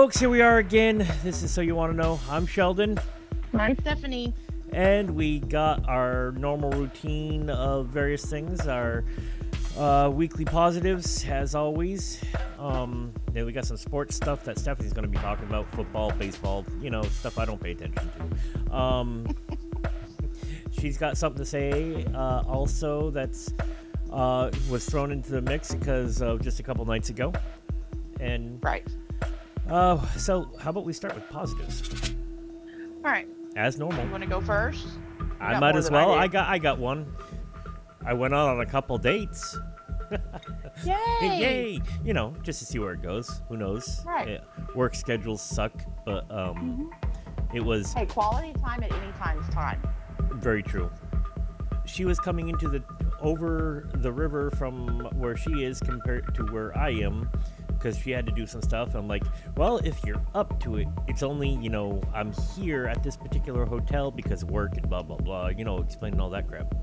folks, 0.00 0.18
here 0.18 0.30
we 0.30 0.40
are 0.40 0.56
again. 0.56 1.06
This 1.22 1.42
is 1.42 1.52
So 1.52 1.60
You 1.60 1.74
Want 1.74 1.92
to 1.92 1.96
Know. 1.96 2.18
I'm 2.30 2.46
Sheldon. 2.46 2.98
I'm 3.52 3.78
Stephanie. 3.80 4.32
And 4.72 5.10
we 5.10 5.40
got 5.40 5.86
our 5.86 6.32
normal 6.38 6.70
routine 6.70 7.50
of 7.50 7.88
various 7.88 8.24
things, 8.24 8.66
our 8.66 9.04
uh, 9.76 10.10
weekly 10.10 10.46
positives, 10.46 11.22
as 11.26 11.54
always. 11.54 12.18
Um, 12.58 13.12
then 13.34 13.44
we 13.44 13.52
got 13.52 13.66
some 13.66 13.76
sports 13.76 14.16
stuff 14.16 14.42
that 14.44 14.58
Stephanie's 14.58 14.94
going 14.94 15.02
to 15.02 15.10
be 15.10 15.18
talking 15.18 15.46
about 15.46 15.70
football, 15.72 16.12
baseball, 16.12 16.64
you 16.80 16.88
know, 16.88 17.02
stuff 17.02 17.36
I 17.36 17.44
don't 17.44 17.60
pay 17.60 17.72
attention 17.72 18.10
to. 18.16 18.74
Um, 18.74 19.26
she's 20.70 20.96
got 20.96 21.18
something 21.18 21.44
to 21.44 21.44
say 21.44 22.06
uh, 22.14 22.40
also 22.48 23.10
that's 23.10 23.52
uh, 24.10 24.50
was 24.70 24.86
thrown 24.86 25.12
into 25.12 25.30
the 25.30 25.42
mix 25.42 25.74
because 25.74 26.22
of 26.22 26.40
just 26.40 26.58
a 26.58 26.62
couple 26.62 26.86
nights 26.86 27.10
ago. 27.10 27.34
And 28.18 28.64
right. 28.64 28.86
Uh, 29.70 30.04
so 30.16 30.50
how 30.60 30.70
about 30.70 30.84
we 30.84 30.92
start 30.92 31.14
with 31.14 31.28
positives? 31.30 32.12
All 33.04 33.10
right. 33.10 33.28
As 33.56 33.78
normal. 33.78 34.04
You 34.04 34.10
want 34.10 34.22
to 34.22 34.28
go 34.28 34.40
first? 34.40 34.84
You 35.18 35.30
I 35.38 35.58
might 35.60 35.76
as 35.76 35.90
well. 35.90 36.12
I, 36.12 36.22
I, 36.22 36.28
got 36.28 36.48
I 36.48 36.58
got 36.58 36.78
one. 36.78 37.14
I 38.04 38.12
went 38.12 38.34
out 38.34 38.48
on 38.48 38.60
a 38.60 38.66
couple 38.66 38.98
dates. 38.98 39.58
Yay! 40.84 40.96
Yay! 41.22 41.80
You 42.04 42.14
know, 42.14 42.34
just 42.42 42.58
to 42.58 42.64
see 42.64 42.78
where 42.78 42.92
it 42.92 43.02
goes. 43.02 43.42
Who 43.48 43.56
knows? 43.56 44.00
Right. 44.04 44.40
Work 44.74 44.94
schedules 44.94 45.40
suck, 45.40 45.72
but 46.04 46.28
um, 46.30 46.90
mm-hmm. 46.92 47.56
it 47.56 47.64
was. 47.64 47.92
Hey, 47.92 48.06
quality 48.06 48.52
time 48.54 48.82
at 48.82 48.92
any 48.92 49.12
time's 49.12 49.48
time. 49.50 49.80
Very 50.34 50.62
true. 50.62 50.90
She 51.84 52.04
was 52.04 52.18
coming 52.18 52.48
into 52.48 52.68
the 52.68 52.82
over 53.20 53.88
the 53.94 54.10
river 54.10 54.50
from 54.52 55.08
where 55.14 55.36
she 55.36 55.64
is 55.64 55.80
compared 55.80 56.34
to 56.34 56.44
where 56.46 56.76
I 56.76 56.90
am 56.90 57.30
because 57.80 57.98
she 57.98 58.10
had 58.10 58.26
to 58.26 58.32
do 58.32 58.46
some 58.46 58.60
stuff. 58.60 58.94
I'm 58.94 59.08
like, 59.08 59.24
well, 59.56 59.78
if 59.78 60.04
you're 60.04 60.22
up 60.34 60.60
to 60.60 60.76
it, 60.76 60.88
it's 61.08 61.22
only, 61.22 61.48
you 61.48 61.70
know, 61.70 62.02
I'm 62.14 62.32
here 62.54 62.86
at 62.86 63.02
this 63.02 63.16
particular 63.16 63.64
hotel 63.64 64.10
because 64.10 64.44
work 64.44 64.76
and 64.76 64.88
blah, 64.88 65.02
blah, 65.02 65.16
blah, 65.16 65.48
you 65.48 65.64
know, 65.64 65.78
explaining 65.78 66.20
all 66.20 66.30
that 66.30 66.46
crap. 66.46 66.74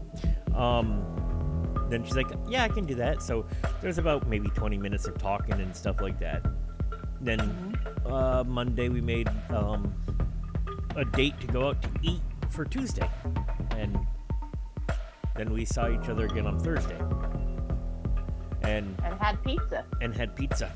Um, 0.56 1.06
then 1.90 2.04
she's 2.04 2.16
like, 2.16 2.28
yeah, 2.50 2.64
I 2.64 2.70
can 2.70 2.86
do 2.86 2.96
that. 2.96 3.22
So 3.22 3.46
there's 3.80 4.00
about 4.00 4.28
maybe 4.28 4.50
20 4.50 4.78
minutes 4.78 5.06
of 5.06 5.18
talking 5.18 5.54
and 5.54 5.76
stuff 5.76 6.02
like 6.02 6.20
that. 6.20 6.44
Then 7.22 7.40
mm-hmm. 7.40 8.12
uh, 8.12 8.44
Monday 8.44 8.90
we 8.90 9.02
made 9.02 9.30
um, 9.50 9.94
a 10.96 11.06
date 11.06 11.40
to 11.42 11.48
go 11.48 11.70
out 11.70 11.82
to 11.84 11.90
eat 12.02 12.22
for 12.50 12.66
Tuesday. 12.66 13.10
And 13.76 13.98
then 15.36 15.54
we 15.54 15.64
saw 15.64 15.90
each 15.90 16.10
other 16.10 16.26
again 16.26 16.48
on 16.48 16.60
Thursday. 16.60 17.00
And, 18.64 19.00
and 19.04 19.20
had 19.20 19.42
pizza. 19.44 19.86
And 20.02 20.14
had 20.14 20.36
pizza. 20.36 20.72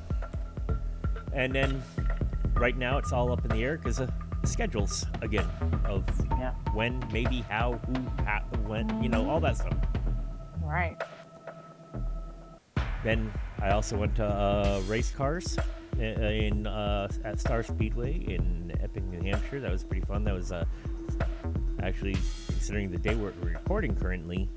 And 1.33 1.53
then 1.53 1.83
right 2.55 2.77
now 2.77 2.97
it's 2.97 3.11
all 3.11 3.31
up 3.31 3.43
in 3.45 3.51
the 3.51 3.63
air 3.63 3.77
because 3.77 3.99
of 3.99 4.11
schedules 4.43 5.05
again 5.21 5.47
of 5.85 6.05
yeah. 6.31 6.53
when, 6.73 7.03
maybe, 7.11 7.41
how, 7.49 7.79
who, 7.87 8.23
how, 8.25 8.41
when, 8.65 9.01
you 9.03 9.09
know, 9.09 9.29
all 9.29 9.39
that 9.39 9.57
stuff. 9.57 9.77
Right. 10.61 11.01
Then 13.03 13.31
I 13.61 13.71
also 13.71 13.97
went 13.97 14.15
to 14.15 14.25
uh, 14.25 14.81
race 14.87 15.11
cars 15.11 15.57
in 15.99 16.67
uh, 16.67 17.07
at 17.23 17.39
Star 17.39 17.63
Speedway 17.63 18.13
in 18.13 18.71
Epping, 18.81 19.09
New 19.09 19.21
Hampshire. 19.21 19.59
That 19.59 19.71
was 19.71 19.83
pretty 19.83 20.05
fun. 20.05 20.23
That 20.23 20.33
was 20.33 20.51
uh, 20.51 20.65
actually 21.81 22.13
considering 22.47 22.91
the 22.91 22.97
day 22.97 23.15
we're 23.15 23.33
recording 23.41 23.95
currently 23.95 24.49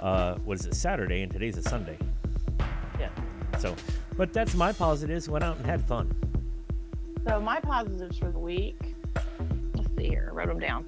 uh, 0.00 0.36
was 0.44 0.66
a 0.66 0.74
Saturday 0.74 1.22
and 1.22 1.32
today's 1.32 1.56
a 1.56 1.62
Sunday. 1.62 1.98
Yeah. 2.98 3.10
So, 3.60 3.74
but 4.16 4.32
that's 4.32 4.54
my 4.54 4.72
positives. 4.72 5.28
Went 5.28 5.44
out 5.44 5.56
and 5.56 5.66
had 5.66 5.86
fun. 5.86 6.14
So 7.26 7.40
my 7.40 7.60
positives 7.60 8.18
for 8.18 8.30
the 8.30 8.38
week. 8.38 8.76
Let's 9.74 9.88
see 9.96 10.08
here. 10.08 10.28
I 10.30 10.34
wrote 10.34 10.48
them 10.48 10.58
down. 10.58 10.86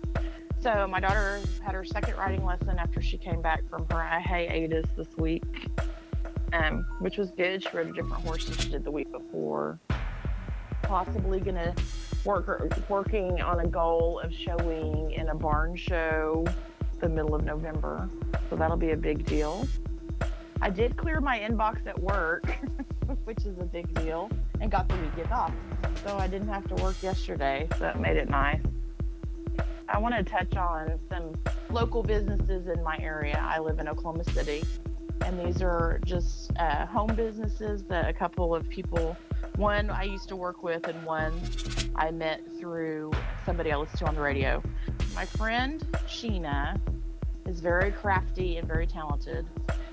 So 0.60 0.86
my 0.86 1.00
daughter 1.00 1.40
had 1.62 1.74
her 1.74 1.84
second 1.84 2.16
riding 2.16 2.44
lesson 2.44 2.78
after 2.78 3.00
she 3.00 3.16
came 3.18 3.40
back 3.40 3.68
from 3.68 3.86
her 3.90 4.02
hiatus 4.02 4.86
this 4.96 5.08
week, 5.16 5.44
um, 6.52 6.84
which 6.98 7.18
was 7.18 7.30
good. 7.30 7.62
She 7.62 7.68
rode 7.76 7.88
a 7.88 7.92
different 7.92 8.24
horse 8.24 8.46
than 8.46 8.56
she 8.58 8.70
did 8.70 8.84
the 8.84 8.90
week 8.90 9.10
before. 9.12 9.78
Possibly 10.82 11.40
gonna 11.40 11.74
work 12.24 12.88
working 12.88 13.40
on 13.40 13.60
a 13.60 13.66
goal 13.66 14.20
of 14.20 14.32
showing 14.32 15.12
in 15.12 15.28
a 15.28 15.34
barn 15.34 15.76
show 15.76 16.44
the 17.00 17.08
middle 17.08 17.34
of 17.34 17.44
November. 17.44 18.08
So 18.50 18.56
that'll 18.56 18.76
be 18.76 18.90
a 18.90 18.96
big 18.96 19.24
deal. 19.24 19.66
I 20.60 20.70
did 20.70 20.96
clear 20.96 21.20
my 21.20 21.38
inbox 21.38 21.86
at 21.86 21.98
work, 22.00 22.44
which 23.24 23.44
is 23.44 23.58
a 23.58 23.64
big 23.64 23.92
deal, 23.94 24.30
and 24.60 24.70
got 24.70 24.88
the 24.88 24.96
weekend 24.96 25.30
off. 25.30 25.52
So 26.04 26.16
I 26.16 26.26
didn't 26.26 26.48
have 26.48 26.66
to 26.68 26.82
work 26.82 27.02
yesterday, 27.02 27.68
so 27.74 27.80
that 27.80 28.00
made 28.00 28.16
it 28.16 28.28
nice. 28.28 28.62
I 29.88 29.98
want 29.98 30.14
to 30.14 30.24
touch 30.24 30.56
on 30.56 30.98
some 31.08 31.34
local 31.70 32.02
businesses 32.02 32.68
in 32.68 32.82
my 32.82 32.96
area. 33.00 33.38
I 33.38 33.58
live 33.60 33.78
in 33.78 33.88
Oklahoma 33.88 34.24
City, 34.24 34.64
and 35.24 35.38
these 35.38 35.62
are 35.62 36.00
just 36.04 36.50
uh, 36.58 36.86
home 36.86 37.14
businesses 37.14 37.84
that 37.84 38.08
a 38.08 38.12
couple 38.12 38.54
of 38.54 38.68
people, 38.68 39.16
one 39.56 39.90
I 39.90 40.04
used 40.04 40.28
to 40.28 40.36
work 40.36 40.62
with, 40.62 40.86
and 40.88 41.04
one 41.04 41.38
I 41.94 42.10
met 42.10 42.40
through 42.58 43.12
somebody 43.44 43.72
I 43.72 43.76
listened 43.76 43.98
to 44.00 44.06
on 44.06 44.14
the 44.14 44.20
radio. 44.20 44.62
My 45.14 45.24
friend 45.24 45.80
Sheena 46.06 46.80
is 47.46 47.60
very 47.60 47.90
crafty 47.90 48.56
and 48.56 48.66
very 48.66 48.86
talented 48.86 49.46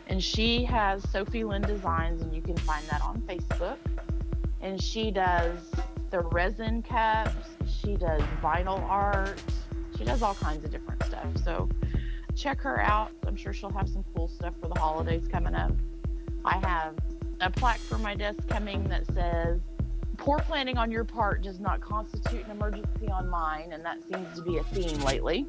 and 0.07 0.23
she 0.23 0.63
has 0.65 1.07
Sophie 1.09 1.43
Lynn 1.43 1.61
Designs, 1.61 2.21
and 2.21 2.35
you 2.35 2.41
can 2.41 2.57
find 2.57 2.85
that 2.87 3.01
on 3.01 3.21
Facebook. 3.21 3.77
And 4.61 4.81
she 4.81 5.11
does 5.11 5.59
the 6.09 6.19
resin 6.19 6.83
cups, 6.83 7.49
she 7.65 7.95
does 7.95 8.21
vinyl 8.41 8.79
art, 8.81 9.41
she 9.97 10.03
does 10.03 10.21
all 10.21 10.35
kinds 10.35 10.63
of 10.63 10.71
different 10.71 11.03
stuff. 11.03 11.25
So 11.43 11.67
check 12.35 12.61
her 12.61 12.79
out. 12.79 13.11
I'm 13.25 13.35
sure 13.35 13.53
she'll 13.53 13.71
have 13.71 13.89
some 13.89 14.05
cool 14.15 14.27
stuff 14.27 14.53
for 14.61 14.67
the 14.67 14.79
holidays 14.79 15.27
coming 15.27 15.55
up. 15.55 15.71
I 16.45 16.57
have 16.65 16.95
a 17.41 17.49
plaque 17.49 17.79
for 17.79 17.97
my 17.97 18.15
desk 18.15 18.47
coming 18.47 18.83
that 18.89 19.05
says, 19.13 19.61
Poor 20.17 20.37
planning 20.39 20.77
on 20.77 20.91
your 20.91 21.03
part 21.03 21.41
does 21.41 21.59
not 21.59 21.81
constitute 21.81 22.45
an 22.45 22.51
emergency 22.51 23.07
on 23.09 23.27
mine, 23.27 23.71
and 23.73 23.83
that 23.83 23.97
seems 24.03 24.37
to 24.37 24.43
be 24.43 24.57
a 24.59 24.63
theme 24.65 24.99
lately. 25.01 25.47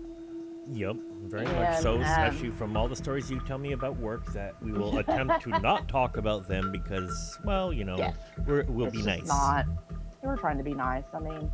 Yep, 0.72 0.96
very 1.22 1.46
and, 1.46 1.56
much 1.56 1.78
so. 1.80 1.96
Um, 1.96 2.02
especially 2.02 2.50
from 2.50 2.76
all 2.76 2.88
the 2.88 2.96
stories 2.96 3.30
you 3.30 3.40
tell 3.40 3.58
me 3.58 3.72
about 3.72 3.98
work, 3.98 4.32
that 4.32 4.60
we 4.62 4.72
will 4.72 4.98
attempt 5.04 5.42
to 5.42 5.50
not 5.60 5.88
talk 5.88 6.16
about 6.16 6.48
them 6.48 6.72
because, 6.72 7.38
well, 7.44 7.72
you 7.72 7.84
know, 7.84 7.96
yes, 7.96 8.16
we 8.46 8.62
will 8.62 8.90
be 8.90 9.02
nice. 9.02 9.26
Not. 9.26 9.66
We're 10.22 10.36
trying 10.36 10.58
to 10.58 10.64
be 10.64 10.74
nice. 10.74 11.04
I 11.12 11.20
mean, 11.20 11.52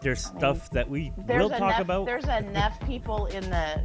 there's 0.00 0.26
I 0.26 0.38
stuff 0.38 0.56
mean, 0.56 0.68
that 0.72 0.90
we 0.90 1.12
will 1.28 1.50
talk 1.50 1.60
enough, 1.60 1.80
about. 1.80 2.06
There's 2.06 2.28
enough 2.28 2.78
people 2.86 3.26
in 3.26 3.48
the 3.50 3.84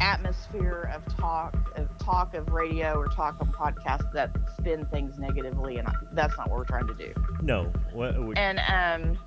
atmosphere 0.00 0.90
of 0.94 1.04
talk, 1.16 1.54
of 1.76 1.88
talk 1.98 2.34
of 2.34 2.50
radio 2.50 2.94
or 2.94 3.08
talk 3.08 3.40
of 3.40 3.48
podcasts 3.48 4.10
that 4.12 4.30
spin 4.56 4.86
things 4.86 5.18
negatively, 5.18 5.76
and 5.76 5.88
that's 6.12 6.36
not 6.36 6.48
what 6.48 6.58
we're 6.58 6.64
trying 6.64 6.86
to 6.86 6.94
do. 6.94 7.12
No. 7.42 7.64
What, 7.92 8.14
and 8.38 8.60
um, 8.68 9.18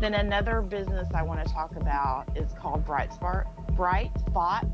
then 0.00 0.14
another 0.14 0.60
business 0.60 1.08
I 1.14 1.22
want 1.22 1.46
to 1.46 1.52
talk 1.52 1.76
about 1.76 2.36
is 2.36 2.52
called 2.52 2.84
Bright 2.84 3.12
Spot. 3.12 3.46
Bright 3.74 4.12
Spot. 4.18 4.66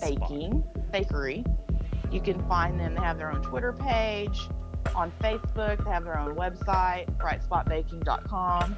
Baking 0.00 0.64
Bakery. 0.92 1.44
You 2.10 2.20
can 2.20 2.46
find 2.48 2.78
them. 2.78 2.94
They 2.94 3.00
have 3.00 3.18
their 3.18 3.30
own 3.30 3.42
Twitter 3.42 3.72
page. 3.72 4.48
On 4.94 5.12
Facebook, 5.20 5.84
they 5.84 5.90
have 5.90 6.04
their 6.04 6.18
own 6.18 6.36
website, 6.36 7.14
brightspotbaking.com. 7.18 8.76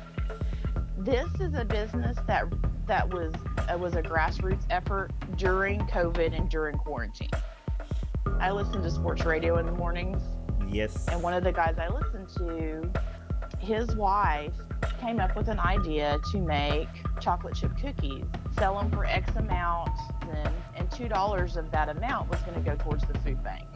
This 0.98 1.28
is 1.40 1.54
a 1.54 1.64
business 1.64 2.16
that 2.26 2.46
that 2.86 3.08
was 3.12 3.32
uh, 3.72 3.78
was 3.78 3.94
a 3.94 4.02
grassroots 4.02 4.64
effort 4.70 5.12
during 5.36 5.80
COVID 5.82 6.36
and 6.36 6.50
during 6.50 6.76
quarantine. 6.76 7.30
I 8.40 8.50
listen 8.50 8.82
to 8.82 8.90
sports 8.90 9.24
radio 9.24 9.58
in 9.58 9.66
the 9.66 9.72
mornings. 9.72 10.22
Yes. 10.68 11.06
And 11.08 11.22
one 11.22 11.34
of 11.34 11.44
the 11.44 11.52
guys 11.52 11.76
I 11.78 11.88
listen 11.88 12.26
to, 12.38 12.90
his 13.60 13.94
wife 13.94 14.54
came 15.00 15.20
up 15.20 15.34
with 15.36 15.48
an 15.48 15.58
idea 15.58 16.18
to 16.30 16.38
make 16.38 16.88
chocolate 17.20 17.54
chip 17.54 17.72
cookies, 17.80 18.24
sell 18.58 18.78
them 18.78 18.90
for 18.90 19.04
X 19.04 19.34
amount, 19.36 19.90
and, 20.22 20.54
and 20.76 20.90
$2 20.90 21.56
of 21.56 21.70
that 21.70 21.88
amount 21.88 22.28
was 22.30 22.40
going 22.42 22.54
to 22.54 22.60
go 22.60 22.76
towards 22.76 23.04
the 23.06 23.18
food 23.20 23.42
bank. 23.42 23.66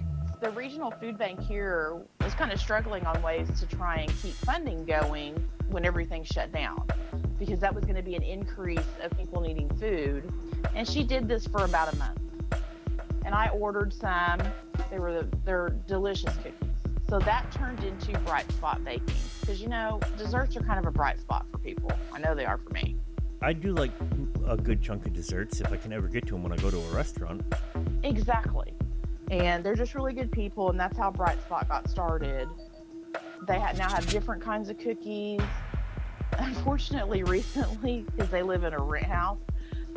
The 0.41 0.51
regional 0.51 0.91
food 0.91 1.17
bank 1.17 1.41
here 1.41 2.03
was 2.21 2.35
kind 2.35 2.53
of 2.53 2.61
struggling 2.61 3.07
on 3.07 3.21
ways 3.23 3.49
to 3.61 3.67
try 3.67 4.01
and 4.01 4.11
keep 4.21 4.35
funding 4.35 4.85
going 4.85 5.35
when 5.69 5.85
everything 5.85 6.25
shut 6.25 6.53
down 6.53 6.87
because 7.39 7.61
that 7.61 7.75
was 7.75 7.85
going 7.85 7.97
to 7.97 8.03
be 8.03 8.15
an 8.15 8.23
increase 8.23 8.81
of 9.03 9.17
people 9.17 9.41
needing 9.41 9.69
food. 9.77 10.31
And 10.75 10.89
she 10.89 11.03
did 11.03 11.29
this 11.29 11.47
for 11.47 11.65
about 11.65 11.93
a 11.93 11.97
month. 11.97 12.21
And 13.25 13.35
I 13.35 13.49
ordered 13.49 13.93
some. 13.93 14.41
They 14.91 14.99
were 14.99 15.13
the, 15.13 15.29
they're 15.45 15.71
delicious 15.87 16.35
cookies. 16.37 16.75
So 17.09 17.19
that 17.21 17.51
turned 17.53 17.83
into 17.85 18.19
bright 18.21 18.51
spot 18.53 18.85
baking 18.85 19.15
because 19.45 19.61
you 19.61 19.69
know 19.69 20.01
desserts 20.17 20.57
are 20.57 20.63
kind 20.63 20.79
of 20.79 20.87
a 20.87 20.91
bright 20.91 21.21
spot 21.21 21.45
for 21.51 21.59
people. 21.59 21.93
I 22.13 22.19
know 22.19 22.35
they 22.35 22.47
are 22.47 22.57
for 22.57 22.71
me. 22.71 22.97
I 23.43 23.53
do 23.53 23.75
like 23.75 23.91
a 24.47 24.57
good 24.57 24.81
chunk 24.81 25.05
of 25.05 25.13
desserts 25.13 25.61
if 25.61 25.71
I 25.71 25.77
can 25.77 25.93
ever 25.93 26.09
get 26.09 26.27
to 26.29 26.33
them 26.33 26.43
when 26.43 26.53
I 26.53 26.57
go 26.57 26.71
to 26.71 26.79
a 26.79 26.95
restaurant. 26.95 27.43
Exactly. 28.03 28.73
And 29.31 29.63
they're 29.63 29.75
just 29.75 29.95
really 29.95 30.15
good 30.15 30.33
people, 30.33 30.71
and 30.71 30.81
that's 30.81 30.97
how 30.97 31.11
Bright 31.11 31.41
Spot 31.43 31.69
got 31.69 31.91
started. 31.91 32.49
they 33.47 33.59
now 33.59 33.91
have 33.91 34.07
different 34.07 34.43
kinds 34.43 34.71
of 34.71 34.79
cookies. 34.79 35.43
Unfortunately, 36.39 37.23
recently, 37.23 38.07
because 38.11 38.31
they 38.31 38.43
live 38.43 38.65
in 38.65 38.73
a 38.73 38.79
rent 38.79 39.07
house, 39.07 39.39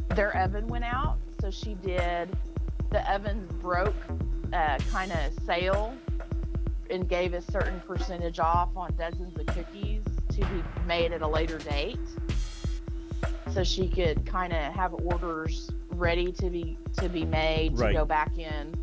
their 0.09 0.35
oven 0.37 0.67
went 0.67 0.83
out. 0.83 1.17
So 1.39 1.51
she 1.51 1.75
did 1.75 2.35
the 2.89 3.09
ovens 3.13 3.49
broke 3.61 3.95
uh, 4.51 4.77
kind 4.91 5.11
of 5.11 5.33
sale 5.45 5.93
and 6.89 7.07
gave 7.07 7.33
a 7.33 7.41
certain 7.41 7.79
percentage 7.81 8.39
off 8.39 8.69
on 8.75 8.93
dozens 8.97 9.37
of 9.37 9.45
cookies 9.47 10.03
to 10.29 10.45
be 10.45 10.63
made 10.85 11.11
at 11.11 11.21
a 11.21 11.27
later 11.27 11.57
date 11.57 11.99
so 13.53 13.63
she 13.63 13.87
could 13.89 14.25
kind 14.25 14.53
of 14.53 14.73
have 14.73 14.93
orders 14.93 15.69
ready 15.89 16.31
to 16.31 16.49
be 16.49 16.77
to 16.97 17.09
be 17.09 17.25
made 17.25 17.75
to 17.77 17.83
Right. 17.83 17.93
go 17.95 18.05
back 18.05 18.37
in 18.37 18.73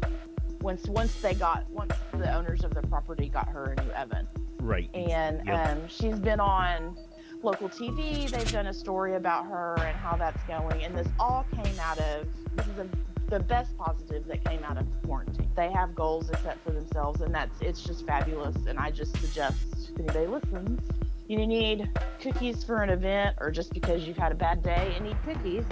once 0.61 0.87
once 0.89 1.15
they 1.21 1.35
got 1.35 1.69
once 1.71 1.93
the 2.13 2.33
owners 2.35 2.65
of 2.65 2.75
the 2.75 2.83
property 2.83 3.29
got 3.29 3.49
her 3.49 3.75
a 3.77 3.83
new 3.85 3.91
oven 3.93 4.27
Right. 4.61 4.89
and 4.95 5.43
Yep. 5.47 5.69
um, 5.69 5.89
she's 5.89 6.19
been 6.19 6.41
on 6.41 6.97
local 7.43 7.69
TV. 7.69 8.27
They've 8.31 8.51
done 8.51 8.69
a 8.69 8.73
story 8.75 9.17
about 9.17 9.45
her 9.47 9.75
and 9.81 9.95
how 9.99 10.17
that's 10.17 10.43
going, 10.45 10.83
and 10.83 10.97
this 10.97 11.07
all 11.19 11.45
came 11.63 11.79
out 11.79 11.99
of 11.99 12.27
this 12.57 12.67
is 12.69 12.79
a, 12.79 12.89
the 13.35 13.41
best 13.41 13.77
positive 13.77 14.25
that 14.29 14.45
came 14.45 14.63
out 14.63 14.79
of 14.79 14.87
quarantine. 15.03 15.51
They 15.57 15.69
have 15.73 15.93
goals 15.97 16.29
they 16.29 16.39
set 16.45 16.57
for 16.65 16.71
themselves, 16.71 17.21
and 17.21 17.35
that's 17.35 17.61
it's 17.61 17.83
just 17.83 18.07
fabulous. 18.07 18.55
And 18.69 18.79
I 18.79 18.93
just 18.93 19.17
suggest 19.21 19.91
anybody 19.99 20.29
listens, 20.29 20.81
you 21.27 21.45
need 21.45 21.91
cookies 22.21 22.63
for 22.63 22.85
an 22.85 22.91
event, 22.91 23.35
or 23.41 23.51
just 23.51 23.75
because 23.75 24.07
you've 24.07 24.17
had 24.17 24.31
a 24.31 24.37
bad 24.37 24.63
day 24.63 24.93
and 24.95 25.07
need 25.07 25.17
cookies, 25.25 25.65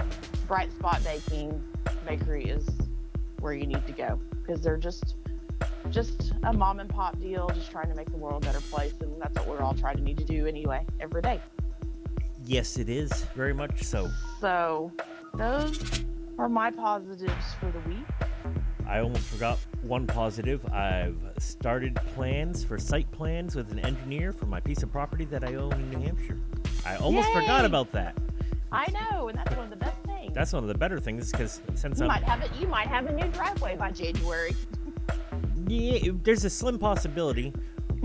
Bright 0.49 0.73
Spot 0.73 1.01
Baking 1.05 1.63
Bakery 2.05 2.47
is 2.47 2.69
where 3.39 3.53
you 3.53 3.69
need 3.69 3.87
to 3.87 3.93
go 3.93 4.19
because 4.41 4.61
they're 4.61 4.77
just 4.77 5.15
just 5.91 6.33
a 6.43 6.53
mom 6.53 6.81
and 6.81 6.91
pop 6.91 7.17
deal, 7.21 7.49
just 7.55 7.71
trying 7.71 7.89
to 7.89 7.95
make 7.95 8.11
the 8.11 8.17
world 8.17 8.43
a 8.43 8.47
better 8.47 8.61
place, 8.73 8.95
and 9.01 9.23
that's 9.23 9.39
what 9.39 9.47
we're 9.47 9.61
all 9.61 9.75
trying 9.75 9.97
to 9.97 10.03
need 10.03 10.19
to 10.19 10.25
do 10.25 10.49
anyway, 10.49 10.85
every 10.99 11.23
day. 11.23 11.41
yes, 12.45 12.77
it 12.77 12.89
is 12.89 13.13
very 13.37 13.55
much 13.55 13.85
so. 13.85 14.11
So 14.41 14.91
those 15.35 15.79
are 16.43 16.49
my 16.49 16.73
positives 16.73 17.55
for 17.61 17.71
the 17.71 17.79
week. 17.89 18.05
I 18.89 18.99
almost 18.99 19.23
forgot 19.27 19.61
one 19.83 20.09
positive. 20.09 20.67
I've 20.73 21.17
started 21.39 21.95
plans 22.17 22.65
for 22.65 22.81
site 22.81 23.09
plans 23.13 23.55
with 23.55 23.71
an 23.71 23.79
engineer 23.79 24.33
for 24.33 24.47
my 24.47 24.59
piece 24.59 24.83
of 24.83 24.91
property 24.91 25.25
that 25.27 25.45
I 25.45 25.55
own 25.55 25.73
in 25.75 25.91
New 25.91 26.01
Hampshire. 26.01 26.41
I 26.85 26.97
almost 26.97 27.31
forgot 27.31 27.65
about 27.65 27.93
that. 27.93 28.19
I 28.73 28.89
know, 28.91 29.29
and 29.29 29.39
that's 29.39 29.55
one 29.55 29.67
of 29.67 29.71
the 29.71 29.77
best 29.77 30.03
things. 30.03 30.35
That's 30.35 30.53
one 30.53 30.65
of 30.65 30.69
the 30.69 30.77
better 30.77 30.99
things 30.99 31.31
because 31.31 31.61
since 31.75 32.01
you 32.01 32.07
I'm 32.07 32.09
might 32.09 32.25
have 32.25 32.43
it. 32.43 32.51
You 32.61 32.67
might 32.67 32.89
have 32.89 33.07
a 33.07 33.13
new 33.13 33.29
driveway 33.29 33.77
by 33.77 33.93
January. 33.93 34.57
yeah, 35.69 36.11
there's 36.25 36.45
a 36.45 36.51
slim 36.51 36.77
possibility, 36.77 37.53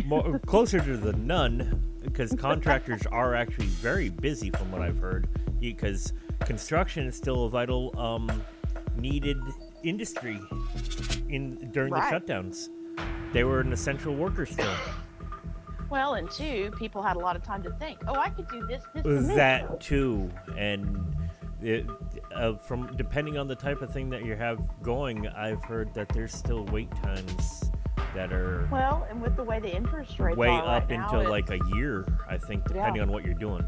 more 0.05 0.37
closer 0.45 0.79
to 0.79 0.95
the 0.95 1.13
none, 1.13 1.81
because 2.03 2.35
contractors 2.37 3.01
are 3.07 3.33
actually 3.33 3.65
very 3.65 4.09
busy 4.09 4.51
from 4.51 4.71
what 4.71 4.83
I've 4.83 4.99
heard. 4.99 5.27
Because 5.59 6.13
construction 6.45 7.05
is 7.07 7.15
still 7.15 7.45
a 7.45 7.49
vital, 7.49 7.97
um, 7.99 8.29
needed 8.95 9.37
industry 9.83 10.39
in 11.29 11.69
during 11.71 11.93
Right. 11.93 12.09
the 12.11 12.33
shutdowns. 12.33 12.69
They 13.33 13.43
were 13.43 13.59
an 13.59 13.71
essential 13.73 14.15
worker 14.15 14.45
still. 14.45 14.73
Well, 15.89 16.15
and 16.15 16.29
two, 16.29 16.71
people 16.77 17.01
had 17.01 17.15
a 17.15 17.19
lot 17.19 17.35
of 17.35 17.43
time 17.43 17.63
to 17.63 17.71
think. 17.71 17.99
Oh, 18.07 18.15
I 18.15 18.29
could 18.29 18.47
do 18.49 18.65
this, 18.67 18.83
this, 18.93 19.27
that 19.27 19.79
too 19.79 20.29
and 20.57 21.15
it, 21.61 21.85
uh, 22.35 22.53
from 22.55 22.95
depending 22.97 23.37
on 23.37 23.47
the 23.47 23.55
type 23.55 23.81
of 23.81 23.91
thing 23.91 24.09
that 24.11 24.23
you 24.23 24.35
have 24.35 24.59
going 24.83 25.27
i've 25.29 25.63
heard 25.63 25.91
that 25.95 26.07
there's 26.09 26.31
still 26.33 26.65
wait 26.65 26.89
times 27.01 27.71
that 28.13 28.31
are 28.31 28.67
Well, 28.71 29.07
and 29.09 29.19
with 29.21 29.35
the 29.35 29.43
way 29.43 29.59
the 29.59 29.75
interest 29.75 30.19
rates 30.19 30.37
way 30.37 30.49
are 30.49 30.61
right 30.61 30.77
up 30.83 30.89
now, 30.89 31.07
into 31.17 31.29
like 31.29 31.49
a 31.49 31.59
year 31.75 32.05
i 32.29 32.37
think 32.37 32.63
depending 32.67 33.01
on 33.01 33.11
what 33.11 33.25
you're 33.25 33.33
doing 33.33 33.67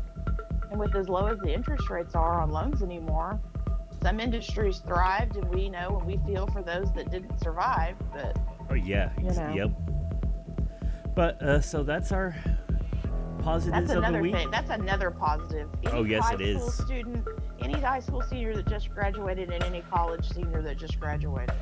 and 0.71 0.80
with 0.80 0.95
as 0.95 1.10
low 1.10 1.27
as 1.27 1.39
the 1.39 1.54
interest 1.54 1.89
rates 1.89 2.16
are 2.16 2.42
on 2.42 2.51
loans 2.51 2.81
anymore, 2.81 3.39
some 4.01 4.19
industries 4.19 4.80
thrived, 4.80 5.36
and 5.36 5.54
we 5.54 5.69
know 5.69 5.98
and 5.98 6.06
we 6.07 6.18
feel 6.25 6.48
for 6.48 6.62
those 6.62 6.92
that 6.94 7.12
didn't 7.12 7.39
survive. 7.39 7.95
But 8.13 8.38
oh 8.69 8.75
yeah 8.75 9.12
You 9.18 9.31
know. 9.31 9.54
yep 9.54 9.71
but 11.16 11.42
uh, 11.42 11.60
so 11.60 11.83
that's 11.83 12.12
our 12.13 12.33
positives 13.39 13.88
that's 13.88 13.98
of 13.98 14.04
the 14.04 14.07
another 14.07 14.31
thing. 14.31 14.51
That's 14.51 14.69
another 14.69 15.12
positive. 15.12 15.68
Any 15.83 15.92
Oh, 15.98 16.04
yes, 16.04 16.24
high 16.24 16.36
it 16.36 16.56
school 16.56 16.68
is. 16.68 16.74
Student, 16.75 17.27
any 17.62 17.74
high 17.74 18.00
school 18.00 18.22
senior 18.22 18.56
that 18.56 18.68
just 18.68 18.89
graduated, 18.89 19.51
and 19.51 19.62
any 19.63 19.81
college 19.81 20.30
senior 20.30 20.62
that 20.62 20.77
just 20.77 21.00
graduated. 21.00 21.56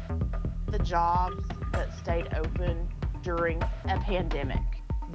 The 0.68 0.80
jobs 0.80 1.44
that 1.72 1.92
stayed 1.98 2.28
open 2.36 2.88
during 3.24 3.62
a 3.86 4.00
pandemic. 4.00 4.62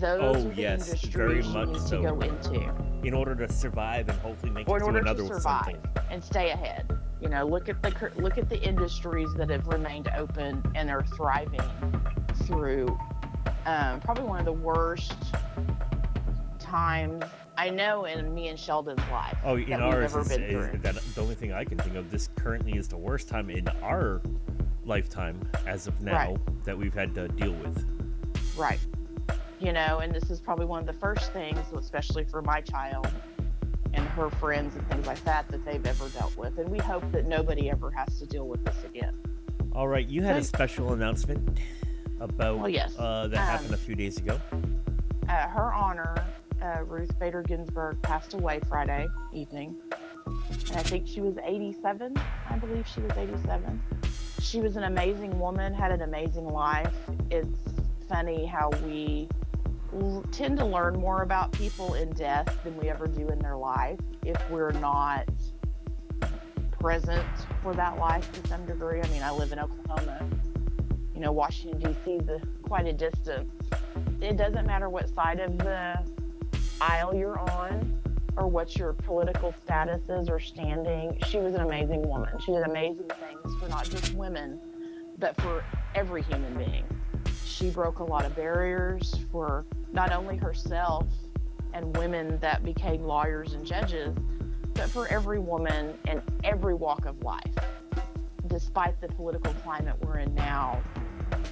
Those 0.02 0.20
Oh, 0.20 0.49
are 0.50 0.52
the 0.54 0.60
yes, 0.60 0.88
industries 0.88 1.14
very 1.14 1.43
you 1.44 1.49
much 1.50 1.69
need 1.69 1.81
so. 1.81 2.02
to 2.02 2.08
go 2.10 2.20
into. 2.22 2.75
in 3.04 3.14
order 3.14 3.37
to 3.37 3.52
survive 3.52 4.08
and 4.08 4.19
hopefully 4.19 4.50
make 4.50 4.69
or 4.69 4.76
it 4.78 4.81
in 4.81 4.87
order 4.87 4.99
another 4.99 5.22
to 5.28 5.34
survive 5.34 5.64
something 5.64 5.81
and 6.10 6.22
stay 6.25 6.50
ahead. 6.50 6.90
You 7.20 7.28
know, 7.28 7.46
look 7.46 7.69
at 7.69 7.81
the 7.82 8.10
look 8.16 8.37
at 8.37 8.49
the 8.49 8.60
industries 8.60 9.28
that 9.37 9.49
have 9.50 9.64
remained 9.69 10.08
open 10.16 10.60
and 10.75 10.90
are 10.90 11.04
thriving 11.16 11.60
through 12.46 12.99
um, 13.64 14.00
probably 14.00 14.25
one 14.25 14.40
of 14.40 14.44
the 14.44 14.52
worst 14.52 15.14
times 16.58 17.22
I 17.56 17.70
know 17.70 18.06
in 18.06 18.34
me 18.34 18.49
and 18.49 18.58
Sheldon's 18.58 18.99
life. 19.12 19.37
Oh, 19.44 19.56
that 19.56 19.62
in 19.69 19.70
we've 19.70 19.81
ours, 19.82 20.12
ever 20.12 20.20
is, 20.22 20.28
been 20.31 20.43
is- 20.43 20.66
through. 20.66 20.78
that 20.81 20.94
the 20.96 21.20
only 21.20 21.37
thing 21.37 21.52
I 21.52 21.62
can 21.64 21.78
think 21.78 21.94
of. 21.94 22.10
This 22.10 22.28
currently 22.34 22.72
is 22.76 22.88
the 22.88 22.96
worst 22.99 23.28
time 23.28 23.50
in 23.50 23.69
our 23.84 24.20
lifetime 24.84 25.38
as 25.64 25.87
of 25.87 26.00
now 26.00 26.12
Right. 26.32 26.64
that 26.64 26.76
we've 26.76 26.94
had 26.94 27.14
to 27.14 27.28
deal 27.28 27.52
with. 27.52 27.84
Right. 28.56 28.81
You 29.62 29.73
know, 29.73 30.00
and 30.00 30.12
this 30.12 30.29
is 30.29 30.41
probably 30.41 30.67
one 30.67 30.81
of 30.81 30.87
the 30.87 30.93
first 30.93 31.32
things, 31.32 31.56
especially 31.79 32.25
for 32.25 32.43
my 32.43 32.61
child 32.62 33.06
and 33.94 34.05
her 34.09 34.29
friends 34.29 34.75
and 34.75 34.85
things 34.88 35.06
like 35.06 35.23
that, 35.23 35.47
that 35.49 35.64
they've 35.64 35.87
ever 35.87 36.09
dealt 36.09 36.37
with. 36.37 36.59
And 36.59 36.69
we 36.69 36.79
hope 36.79 37.05
that 37.12 37.26
nobody 37.29 37.70
ever 37.70 37.88
has 37.93 38.19
to 38.19 38.26
deal 38.26 38.49
with 38.49 38.64
this 38.64 38.75
again. 38.85 39.14
All 39.73 39.87
right, 39.87 40.05
you 40.09 40.23
had 40.25 40.37
a 40.37 40.43
special 40.43 40.94
announcement 40.94 41.61
about 42.19 42.59
Well, 42.59 42.69
yes. 42.69 42.97
uh, 42.99 43.29
that 43.29 43.38
happened 43.38 43.69
Um, 43.69 43.75
a 43.75 43.76
few 43.76 43.94
days 43.94 44.17
ago. 44.19 44.41
uh, 45.29 45.32
her 45.49 45.73
honor, 45.73 46.17
uh, 46.61 46.82
Ruth 46.85 47.17
Bader 47.20 47.43
Ginsburg 47.43 48.03
passed 48.03 48.35
away 48.35 48.59
Friday 48.69 49.06
evening. 49.32 49.76
And 50.26 50.76
I 50.76 50.82
think 50.82 51.06
she 51.06 51.20
was 51.20 51.37
87. 51.44 52.17
I 52.50 52.59
believe 52.59 52.85
she 52.88 53.00
was 53.00 53.12
87. 53.17 53.81
She 54.41 54.61
was 54.61 54.76
an 54.76 54.85
amazing 54.85 55.38
woman, 55.38 55.73
had 55.73 55.92
an 55.92 56.02
amazing 56.02 56.49
life. 56.49 56.92
It's 57.31 57.47
funny 58.09 58.45
how 58.45 58.71
we 58.85 59.28
tend 60.30 60.58
to 60.58 60.64
learn 60.64 60.99
more 60.99 61.22
about 61.22 61.52
people 61.52 61.94
in 61.94 62.11
death 62.11 62.58
than 62.64 62.76
we 62.78 62.88
ever 62.88 63.06
do 63.06 63.28
in 63.28 63.38
their 63.38 63.56
life 63.56 63.99
if 64.25 64.38
we're 64.50 64.72
not 64.72 65.28
present 66.70 67.26
for 67.62 67.75
that 67.75 67.99
life 67.99 68.30
to 68.32 68.49
some 68.49 68.64
degree. 68.66 69.00
I 69.00 69.08
mean, 69.08 69.22
I 69.22 69.30
live 69.30 69.52
in 69.52 69.58
Oklahoma. 69.58 70.28
You 71.14 71.20
know, 71.20 71.32
Washington, 71.32 71.78
D.C. 71.92 72.11
is 72.11 72.42
quite 72.62 72.87
a 72.87 72.92
distance 72.92 73.50
it 74.22 74.37
doesn't 74.37 74.66
matter 74.66 74.88
what 74.88 75.12
side 75.14 75.40
of 75.40 75.58
the 75.58 75.99
aisle 76.80 77.14
you're 77.14 77.38
on 77.38 78.00
or 78.37 78.46
what 78.46 78.76
your 78.76 78.92
political 78.92 79.54
status 79.64 80.00
is 80.08 80.28
or 80.28 80.38
standing. 80.38 81.18
She 81.26 81.38
was 81.38 81.54
an 81.54 81.61
amazing 81.61 82.02
woman. 82.02 82.30
She 82.38 82.52
did 82.52 82.62
amazing 82.62 83.08
things 83.08 83.54
for 83.61 83.68
not 83.68 83.88
just 83.90 84.14
women, 84.14 84.61
but 85.18 85.38
for 85.40 85.64
every 85.94 86.22
human 86.22 86.54
being. 86.56 86.84
She 87.44 87.70
broke 87.70 87.99
a 87.99 88.04
lot 88.04 88.25
of 88.25 88.34
barriers 88.34 89.14
for 89.30 89.66
not 89.92 90.12
only 90.12 90.37
herself 90.37 91.06
and 91.75 91.96
women 91.96 92.38
that 92.38 92.64
became 92.64 93.04
lawyers 93.04 93.52
and 93.54 93.64
judges, 93.64 94.16
but 94.75 94.88
for 94.88 95.06
every 95.08 95.38
woman 95.38 95.96
in 96.08 96.22
every 96.44 96.75
walk 96.75 97.04
of 97.06 97.22
life. 97.22 97.54
Despite 98.46 99.00
the 99.00 99.08
political 99.08 99.52
climate 99.54 99.96
we're 100.04 100.18
in 100.18 100.34
now, 100.34 100.82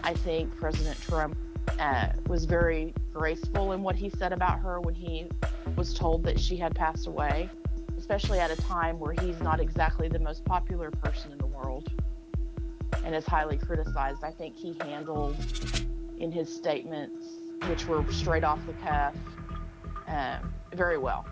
I 0.03 0.15
think 0.15 0.55
President 0.57 1.01
Trump 1.01 1.37
uh, 1.79 2.09
was 2.27 2.45
very 2.45 2.95
graceful 3.13 3.73
in 3.73 3.83
what 3.83 3.95
he 3.95 4.11
said 4.11 4.33
about 4.33 4.61
her 4.61 4.81
when 4.81 4.95
he 4.95 5.29
was 5.77 5.95
told 5.95 6.25
that 6.25 6.39
she 6.39 6.57
had 6.57 6.75
passed 6.75 7.07
away, 7.07 7.49
especially 7.97 8.39
at 8.39 8.51
a 8.51 8.57
time 8.57 8.99
where 8.99 9.15
he's 9.21 9.41
not 9.41 9.61
exactly 9.61 10.09
the 10.09 10.19
most 10.19 10.45
popular 10.45 10.91
person 10.91 11.33
in 11.33 11.39
the 11.39 11.47
world 11.47 11.89
and 13.05 13.15
is 13.15 13.25
highly 13.25 13.57
criticized. 13.57 14.25
I 14.25 14.31
think 14.31 14.57
he 14.57 14.77
handled 14.81 15.37
in 16.19 16.31
his 16.31 16.55
statements, 16.55 17.40
which 17.69 17.87
were 17.87 18.05
straight 18.11 18.45
off 18.45 18.59
the 18.67 18.73
cuff, 18.85 19.15
um, 20.09 20.53
very 20.73 20.99
well. 20.99 21.27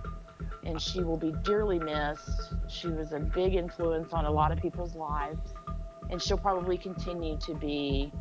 And 0.65 0.81
she 0.81 1.03
will 1.03 1.17
be 1.17 1.33
dearly 1.43 1.79
missed. 1.79 2.55
She 2.69 2.89
was 2.89 3.13
a 3.13 3.19
big 3.19 3.55
influence 3.55 4.13
on 4.13 4.25
a 4.27 4.31
lot 4.31 4.53
of 4.53 4.59
people's 4.59 4.95
lives, 4.95 5.55
and 6.11 6.21
she'll 6.21 6.39
probably 6.39 6.77
continue 6.77 7.39
to 7.39 7.55
be 7.55 8.13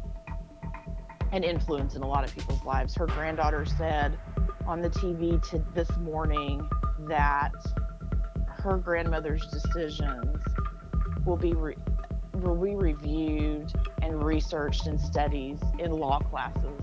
an 1.31 1.43
influence 1.43 1.95
in 1.95 2.03
a 2.03 2.07
lot 2.07 2.23
of 2.23 2.33
people's 2.33 2.63
lives. 2.63 2.95
Her 2.95 3.05
granddaughter 3.05 3.65
said 3.65 4.17
on 4.65 4.81
the 4.81 4.89
TV 4.89 5.41
to 5.49 5.63
this 5.73 5.89
morning 5.97 6.67
that 7.07 7.51
her 8.47 8.77
grandmother's 8.77 9.45
decisions 9.47 10.43
will 11.25 11.37
be 11.37 11.53
re- 11.53 11.75
will 12.33 12.55
be 12.55 12.75
reviewed 12.75 13.71
and 14.01 14.23
researched 14.23 14.87
and 14.87 14.99
studies 14.99 15.59
in 15.79 15.91
law 15.91 16.19
classes 16.19 16.81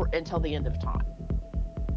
for 0.00 0.16
until 0.16 0.40
the 0.40 0.54
end 0.54 0.66
of 0.66 0.78
time. 0.80 1.04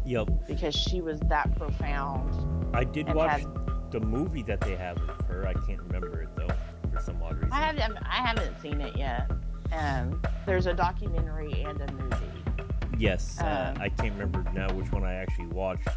Yep. 0.06 0.28
because 0.46 0.74
she 0.74 1.00
was 1.00 1.18
that 1.30 1.56
profound. 1.56 2.76
I 2.76 2.84
did 2.84 3.12
watch 3.14 3.40
had- 3.40 3.90
the 3.90 4.00
movie 4.00 4.42
that 4.42 4.60
they 4.60 4.74
have 4.76 4.98
of 4.98 5.20
her. 5.28 5.46
I 5.46 5.54
can't 5.54 5.80
remember 5.80 6.20
it 6.20 6.28
though, 6.36 6.48
for 6.92 7.00
some 7.00 7.22
odd 7.22 7.36
reason. 7.36 7.52
I 7.52 7.60
haven't 7.60 7.96
I 8.04 8.16
haven't 8.16 8.60
seen 8.60 8.80
it 8.82 8.96
yet. 8.96 9.30
Um, 9.72 10.20
there's 10.44 10.66
a 10.66 10.74
documentary 10.74 11.62
and 11.62 11.80
a 11.80 11.92
movie. 11.92 12.66
Yes, 12.98 13.40
uh, 13.40 13.72
Um, 13.76 13.82
I 13.82 13.88
can't 13.88 14.12
remember 14.18 14.44
now 14.52 14.70
which 14.74 14.90
one 14.92 15.04
I 15.04 15.14
actually 15.14 15.46
watched. 15.46 15.88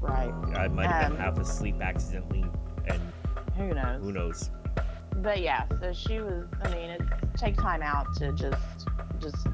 Right. 0.00 0.32
I 0.56 0.68
might 0.68 0.86
have 0.90 1.06
Um, 1.06 1.12
been 1.12 1.20
half 1.20 1.38
asleep 1.38 1.80
accidentally, 1.80 2.44
and 2.86 3.00
Who 3.56 3.72
knows? 3.72 4.02
who 4.02 4.12
knows? 4.12 4.50
But 5.16 5.40
yeah, 5.40 5.64
so 5.80 5.92
she 5.92 6.20
was. 6.20 6.44
I 6.62 6.68
mean, 6.70 6.90
it 6.90 7.02
take 7.36 7.56
time 7.56 7.82
out 7.82 8.06
to 8.16 8.32
just 8.32 8.88
just 9.20 9.46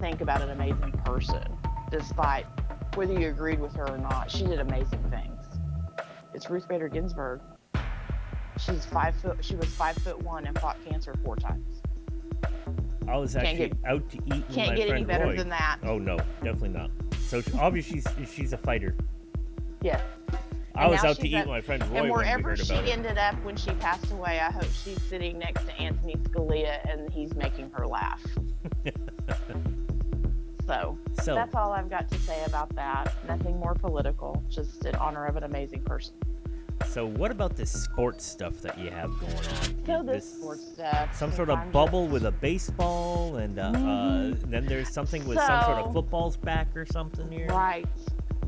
think 0.00 0.20
about 0.20 0.42
an 0.42 0.50
amazing 0.50 0.92
person, 1.04 1.42
despite 1.90 2.46
whether 2.94 3.12
you 3.18 3.28
agreed 3.28 3.60
with 3.60 3.74
her 3.74 3.88
or 3.88 3.98
not. 3.98 4.30
She 4.30 4.44
did 4.44 4.58
amazing 4.60 5.02
things. 5.10 5.44
It's 6.34 6.48
Ruth 6.50 6.68
Bader 6.68 6.88
Ginsburg. 6.88 7.40
She's 8.58 8.84
five 8.86 9.14
foot. 9.16 9.38
She 9.44 9.56
was 9.56 9.68
five 9.68 9.96
foot 9.98 10.20
one 10.22 10.46
and 10.46 10.58
fought 10.58 10.76
cancer 10.88 11.14
four 11.24 11.36
times. 11.36 11.80
I 13.08 13.16
was 13.16 13.36
actually 13.36 13.68
get- 13.68 13.76
out 13.86 14.08
to 14.10 14.16
eat 14.18 14.46
with 14.46 14.54
Can't 14.54 14.70
my 14.70 14.76
get 14.76 14.90
any 14.90 15.04
better 15.04 15.24
Roy. 15.26 15.36
than 15.36 15.48
that. 15.48 15.78
Oh 15.84 15.98
no, 15.98 16.16
definitely 16.42 16.70
not. 16.70 16.90
So 17.20 17.40
obviously 17.58 18.02
she's 18.02 18.30
she's 18.34 18.52
a 18.52 18.58
fighter. 18.58 18.96
Yeah. 19.80 20.00
I 20.74 20.82
And 20.84 20.90
was 20.92 21.04
out 21.04 21.16
to 21.16 21.26
eat 21.28 21.34
with 21.38 21.46
my 21.48 21.60
friend 21.60 21.82
Roy 21.82 21.86
and 21.86 21.94
when 21.94 22.04
we 22.04 22.10
wherever 22.10 22.56
she 22.56 22.72
about 22.74 22.84
it. 22.84 22.90
ended 22.92 23.18
up 23.18 23.34
when 23.44 23.56
she 23.56 23.70
passed 23.72 24.10
away, 24.12 24.38
I 24.40 24.50
hope 24.50 24.64
she's 24.84 25.00
sitting 25.02 25.38
next 25.38 25.64
to 25.64 25.72
Anthony 25.80 26.14
Scalia 26.16 26.78
and 26.90 27.10
he's 27.10 27.34
making 27.34 27.70
her 27.70 27.86
laugh. 27.86 28.22
so 30.68 30.98
So 31.22 31.34
that's 31.34 31.54
all 31.54 31.72
I've 31.72 31.88
got 31.90 32.08
to 32.10 32.18
say 32.20 32.44
about 32.44 32.68
that. 32.76 33.12
Nothing 33.26 33.58
more 33.58 33.74
political, 33.74 34.42
just 34.48 34.84
in 34.86 34.94
honor 34.96 35.24
of 35.26 35.36
an 35.36 35.42
amazing 35.44 35.82
person. 35.82 36.14
so 36.86 37.04
what 37.06 37.30
about 37.32 37.56
this 37.56 37.72
sports 37.72 38.24
stuff 38.24 38.60
that 38.62 38.78
you 38.78 38.88
have 38.90 39.10
going 39.18 39.32
on? 39.34 39.84
So 39.86 40.02
this 40.04 40.34
sports 40.34 40.64
stuff. 40.74 41.12
some 41.16 41.32
sort 41.32 41.50
of 41.50 41.72
bubble 41.72 42.04
just- 42.04 42.12
with 42.12 42.24
a 42.26 42.30
baseball 42.32 43.36
and 43.36 43.58
uh, 43.58 43.62
uh, 43.62 43.72
Mhm. 43.74 44.50
then 44.50 44.66
there's 44.66 44.88
something 44.88 45.26
with 45.26 45.38
some 45.38 45.62
sort 45.64 45.78
of 45.78 45.86
So- 45.86 45.92
football's 45.94 46.36
back 46.36 46.68
or 46.76 46.86
something 46.86 47.28
here. 47.32 47.48
Right. 47.48 47.86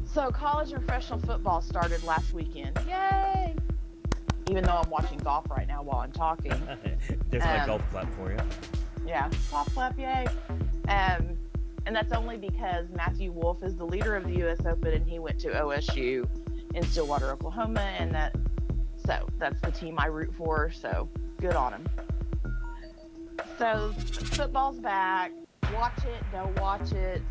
So 0.04 0.30
college 0.30 0.72
and 0.72 0.86
professional 0.86 1.18
football 1.20 1.60
started 1.60 2.02
last 2.04 2.32
weekend. 2.34 2.78
Yay! 2.86 3.56
Even 4.48 4.64
though 4.64 4.78
I'm 4.82 4.90
watching 4.90 5.18
golf 5.18 5.48
right 5.50 5.66
now 5.68 5.82
while 5.82 6.00
I'm 6.00 6.12
talking. 6.12 6.52
there's 7.30 7.44
my 7.44 7.60
Um, 7.60 7.66
golf 7.66 7.90
clap 7.90 8.12
for 8.14 8.30
you. 8.32 8.38
Yeah, 9.06 9.28
pop 9.50 9.66
clap, 9.72 9.98
yay. 9.98 10.26
Um, 10.88 11.36
and 11.86 11.94
that's 11.94 12.12
only 12.12 12.36
because 12.36 12.86
Matthew 12.94 13.32
Wolff 13.32 13.62
is 13.62 13.76
the 13.76 13.84
leader 13.84 14.16
of 14.16 14.24
the 14.24 14.36
U.S. 14.38 14.64
Open, 14.66 14.92
and 14.92 15.06
he 15.06 15.18
went 15.18 15.38
to 15.40 15.48
OSU 15.48 16.26
in 16.74 16.82
Stillwater, 16.84 17.30
Oklahoma, 17.30 17.80
and 17.98 18.14
that 18.14 18.34
so 19.04 19.26
that's 19.38 19.60
the 19.60 19.70
team 19.70 19.96
I 19.98 20.06
root 20.06 20.34
for. 20.34 20.70
So 20.70 21.08
good 21.40 21.54
on 21.54 21.72
him. 21.72 21.88
So 23.58 23.92
football's 23.96 24.78
back. 24.78 25.32
Watch 25.74 25.98
it, 26.04 26.22
don't 26.32 26.58
watch 26.60 26.92
it. 26.92 27.22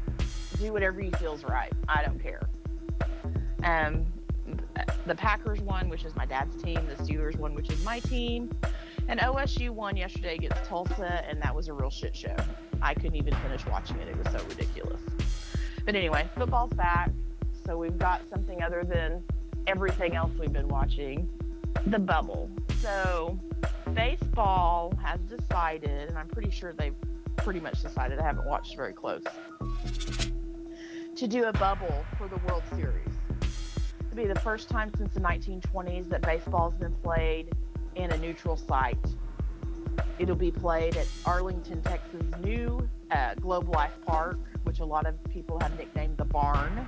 Do 0.58 0.74
whatever 0.74 1.02
you 1.02 1.12
feels 1.12 1.44
right. 1.44 1.72
I 1.88 2.04
don't 2.04 2.22
care. 2.22 2.42
Um, 3.64 4.06
the 5.06 5.16
Packers 5.16 5.62
won, 5.62 5.90
which 5.90 6.06
is 6.06 6.16
my 6.16 6.26
dad's 6.26 6.62
team. 6.62 6.80
The 6.88 7.02
Steelers 7.04 7.38
won, 7.38 7.54
which 7.54 7.70
is 7.70 7.84
my 7.84 8.00
team. 8.00 8.52
And 9.10 9.20
OSU 9.22 9.72
won 9.72 9.98
yesterday 9.98 10.36
against 10.36 10.64
Tulsa, 10.66 11.26
and 11.28 11.42
that 11.42 11.56
was 11.56 11.68
a 11.68 11.74
real 11.74 11.90
shit 11.90 12.16
show. 12.16 12.36
I 12.80 12.94
couldn't 12.94 13.16
even 13.16 13.34
finish 13.38 13.66
watching 13.66 13.98
it. 13.98 14.08
It 14.08 14.16
was 14.16 14.32
so 14.32 14.38
ridiculous. 14.48 15.02
But 15.84 15.96
anyway, 15.96 16.30
football's 16.38 16.74
back. 16.74 17.10
So 17.66 17.76
we've 17.76 17.98
got 17.98 18.22
something 18.30 18.62
other 18.62 18.84
than 18.84 19.24
everything 19.66 20.16
else 20.16 20.32
we've 20.40 20.54
been 20.54 20.68
watching 20.68 21.28
the 21.88 21.98
bubble. 21.98 22.52
So 22.82 23.40
baseball 23.96 24.94
has 25.04 25.20
decided, 25.22 26.10
and 26.10 26.16
I'm 26.16 26.28
pretty 26.28 26.52
sure 26.52 26.72
they've 26.72 26.94
pretty 27.36 27.62
much 27.62 27.82
decided, 27.82 28.20
I 28.20 28.24
haven't 28.24 28.46
watched 28.46 28.76
very 28.76 28.94
close, 28.94 29.24
to 31.16 31.28
do 31.28 31.46
a 31.46 31.54
bubble 31.54 32.06
for 32.16 32.28
the 32.28 32.38
World 32.48 32.62
Series. 32.76 33.10
It'll 34.12 34.16
be 34.16 34.28
the 34.28 34.40
first 34.40 34.70
time 34.70 34.92
since 34.96 35.16
the 35.16 35.20
1920s 35.20 36.10
that 36.10 36.22
baseball's 36.22 36.76
been 36.76 36.94
played 37.02 37.50
in 38.00 38.12
a 38.12 38.18
neutral 38.18 38.56
site. 38.58 38.98
It'll 40.18 40.36
be 40.36 40.52
played 40.52 40.96
at 40.98 41.08
Arlington, 41.26 41.82
Texas' 41.82 42.24
new 42.44 42.88
uh, 43.12 43.36
Globe 43.36 43.70
Life 43.70 43.94
Park, 44.06 44.38
which 44.64 44.80
a 44.80 44.86
lot 44.86 45.06
of 45.06 45.16
people 45.26 45.60
have 45.60 45.78
nicknamed 45.78 46.18
the 46.18 46.26
barn 46.26 46.88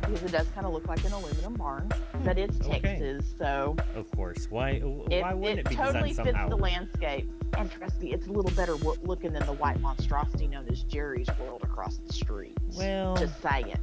because 0.00 0.22
it 0.22 0.32
does 0.32 0.46
kind 0.54 0.66
of 0.66 0.72
look 0.72 0.86
like 0.86 1.02
an 1.04 1.12
aluminum 1.12 1.54
barn. 1.54 1.88
But 2.24 2.38
it's 2.38 2.60
Okay. 2.60 2.80
Texas, 2.80 3.34
so 3.38 3.76
Of 3.94 4.10
course. 4.12 4.46
Why? 4.50 4.70
it, 4.70 4.84
why 5.22 5.32
wouldn't 5.34 5.60
it, 5.60 5.68
be? 5.68 5.74
it 5.74 5.78
totally 5.78 6.12
fits 6.12 6.28
somehow? 6.28 6.48
the 6.48 6.56
landscape. 6.56 7.30
And 7.56 7.70
trust 7.70 8.00
me, 8.00 8.12
it's 8.12 8.26
a 8.26 8.30
little 8.32 8.50
better 8.52 8.74
looking 8.74 9.32
than 9.32 9.46
the 9.46 9.52
white 9.54 9.80
monstrosity 9.80 10.46
known 10.48 10.68
as 10.68 10.82
Jerry's 10.82 11.28
World 11.40 11.62
across 11.62 11.98
the 11.98 12.12
street. 12.12 12.56
Well, 12.76 13.16
Just 13.16 13.40
saying. 13.40 13.74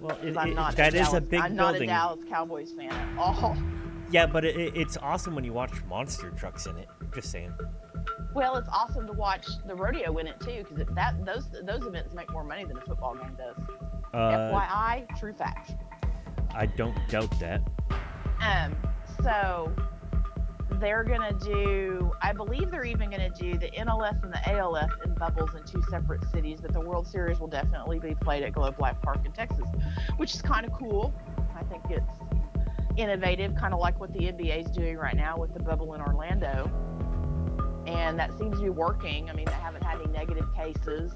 well, 0.00 0.16
it, 0.22 0.36
I'm 0.36 0.50
it- 0.50 0.54
not 0.54 0.76
that 0.76 0.94
is 0.94 1.00
Dallas, 1.08 1.14
a 1.14 1.20
big 1.22 1.40
I'm 1.40 1.56
not 1.56 1.74
a. 1.80 1.86
Dallas 1.86 2.20
Cowboys 2.28 2.72
fan 2.72 2.92
at 2.92 3.18
all. 3.18 3.56
Yeah, 4.10 4.26
but 4.26 4.44
it, 4.44 4.56
it- 4.56 4.76
it's 4.76 4.96
awesome 4.96 5.34
when 5.34 5.44
you 5.44 5.52
watch 5.52 5.72
monster 5.88 6.30
trucks 6.30 6.66
in 6.66 6.76
it. 6.76 6.88
Just 7.14 7.30
saying. 7.30 7.52
Well, 8.34 8.56
it's 8.56 8.68
awesome 8.68 9.06
to 9.08 9.12
watch 9.12 9.46
the 9.66 9.74
rodeo 9.74 10.16
in 10.18 10.26
it 10.26 10.38
too, 10.40 10.64
because 10.68 10.86
that 10.94 11.24
those 11.24 11.48
those 11.64 11.84
events 11.86 12.14
make 12.14 12.30
more 12.32 12.44
money 12.44 12.64
than 12.64 12.76
a 12.76 12.80
football 12.82 13.14
game 13.16 13.36
does. 13.36 13.56
Uh, 14.14 14.50
FYI, 14.52 15.18
true 15.18 15.32
fact. 15.32 15.72
I 16.54 16.66
don't 16.66 16.96
doubt 17.08 17.32
that. 17.40 17.60
Um, 18.40 18.74
so 19.22 19.74
they're 20.78 21.04
gonna 21.04 21.32
do. 21.34 22.10
I 22.22 22.32
believe 22.32 22.70
they're 22.70 22.84
even 22.84 23.10
gonna 23.10 23.30
do 23.30 23.58
the 23.58 23.68
NLS 23.72 24.22
and 24.22 24.32
the 24.32 24.48
ALS 24.52 24.90
in 25.04 25.14
bubbles 25.14 25.50
in 25.56 25.64
two 25.64 25.82
separate 25.90 26.24
cities, 26.30 26.60
but 26.60 26.72
the 26.72 26.80
World 26.80 27.06
Series 27.06 27.40
will 27.40 27.48
definitely 27.48 27.98
be 27.98 28.14
played 28.14 28.42
at 28.44 28.52
Globe 28.52 28.80
Life 28.80 28.96
Park 29.02 29.18
in 29.26 29.32
Texas, 29.32 29.66
which 30.16 30.34
is 30.34 30.40
kind 30.42 30.64
of 30.64 30.72
cool. 30.72 31.12
I 31.56 31.64
think 31.64 31.82
it's 31.90 32.19
innovative, 33.00 33.54
kind 33.54 33.72
of 33.74 33.80
like 33.80 33.98
what 33.98 34.12
the 34.12 34.20
NBA 34.20 34.66
is 34.66 34.70
doing 34.70 34.96
right 34.96 35.16
now 35.16 35.36
with 35.36 35.52
the 35.54 35.60
bubble 35.60 35.94
in 35.94 36.00
Orlando. 36.00 36.70
And 37.86 38.18
that 38.18 38.36
seems 38.38 38.58
to 38.58 38.62
be 38.64 38.70
working. 38.70 39.28
I 39.30 39.32
mean, 39.32 39.46
they 39.46 39.52
haven't 39.52 39.82
had 39.82 40.00
any 40.00 40.10
negative 40.12 40.46
cases. 40.54 41.12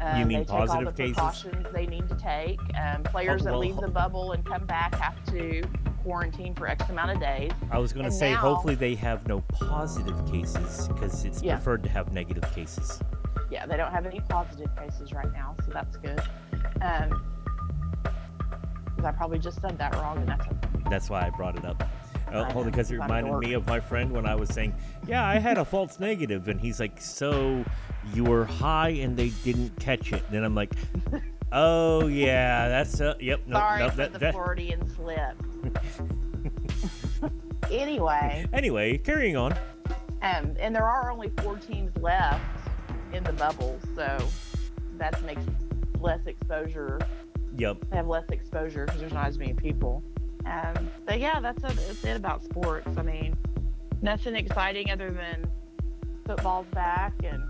Um, 0.00 0.18
You 0.20 0.26
mean 0.26 0.38
they 0.38 0.44
take 0.44 0.50
all 0.52 0.66
positive 0.66 0.86
the 0.96 1.02
cases? 1.02 1.14
precautions 1.16 1.66
they 1.72 1.86
need 1.86 2.08
to 2.08 2.16
take. 2.16 2.58
Um, 2.78 3.02
players 3.04 3.44
that 3.44 3.50
well, 3.52 3.60
leave 3.60 3.76
the 3.76 3.88
bubble 3.88 4.32
and 4.32 4.44
come 4.44 4.66
back 4.66 4.94
have 4.96 5.22
to 5.26 5.62
quarantine 6.02 6.54
for 6.54 6.66
X 6.68 6.88
amount 6.88 7.10
of 7.10 7.20
days. 7.20 7.50
I 7.70 7.78
was 7.78 7.92
going 7.92 8.06
to 8.06 8.12
say, 8.12 8.32
now- 8.32 8.38
hopefully 8.38 8.74
they 8.74 8.94
have 8.96 9.26
no 9.26 9.40
positive 9.52 10.24
cases 10.30 10.88
because 10.88 11.24
it's 11.24 11.42
Yeah. 11.42 11.56
preferred 11.56 11.82
to 11.84 11.88
have 11.90 12.12
negative 12.12 12.44
cases. 12.54 13.00
Yeah, 13.50 13.66
they 13.66 13.76
don't 13.76 13.92
have 13.92 14.06
any 14.06 14.20
positive 14.20 14.74
cases 14.76 15.12
right 15.12 15.32
now, 15.32 15.54
so 15.64 15.70
that's 15.72 15.96
good. 15.98 16.20
Um, 16.80 17.22
I 19.04 19.12
probably 19.12 19.38
just 19.38 19.60
said 19.60 19.78
that 19.78 19.94
wrong, 19.94 20.16
and 20.18 20.28
that's 20.28 20.46
okay. 20.46 20.65
That's 20.90 21.10
why 21.10 21.26
I 21.26 21.30
brought 21.30 21.56
it 21.56 21.64
up. 21.64 21.82
Uh, 22.32 22.50
only 22.54 22.70
because 22.70 22.90
it 22.90 22.98
reminded 22.98 23.36
me 23.38 23.52
of 23.52 23.66
my 23.68 23.78
friend 23.78 24.10
when 24.10 24.26
I 24.26 24.34
was 24.34 24.48
saying, 24.48 24.74
"Yeah, 25.06 25.24
I 25.24 25.38
had 25.38 25.58
a 25.58 25.64
false 25.64 26.00
negative," 26.00 26.48
and 26.48 26.60
he's 26.60 26.80
like, 26.80 27.00
"So 27.00 27.64
you 28.12 28.24
were 28.24 28.44
high 28.44 28.88
and 28.90 29.16
they 29.16 29.28
didn't 29.44 29.78
catch 29.78 30.12
it?" 30.12 30.22
Then 30.30 30.42
I'm 30.42 30.54
like, 30.54 30.72
"Oh 31.52 32.08
yeah, 32.08 32.68
that's 32.68 33.00
uh, 33.00 33.14
yep, 33.20 33.42
no, 33.46 33.56
Sorry 33.58 33.78
no, 33.78 33.90
for 33.90 33.96
that, 33.96 34.12
the 34.12 34.18
that." 34.18 34.34
Freudian 34.34 34.88
slip. 34.96 35.36
anyway, 37.70 38.46
Anyway, 38.52 38.98
carrying 38.98 39.36
on. 39.36 39.52
um, 40.22 40.54
and 40.58 40.74
there 40.74 40.84
are 40.86 41.10
only 41.10 41.30
four 41.42 41.56
teams 41.58 41.96
left 41.98 42.40
in 43.12 43.22
the 43.24 43.32
bubble, 43.34 43.78
so 43.94 44.18
that 44.98 45.22
makes 45.24 45.42
less 46.00 46.26
exposure. 46.26 46.98
Yep. 47.56 47.86
They 47.90 47.96
have 47.96 48.06
less 48.08 48.28
exposure 48.30 48.84
because 48.86 49.00
there's 49.00 49.12
not 49.12 49.26
as 49.26 49.38
many 49.38 49.54
people. 49.54 50.02
Um, 50.46 50.88
but 51.04 51.18
yeah, 51.20 51.40
that's, 51.40 51.62
a, 51.64 51.68
that's 51.68 52.04
it 52.04 52.16
about 52.16 52.42
sports. 52.44 52.88
I 52.96 53.02
mean, 53.02 53.36
nothing 54.02 54.34
exciting 54.36 54.90
other 54.90 55.10
than 55.10 55.50
football's 56.26 56.66
back 56.72 57.12
and 57.24 57.42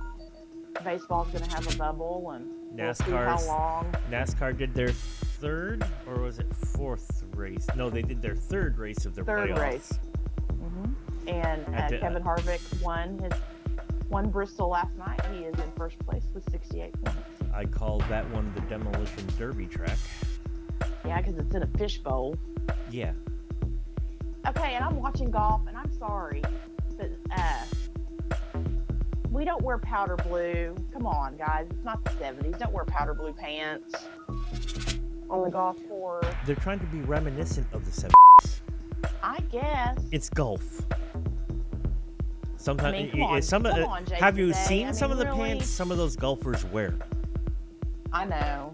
baseball's 0.85 1.29
going 1.29 1.45
to 1.45 1.51
have 1.51 1.73
a 1.75 1.77
bubble 1.79 2.31
and 2.33 2.47
we'll 2.73 2.95
see 2.95 3.11
how 3.11 3.41
long. 3.47 3.95
NASCAR 4.11 4.57
did 4.57 4.75
their 4.75 4.91
third 4.91 5.85
or 6.07 6.21
was 6.21 6.39
it 6.39 6.47
fourth 6.55 7.25
race? 7.35 7.67
No, 7.75 7.89
they 7.91 8.03
did 8.03 8.21
their 8.23 8.35
third 8.35 8.79
race 8.79 9.05
of 9.07 9.15
their 9.15 9.25
Third 9.25 9.51
playoffs. 9.51 9.59
race. 9.61 9.93
hmm 10.51 11.29
And 11.29 11.75
uh, 11.75 11.89
the- 11.89 11.99
Kevin 11.99 12.23
Harvick 12.23 12.83
won 12.83 13.19
his 13.19 13.33
won 14.09 14.31
Bristol 14.31 14.69
last 14.69 14.95
night. 14.97 15.21
He 15.33 15.41
is 15.41 15.55
in 15.59 15.73
first 15.77 15.99
place 16.01 16.23
with 16.33 16.49
68 16.51 16.93
points. 17.05 17.19
I 17.53 17.65
call 17.65 17.99
that 18.09 18.29
one 18.31 18.53
the 18.55 18.61
demolition 18.63 19.27
derby 19.39 19.67
track. 19.67 19.99
Yeah, 21.05 21.21
because 21.21 21.39
it's 21.39 21.55
in 21.55 21.63
a 21.63 21.67
fishbowl. 21.79 22.37
Yeah. 22.91 23.13
Okay, 24.47 24.75
and 24.75 24.85
I'm 24.85 24.97
watching 24.97 25.31
golf, 25.31 25.63
and 25.67 25.77
I'm 25.77 25.93
sorry, 25.99 26.43
but 26.97 27.11
uh, 27.37 27.65
we 29.31 29.45
don't 29.45 29.63
wear 29.63 29.79
powder 29.79 30.17
blue. 30.17 30.75
Come 30.93 31.07
on, 31.07 31.37
guys, 31.37 31.67
it's 31.71 31.85
not 31.85 32.03
the 32.05 32.11
70s. 32.11 32.59
Don't 32.59 32.73
wear 32.73 32.85
powder 32.85 33.13
blue 33.15 33.33
pants. 33.33 34.07
on 35.29 35.43
the 35.43 35.51
golf 35.51 35.77
course. 35.89 36.27
They're 36.47 36.55
trying 36.57 36.79
to 36.79 36.87
be 36.87 37.01
reminiscent 37.01 37.67
of 37.73 37.85
the 37.85 37.91
70s. 37.91 38.61
I 39.23 39.41
guess. 39.51 39.99
It's 40.13 40.31
golf. 40.31 40.83
Sometimes, 42.57 42.95
I 42.95 43.03
mean, 43.03 43.11
come 43.11 43.23
on, 43.23 43.43
some 43.43 43.67
of, 43.67 43.73
come 43.73 43.83
uh, 43.85 43.87
on, 43.87 44.05
Jason 44.05 44.17
have 44.19 44.39
you 44.39 44.53
Day. 44.53 44.59
seen 44.59 44.87
I 44.89 44.93
some 44.93 45.11
of 45.13 45.19
the 45.19 45.27
really? 45.27 45.39
pants 45.39 45.69
some 45.69 45.91
of 45.91 45.99
those 45.99 46.17
golfers 46.17 46.65
wear? 46.67 46.95
I 48.13 48.25
know. 48.25 48.73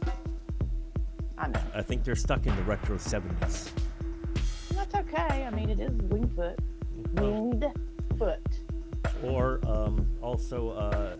I 1.43 1.49
know. 1.49 1.61
I 1.75 1.83
think 1.83 2.05
they're 2.05 2.15
stuck 2.15 2.47
in 2.47 2.55
the 2.55 2.63
retro 2.63 2.97
70s. 2.97 3.71
That's 4.77 4.95
okay. 4.95 5.45
I 5.45 5.51
mean, 5.51 5.71
it 5.71 5.81
is 5.81 5.91
Wingfoot. 5.91 6.57
Well, 7.15 7.33
Winged 7.33 7.65
foot. 8.17 8.41
or 9.25 9.61
um, 9.67 10.07
also, 10.23 10.71
uh, 10.71 11.17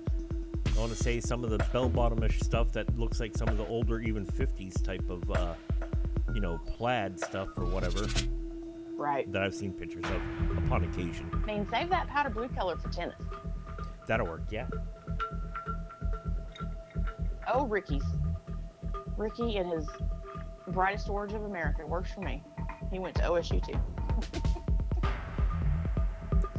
I 0.75 0.79
want 0.79 0.91
to 0.93 0.97
say 0.97 1.19
some 1.21 1.43
of 1.43 1.51
the 1.51 1.59
bell-bottomish 1.73 2.43
stuff 2.43 2.71
that 2.73 2.97
looks 2.97 3.19
like 3.19 3.37
some 3.37 3.49
of 3.49 3.59
the 3.59 3.67
older, 3.67 4.01
even 4.01 4.25
50s 4.25 4.81
type 4.83 5.09
of, 5.11 5.29
uh, 5.33 5.55
you 6.35 6.41
know, 6.41 6.59
plaid 6.67 7.19
stuff 7.19 7.49
or 7.59 7.65
whatever 7.67 8.07
Right. 8.97 9.31
that 9.33 9.43
I've 9.43 9.55
seen 9.55 9.73
pictures 9.73 10.05
of 10.05 10.59
upon 10.65 10.85
occasion. 10.85 11.29
I 11.35 11.47
mean, 11.47 11.67
save 11.71 11.91
that 11.91 12.07
powder 12.07 12.31
blue 12.31 12.49
color 12.49 12.77
for 12.77 12.89
tennis. 12.91 13.21
That'll 14.07 14.27
work, 14.27 14.43
yeah. 14.51 14.67
Oh, 17.53 17.67
Rickie's. 17.67 18.05
Rickie 19.23 19.57
and 19.59 19.71
his 19.71 19.87
brightest 20.69 21.09
orange 21.09 21.33
of 21.33 21.45
America 21.45 21.87
works 21.87 22.13
for 22.13 22.23
me. 22.23 22.43
He 22.91 22.99
went 22.99 23.15
to 23.17 23.23
OSU 23.23 23.65
too. 23.65 23.79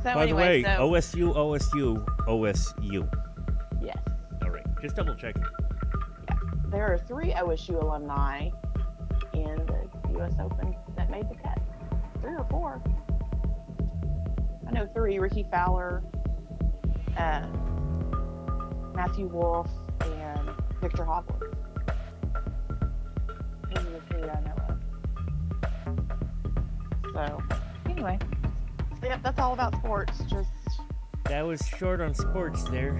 so 0.01 0.13
By 0.13 0.23
anyway, 0.23 0.61
the 0.61 0.89
way, 0.89 1.01
so 1.01 1.17
OSU, 1.17 1.35
OSU, 1.35 2.05
OSU. 2.25 3.09
yes, 3.81 3.97
All 4.41 4.49
right, 4.49 4.63
just 4.81 4.95
double 4.95 5.13
checking. 5.15 5.43
there 6.69 6.91
are 6.91 6.97
three 6.97 7.33
OSU 7.33 7.81
alumni 7.83 8.49
in 9.33 9.55
the 9.65 9.89
U.S. 10.13 10.33
Open 10.39 10.73
that 10.95 11.09
made 11.09 11.29
the 11.29 11.35
cut. 11.35 11.59
Three 12.21 12.35
or 12.35 12.45
four. 12.49 12.81
I 14.67 14.71
know 14.71 14.87
three: 14.95 15.19
Rickie 15.19 15.45
Fowler, 15.51 16.01
uh, 17.17 17.45
Matthew 18.95 19.27
Wolff, 19.27 19.69
and 20.01 20.49
Viktor 20.79 21.03
Hovland. 21.03 21.52
So, 27.13 27.41
anyway, 27.89 28.17
yep, 29.03 29.21
that's 29.23 29.39
all 29.39 29.53
about 29.53 29.75
sports. 29.75 30.19
Just 30.29 30.49
That 31.25 31.45
was 31.45 31.61
short 31.77 32.01
on 32.01 32.13
sports 32.13 32.63
there. 32.65 32.99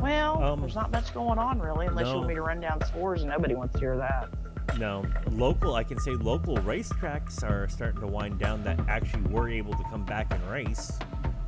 well, 0.00 0.42
Um, 0.42 0.60
there's 0.60 0.74
not 0.74 0.90
much 0.90 1.14
going 1.14 1.38
on 1.38 1.60
really, 1.60 1.86
unless 1.86 2.06
you 2.08 2.14
want 2.16 2.28
me 2.28 2.34
to 2.34 2.42
run 2.42 2.60
down 2.60 2.84
scores, 2.84 3.22
and 3.22 3.30
nobody 3.30 3.54
wants 3.54 3.74
to 3.74 3.80
hear 3.80 3.96
that. 3.96 4.28
No, 4.78 5.04
local, 5.30 5.74
I 5.74 5.84
can 5.84 5.98
say 6.00 6.10
local 6.10 6.56
racetracks 6.58 7.42
are 7.42 7.68
starting 7.68 8.00
to 8.00 8.06
wind 8.06 8.38
down 8.38 8.62
that 8.64 8.78
actually 8.88 9.22
were 9.32 9.48
able 9.48 9.72
to 9.72 9.82
come 9.84 10.04
back 10.04 10.26
and 10.34 10.42
race, 10.50 10.98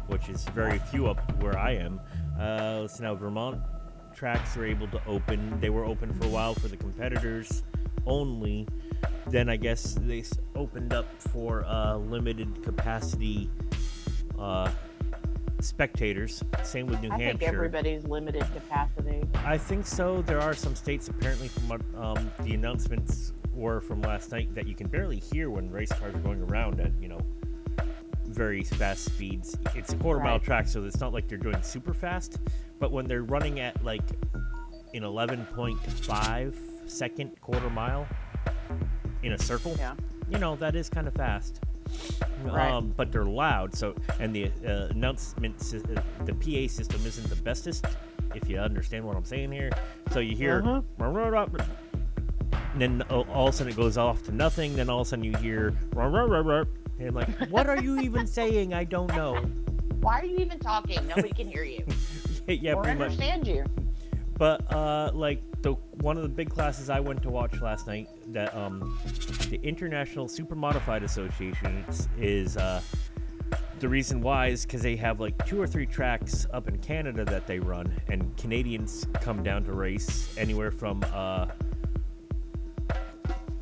which 0.06 0.28
is 0.28 0.44
very 0.46 0.78
few 0.78 1.08
up 1.08 1.20
where 1.42 1.58
I 1.58 1.72
am. 1.72 2.00
Uh, 2.40 2.78
let's 2.82 3.00
now, 3.00 3.14
Vermont 3.14 3.60
tracks 4.14 4.56
were 4.56 4.64
able 4.64 4.88
to 4.88 5.00
open. 5.06 5.60
They 5.60 5.70
were 5.70 5.84
open 5.84 6.12
for 6.14 6.26
a 6.26 6.30
while 6.30 6.54
for 6.54 6.68
the 6.68 6.76
competitors 6.76 7.62
only. 8.06 8.66
Then 9.30 9.48
I 9.48 9.56
guess 9.56 9.94
they 10.00 10.24
opened 10.56 10.92
up 10.92 11.06
for 11.20 11.64
uh, 11.66 11.96
limited 11.96 12.62
capacity 12.62 13.50
uh, 14.38 14.70
spectators. 15.60 16.42
Same 16.62 16.86
with 16.86 17.00
New 17.02 17.10
I 17.10 17.18
Hampshire. 17.18 17.38
think 17.38 17.42
everybody's 17.42 18.04
limited 18.04 18.44
capacity. 18.54 19.22
I 19.44 19.58
think 19.58 19.86
so. 19.86 20.22
There 20.22 20.40
are 20.40 20.54
some 20.54 20.74
states, 20.74 21.08
apparently, 21.08 21.48
from 21.48 21.68
what 21.68 21.80
um, 21.96 22.30
the 22.40 22.54
announcements 22.54 23.32
were 23.52 23.80
from 23.80 24.00
last 24.02 24.32
night, 24.32 24.54
that 24.54 24.66
you 24.66 24.74
can 24.74 24.86
barely 24.86 25.18
hear 25.18 25.50
when 25.50 25.70
race 25.70 25.92
cars 25.92 26.14
are 26.14 26.18
going 26.18 26.42
around 26.42 26.80
at, 26.80 26.92
you 27.00 27.08
know, 27.08 27.20
very 28.26 28.62
fast 28.62 29.04
speeds. 29.04 29.56
It's 29.74 29.92
a 29.92 29.96
quarter 29.96 30.20
mile 30.20 30.38
track, 30.38 30.68
so 30.68 30.84
it's 30.84 31.00
not 31.00 31.12
like 31.12 31.28
they're 31.28 31.38
doing 31.38 31.60
super 31.62 31.92
fast. 31.92 32.38
But 32.78 32.92
when 32.92 33.06
they're 33.06 33.24
running 33.24 33.60
at 33.60 33.82
like 33.84 34.02
an 34.94 35.02
11.5 35.02 36.54
second 36.86 37.40
quarter 37.40 37.70
mile 37.70 38.06
in 39.22 39.32
a 39.32 39.38
circle, 39.38 39.74
Yeah. 39.78 39.94
you 40.28 40.38
know, 40.38 40.56
that 40.56 40.74
is 40.76 40.88
kind 40.88 41.06
of 41.08 41.14
fast. 41.14 41.60
Right. 42.44 42.70
Um, 42.70 42.92
but 42.96 43.10
they're 43.10 43.24
loud, 43.24 43.74
so 43.74 43.94
and 44.20 44.34
the 44.34 44.50
uh, 44.66 44.88
announcement, 44.90 45.60
sy- 45.60 45.78
uh, 45.78 46.02
the 46.26 46.34
PA 46.34 46.70
system 46.72 47.00
isn't 47.06 47.28
the 47.30 47.36
bestest, 47.36 47.86
if 48.34 48.48
you 48.48 48.58
understand 48.58 49.04
what 49.06 49.16
I'm 49.16 49.24
saying 49.24 49.52
here. 49.52 49.70
So 50.12 50.20
you 50.20 50.36
hear, 50.36 50.60
Mhm. 50.62 50.84
and 52.74 52.82
then 52.82 53.02
uh, 53.10 53.20
all 53.32 53.48
of 53.48 53.54
a 53.54 53.56
sudden 53.56 53.72
it 53.72 53.76
goes 53.76 53.96
off 53.96 54.22
to 54.24 54.32
nothing. 54.32 54.76
Then 54.76 54.90
all 54.90 55.00
of 55.00 55.06
a 55.06 55.08
sudden 55.10 55.24
you 55.24 55.34
hear, 55.38 55.74
and 55.96 57.14
like, 57.14 57.28
what 57.48 57.68
are 57.68 57.80
you 57.80 58.00
even 58.00 58.26
saying? 58.26 58.74
I 58.74 58.84
don't 58.84 59.14
know. 59.16 59.36
Why 60.00 60.20
are 60.20 60.24
you 60.26 60.36
even 60.38 60.58
talking? 60.58 60.98
Nobody 61.08 61.30
can 61.30 61.48
hear 61.48 61.64
you 61.64 61.84
yeah, 62.46 62.54
yeah, 62.60 62.72
or 62.74 62.82
pretty 62.82 62.98
much. 62.98 63.12
understand 63.12 63.46
you. 63.46 63.64
But 64.36 64.72
uh, 64.72 65.10
like 65.14 65.42
the 65.62 65.72
one 66.00 66.16
of 66.16 66.22
the 66.22 66.28
big 66.28 66.50
classes 66.50 66.88
I 66.88 67.00
went 67.00 67.22
to 67.22 67.30
watch 67.30 67.60
last 67.60 67.86
night, 67.86 68.08
that 68.28 68.54
um, 68.54 68.98
the 69.50 69.60
International 69.62 70.28
Super 70.28 70.54
Modified 70.54 71.02
Association 71.02 71.84
is, 71.88 72.08
is 72.18 72.56
uh, 72.56 72.80
the 73.80 73.88
reason 73.88 74.20
why 74.20 74.48
is 74.48 74.64
because 74.64 74.82
they 74.82 74.96
have 74.96 75.20
like 75.20 75.46
two 75.46 75.60
or 75.60 75.66
three 75.66 75.86
tracks 75.86 76.46
up 76.52 76.68
in 76.68 76.78
Canada 76.78 77.24
that 77.24 77.46
they 77.46 77.58
run, 77.58 77.92
and 78.08 78.36
Canadians 78.36 79.06
come 79.20 79.42
down 79.42 79.64
to 79.64 79.72
race 79.72 80.36
anywhere 80.38 80.70
from 80.70 81.04
uh, 81.12 81.46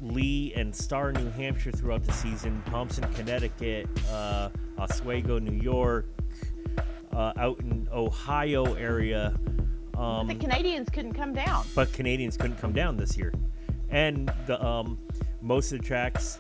Lee 0.01 0.53
and 0.55 0.75
Star, 0.75 1.13
New 1.13 1.31
Hampshire 1.31 1.73
throughout 1.73 2.05
the 2.05 2.13
season, 2.13 2.63
Thompson, 2.67 3.11
Connecticut, 3.15 3.89
uh, 4.11 4.51
Oswego, 4.79 5.39
New 5.39 5.61
York, 5.61 6.09
uh, 7.13 7.33
out 7.39 7.59
in 7.61 7.89
Ohio 7.93 8.75
area. 8.75 9.35
Um, 9.97 10.29
the 10.29 10.35
Canadians 10.35 10.89
couldn't 10.91 11.15
come 11.15 11.33
down. 11.33 11.65
but 11.75 11.93
Canadians 11.93 12.37
couldn't 12.37 12.59
come 12.59 12.73
down 12.73 12.97
this 12.97 13.17
year. 13.17 13.33
And 13.91 14.31
the 14.47 14.63
um, 14.65 14.99
most 15.41 15.73
of 15.73 15.79
the 15.81 15.85
tracks 15.85 16.39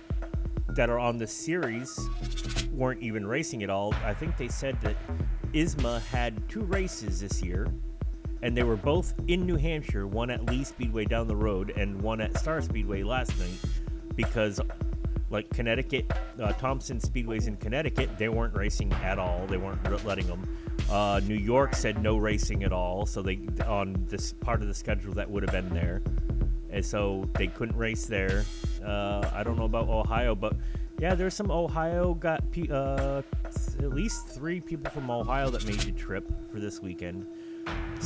that 0.71 0.91
are 0.91 0.99
on 0.99 1.17
the 1.17 1.27
series 1.27 1.99
weren't 2.73 3.03
even 3.03 3.27
racing 3.27 3.63
at 3.63 3.71
all. 3.71 3.95
I 4.05 4.13
think 4.13 4.37
they 4.37 4.49
said 4.49 4.79
that 4.83 4.97
ISMA 5.53 6.05
had 6.07 6.47
two 6.49 6.63
races 6.63 7.21
this 7.21 7.43
year, 7.43 7.69
and 8.43 8.57
they 8.57 8.63
were 8.63 8.77
both 8.77 9.15
in 9.29 9.47
New 9.47 9.57
Hampshire. 9.57 10.07
One 10.07 10.29
at 10.29 10.45
Lee 10.45 10.65
Speedway 10.65 11.07
down 11.07 11.29
the 11.29 11.37
road, 11.37 11.73
and 11.77 12.01
one 12.03 12.21
at 12.21 12.37
Star 12.39 12.61
Speedway 12.61 13.03
last 13.03 13.39
night, 13.39 13.59
because 14.17 14.61
like 15.31 15.49
Connecticut, 15.51 16.11
uh, 16.41 16.53
Thompson 16.53 16.99
Speedways 16.99 17.47
in 17.47 17.57
Connecticut, 17.57 18.17
they 18.19 18.29
weren't 18.29 18.55
racing 18.55 18.93
at 18.95 19.19
all. 19.19 19.47
They 19.47 19.57
weren't 19.57 19.83
letting 20.05 20.27
them. 20.27 20.47
Uh, 20.91 21.21
New 21.25 21.35
York 21.35 21.75
said 21.75 22.03
no 22.03 22.17
racing 22.17 22.63
at 22.63 22.73
all, 22.73 23.07
so 23.07 23.23
they 23.23 23.41
on 23.67 23.97
this 24.09 24.33
part 24.33 24.63
of 24.63 24.69
the 24.69 24.75
schedule 24.75 25.13
that 25.15 25.29
would 25.29 25.43
have 25.43 25.53
been 25.53 25.75
there, 25.75 26.01
and 26.71 26.85
so 26.85 27.29
they 27.35 27.49
couldn't 27.49 27.77
race 27.77 28.07
there. 28.07 28.45
Uh, 28.85 29.29
I 29.33 29.43
don't 29.43 29.57
know 29.57 29.65
about 29.65 29.89
Ohio, 29.89 30.35
but 30.35 30.55
yeah, 31.01 31.15
there's 31.15 31.35
some 31.35 31.51
Ohio 31.51 32.15
got 32.15 32.45
uh, 32.71 33.23
at 33.79 33.93
least 33.93 34.29
three 34.29 34.61
people 34.61 34.91
from 34.91 35.11
Ohio 35.11 35.51
that 35.51 35.67
made 35.67 35.81
the 35.81 35.93
trip 35.93 36.25
for 36.51 36.61
this 36.61 36.81
weekend. 36.81 37.27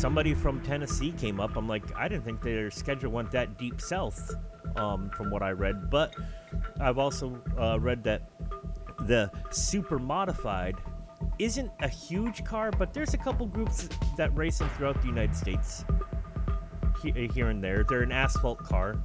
Somebody 0.00 0.32
from 0.32 0.62
Tennessee 0.62 1.12
came 1.12 1.40
up. 1.40 1.56
I'm 1.56 1.68
like, 1.68 1.82
I 1.94 2.08
didn't 2.08 2.24
think 2.24 2.40
their 2.40 2.70
schedule 2.70 3.12
went 3.12 3.30
that 3.32 3.58
deep 3.58 3.82
south, 3.82 4.34
um, 4.76 5.10
from 5.10 5.30
what 5.30 5.42
I 5.42 5.50
read. 5.50 5.90
But 5.90 6.14
I've 6.80 6.96
also 6.96 7.38
uh, 7.58 7.78
read 7.78 8.02
that 8.04 8.22
the 9.00 9.30
super 9.50 9.98
modified 9.98 10.76
isn't 11.38 11.70
a 11.80 11.88
huge 11.88 12.44
car, 12.44 12.70
but 12.70 12.94
there's 12.94 13.12
a 13.12 13.18
couple 13.18 13.44
groups 13.44 13.90
that 14.16 14.34
race 14.34 14.56
them 14.56 14.70
throughout 14.70 15.02
the 15.02 15.06
United 15.06 15.36
States, 15.36 15.84
here 17.02 17.50
and 17.50 17.62
there. 17.62 17.84
They're 17.86 18.00
an 18.00 18.10
asphalt 18.10 18.64
car. 18.64 19.04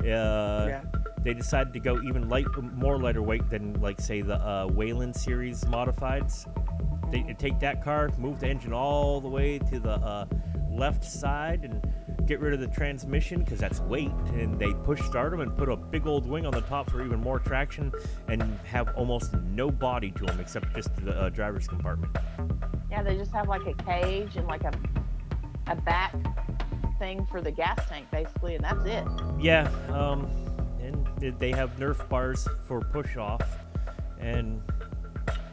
Uh, 0.00 0.66
Yeah. 0.68 0.82
They 1.22 1.34
decided 1.34 1.72
to 1.72 1.80
go 1.80 2.00
even 2.02 2.28
light, 2.28 2.46
more 2.74 3.00
lighter 3.00 3.20
weight 3.22 3.50
than, 3.50 3.80
like, 3.80 4.00
say, 4.00 4.20
the 4.20 4.36
uh, 4.36 4.68
Whelen 4.68 5.12
series 5.12 5.64
modifieds. 5.64 6.46
They 7.10 7.34
take 7.36 7.58
that 7.60 7.82
car, 7.82 8.10
move 8.16 8.38
the 8.38 8.48
engine 8.48 8.72
all 8.72 9.20
the 9.20 9.28
way 9.28 9.58
to 9.58 9.80
the 9.80 9.94
uh, 9.94 10.26
left 10.70 11.04
side, 11.04 11.64
and 11.64 11.84
get 12.26 12.38
rid 12.38 12.54
of 12.54 12.60
the 12.60 12.68
transmission 12.68 13.42
because 13.42 13.58
that's 13.58 13.80
weight. 13.80 14.12
And 14.34 14.56
they 14.56 14.72
push 14.84 15.00
start 15.02 15.32
them 15.32 15.40
and 15.40 15.56
put 15.56 15.68
a 15.68 15.76
big 15.76 16.06
old 16.06 16.26
wing 16.28 16.46
on 16.46 16.52
the 16.52 16.60
top 16.60 16.88
for 16.90 17.04
even 17.04 17.18
more 17.20 17.40
traction, 17.40 17.90
and 18.28 18.40
have 18.64 18.94
almost 18.94 19.34
no 19.52 19.68
body 19.68 20.12
to 20.12 20.26
them 20.26 20.38
except 20.38 20.72
just 20.76 20.94
the 21.04 21.12
uh, 21.12 21.28
driver's 21.30 21.66
compartment. 21.66 22.16
Yeah, 22.88 23.02
they 23.02 23.16
just 23.16 23.32
have 23.32 23.48
like 23.48 23.66
a 23.66 23.74
cage 23.82 24.36
and 24.36 24.46
like 24.46 24.62
a 24.62 24.72
a 25.68 25.74
back 25.74 26.14
thing 26.98 27.26
for 27.26 27.40
the 27.40 27.50
gas 27.50 27.78
tank 27.88 28.06
basically, 28.10 28.54
and 28.54 28.64
that's 28.64 28.84
it. 28.84 29.04
Yeah, 29.38 29.68
um, 29.92 30.28
and 30.80 31.06
they- 31.38 31.52
have 31.52 31.76
Nerf 31.76 32.08
bars 32.08 32.46
for 32.66 32.80
push 32.80 33.16
off, 33.16 33.42
and 34.20 34.60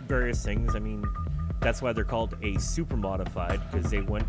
various 0.07 0.43
things. 0.43 0.75
I 0.75 0.79
mean, 0.79 1.03
that's 1.59 1.81
why 1.81 1.93
they're 1.93 2.03
called 2.03 2.35
a 2.43 2.57
super 2.59 2.97
modified 2.97 3.61
because 3.71 3.89
they 3.89 4.01
went 4.01 4.27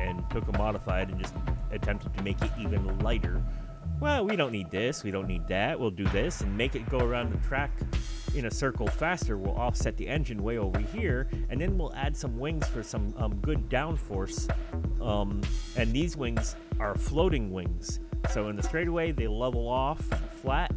and 0.00 0.28
took 0.30 0.48
a 0.48 0.58
modified 0.58 1.10
and 1.10 1.20
just 1.20 1.34
attempted 1.72 2.14
to 2.16 2.22
make 2.22 2.40
it 2.42 2.50
even 2.58 2.98
lighter. 3.00 3.42
Well, 4.00 4.24
we 4.24 4.36
don't 4.36 4.52
need 4.52 4.70
this, 4.70 5.04
we 5.04 5.10
don't 5.10 5.26
need 5.26 5.46
that, 5.48 5.78
we'll 5.78 5.90
do 5.90 6.04
this 6.06 6.40
and 6.40 6.56
make 6.56 6.74
it 6.74 6.88
go 6.88 6.98
around 6.98 7.32
the 7.32 7.38
track 7.46 7.70
in 8.34 8.46
a 8.46 8.50
circle 8.50 8.86
faster. 8.86 9.36
We'll 9.36 9.56
offset 9.56 9.96
the 9.96 10.08
engine 10.08 10.42
way 10.42 10.58
over 10.58 10.78
here, 10.78 11.28
and 11.48 11.60
then 11.60 11.76
we'll 11.76 11.94
add 11.94 12.16
some 12.16 12.38
wings 12.38 12.66
for 12.68 12.82
some 12.82 13.12
um, 13.16 13.36
good 13.36 13.68
downforce. 13.68 14.48
Um, 15.00 15.42
and 15.76 15.92
these 15.92 16.16
wings 16.16 16.56
are 16.78 16.96
floating 16.96 17.50
wings. 17.50 18.00
So 18.30 18.48
in 18.48 18.56
the 18.56 18.62
straightaway, 18.62 19.12
they 19.12 19.26
level 19.26 19.68
off 19.68 20.00
flat. 20.42 20.72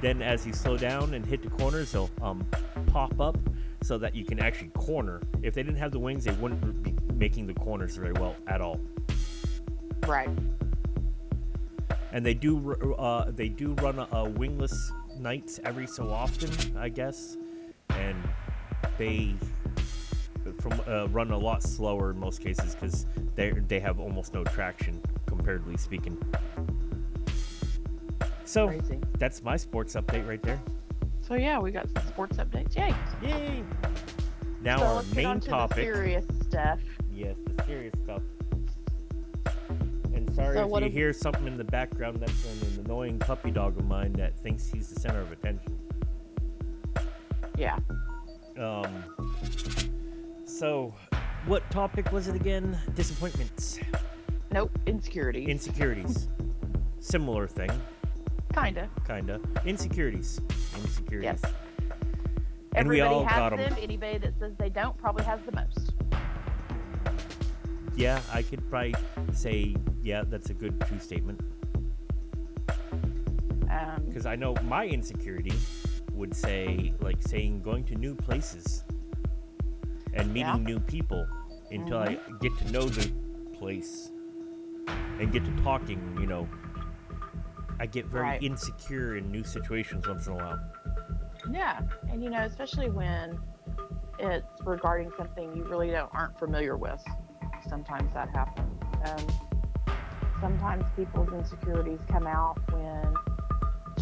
Then 0.00 0.22
as 0.22 0.46
you 0.46 0.52
slow 0.52 0.76
down 0.76 1.14
and 1.14 1.24
hit 1.24 1.42
the 1.42 1.50
corners, 1.50 1.92
they'll 1.92 2.10
um, 2.22 2.46
pop 2.86 3.20
up 3.20 3.38
so 3.82 3.98
that 3.98 4.14
you 4.14 4.24
can 4.24 4.38
actually 4.38 4.68
corner. 4.68 5.20
If 5.42 5.54
they 5.54 5.62
didn't 5.62 5.78
have 5.78 5.92
the 5.92 5.98
wings, 5.98 6.24
they 6.24 6.32
wouldn't 6.32 6.82
be 6.82 6.94
making 7.14 7.46
the 7.46 7.54
corners 7.54 7.96
very 7.96 8.12
well 8.12 8.36
at 8.46 8.60
all. 8.60 8.80
Right. 10.06 10.28
And 12.16 12.24
they 12.24 12.32
do 12.32 12.72
uh, 12.98 13.30
they 13.30 13.50
do 13.50 13.74
run 13.74 13.98
a, 13.98 14.08
a 14.10 14.24
wingless 14.24 14.90
nights 15.18 15.60
every 15.64 15.86
so 15.86 16.10
often, 16.10 16.50
I 16.74 16.88
guess, 16.88 17.36
and 17.90 18.16
they 18.96 19.34
from 20.60 20.80
uh, 20.88 21.08
run 21.08 21.30
a 21.30 21.36
lot 21.36 21.62
slower 21.62 22.12
in 22.12 22.18
most 22.18 22.40
cases 22.40 22.74
because 22.74 23.04
they 23.34 23.50
they 23.50 23.80
have 23.80 24.00
almost 24.00 24.32
no 24.32 24.44
traction 24.44 24.98
comparatively 25.26 25.76
speaking. 25.76 26.16
So 28.46 28.68
Crazy. 28.68 28.98
that's 29.18 29.42
my 29.42 29.58
sports 29.58 29.94
update 29.94 30.26
right 30.26 30.42
there. 30.42 30.60
So 31.20 31.34
yeah, 31.34 31.58
we 31.58 31.70
got 31.70 31.86
some 31.90 32.06
sports 32.06 32.38
updates. 32.38 32.74
Yay. 32.76 32.94
Yay! 33.22 33.62
Now 34.62 34.78
so 34.78 34.84
our 34.86 35.02
main 35.14 35.38
topic. 35.40 35.76
The 35.76 35.82
serious 35.82 36.24
stuff. 36.46 36.80
Yes, 37.12 37.36
the 37.44 37.62
serious 37.64 37.94
stuff. 38.04 38.22
Sorry 40.36 40.54
So 40.58 40.76
if 40.76 40.84
you 40.84 40.90
hear 40.90 41.12
something 41.14 41.46
in 41.46 41.56
the 41.56 41.64
background. 41.64 42.18
That's 42.20 42.44
an 42.44 42.84
annoying 42.84 43.18
puppy 43.18 43.50
dog 43.50 43.78
of 43.78 43.86
mine 43.86 44.12
that 44.14 44.38
thinks 44.38 44.66
he's 44.68 44.88
the 44.90 45.00
center 45.00 45.20
of 45.22 45.32
attention. 45.32 45.78
Yeah. 47.56 47.78
Um. 48.60 49.04
So, 50.44 50.94
what 51.46 51.68
topic 51.70 52.12
was 52.12 52.28
it 52.28 52.36
again? 52.36 52.78
Disappointments, 52.94 53.80
Nope. 54.50 54.78
Insecurity. 54.86 55.46
insecurities. 55.46 56.28
Similar 57.00 57.46
thing, 57.46 57.70
Kinda. 58.54 58.88
kinda. 59.06 59.40
Insecurities, 59.64 60.38
insecurities. 60.76 61.40
Yes. 61.42 61.52
And 62.74 62.88
we 62.88 63.00
Everybody 63.00 63.14
all 63.14 63.24
has 63.24 63.38
got 63.38 63.52
'em. 63.54 63.58
them. 63.58 63.76
Anybody 63.80 64.18
that 64.18 64.38
says 64.38 64.52
they 64.58 64.68
don't 64.68 64.96
probably 64.98 65.24
has 65.24 65.40
the 65.46 65.52
most. 65.52 65.94
Yeah, 67.96 68.20
I 68.32 68.42
could 68.42 68.68
probably 68.68 68.94
say, 69.32 69.74
yeah, 70.06 70.22
that's 70.24 70.50
a 70.50 70.54
good 70.54 70.80
true 70.86 71.00
statement. 71.00 71.40
Um, 73.68 74.04
Because 74.06 74.24
I 74.24 74.36
know 74.36 74.54
my 74.62 74.86
insecurity 74.86 75.52
would 76.12 76.34
say, 76.34 76.94
like, 77.00 77.20
saying 77.20 77.62
going 77.62 77.84
to 77.86 77.96
new 77.96 78.14
places 78.14 78.84
and 80.14 80.32
meeting 80.32 80.62
Yeah. 80.64 80.72
new 80.72 80.78
people 80.78 81.26
until 81.72 81.98
I 81.98 82.18
get 82.40 82.56
to 82.58 82.70
know 82.70 82.84
the 82.84 83.10
place 83.52 84.12
and 85.18 85.32
get 85.32 85.44
to 85.44 85.50
talking, 85.64 86.16
you 86.20 86.26
know. 86.26 86.48
I 87.80 87.86
get 87.86 88.06
very 88.06 88.22
Right. 88.28 88.42
insecure 88.42 89.16
in 89.16 89.30
new 89.32 89.42
situations 89.42 90.06
once 90.06 90.28
in 90.28 90.34
a 90.34 90.36
while. 90.36 90.60
yeah, 91.50 91.80
and 92.10 92.22
you 92.22 92.30
know, 92.30 92.42
especially 92.44 92.90
when 92.90 93.38
it's 94.18 94.46
regarding 94.64 95.10
something 95.18 95.54
you 95.56 95.64
really 95.64 95.90
don't 95.90 96.12
aren't 96.14 96.38
familiar 96.38 96.76
with. 96.76 97.02
Sometimes 97.68 98.12
that 98.14 98.30
happens. 98.30 98.82
Um, 99.04 99.26
sometimes 100.40 100.84
people's 100.96 101.32
insecurities 101.32 102.00
come 102.08 102.26
out 102.26 102.58
when 102.72 103.14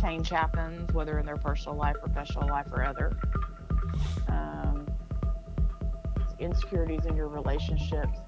change 0.00 0.28
happens, 0.28 0.92
whether 0.92 1.18
in 1.18 1.26
their 1.26 1.36
personal 1.36 1.76
life, 1.76 1.96
professional 2.02 2.48
life, 2.48 2.66
or 2.72 2.84
other. 2.84 3.12
Um, 4.28 4.86
insecurities 6.38 7.06
in 7.06 7.16
your 7.16 7.28
relationships 7.28 8.18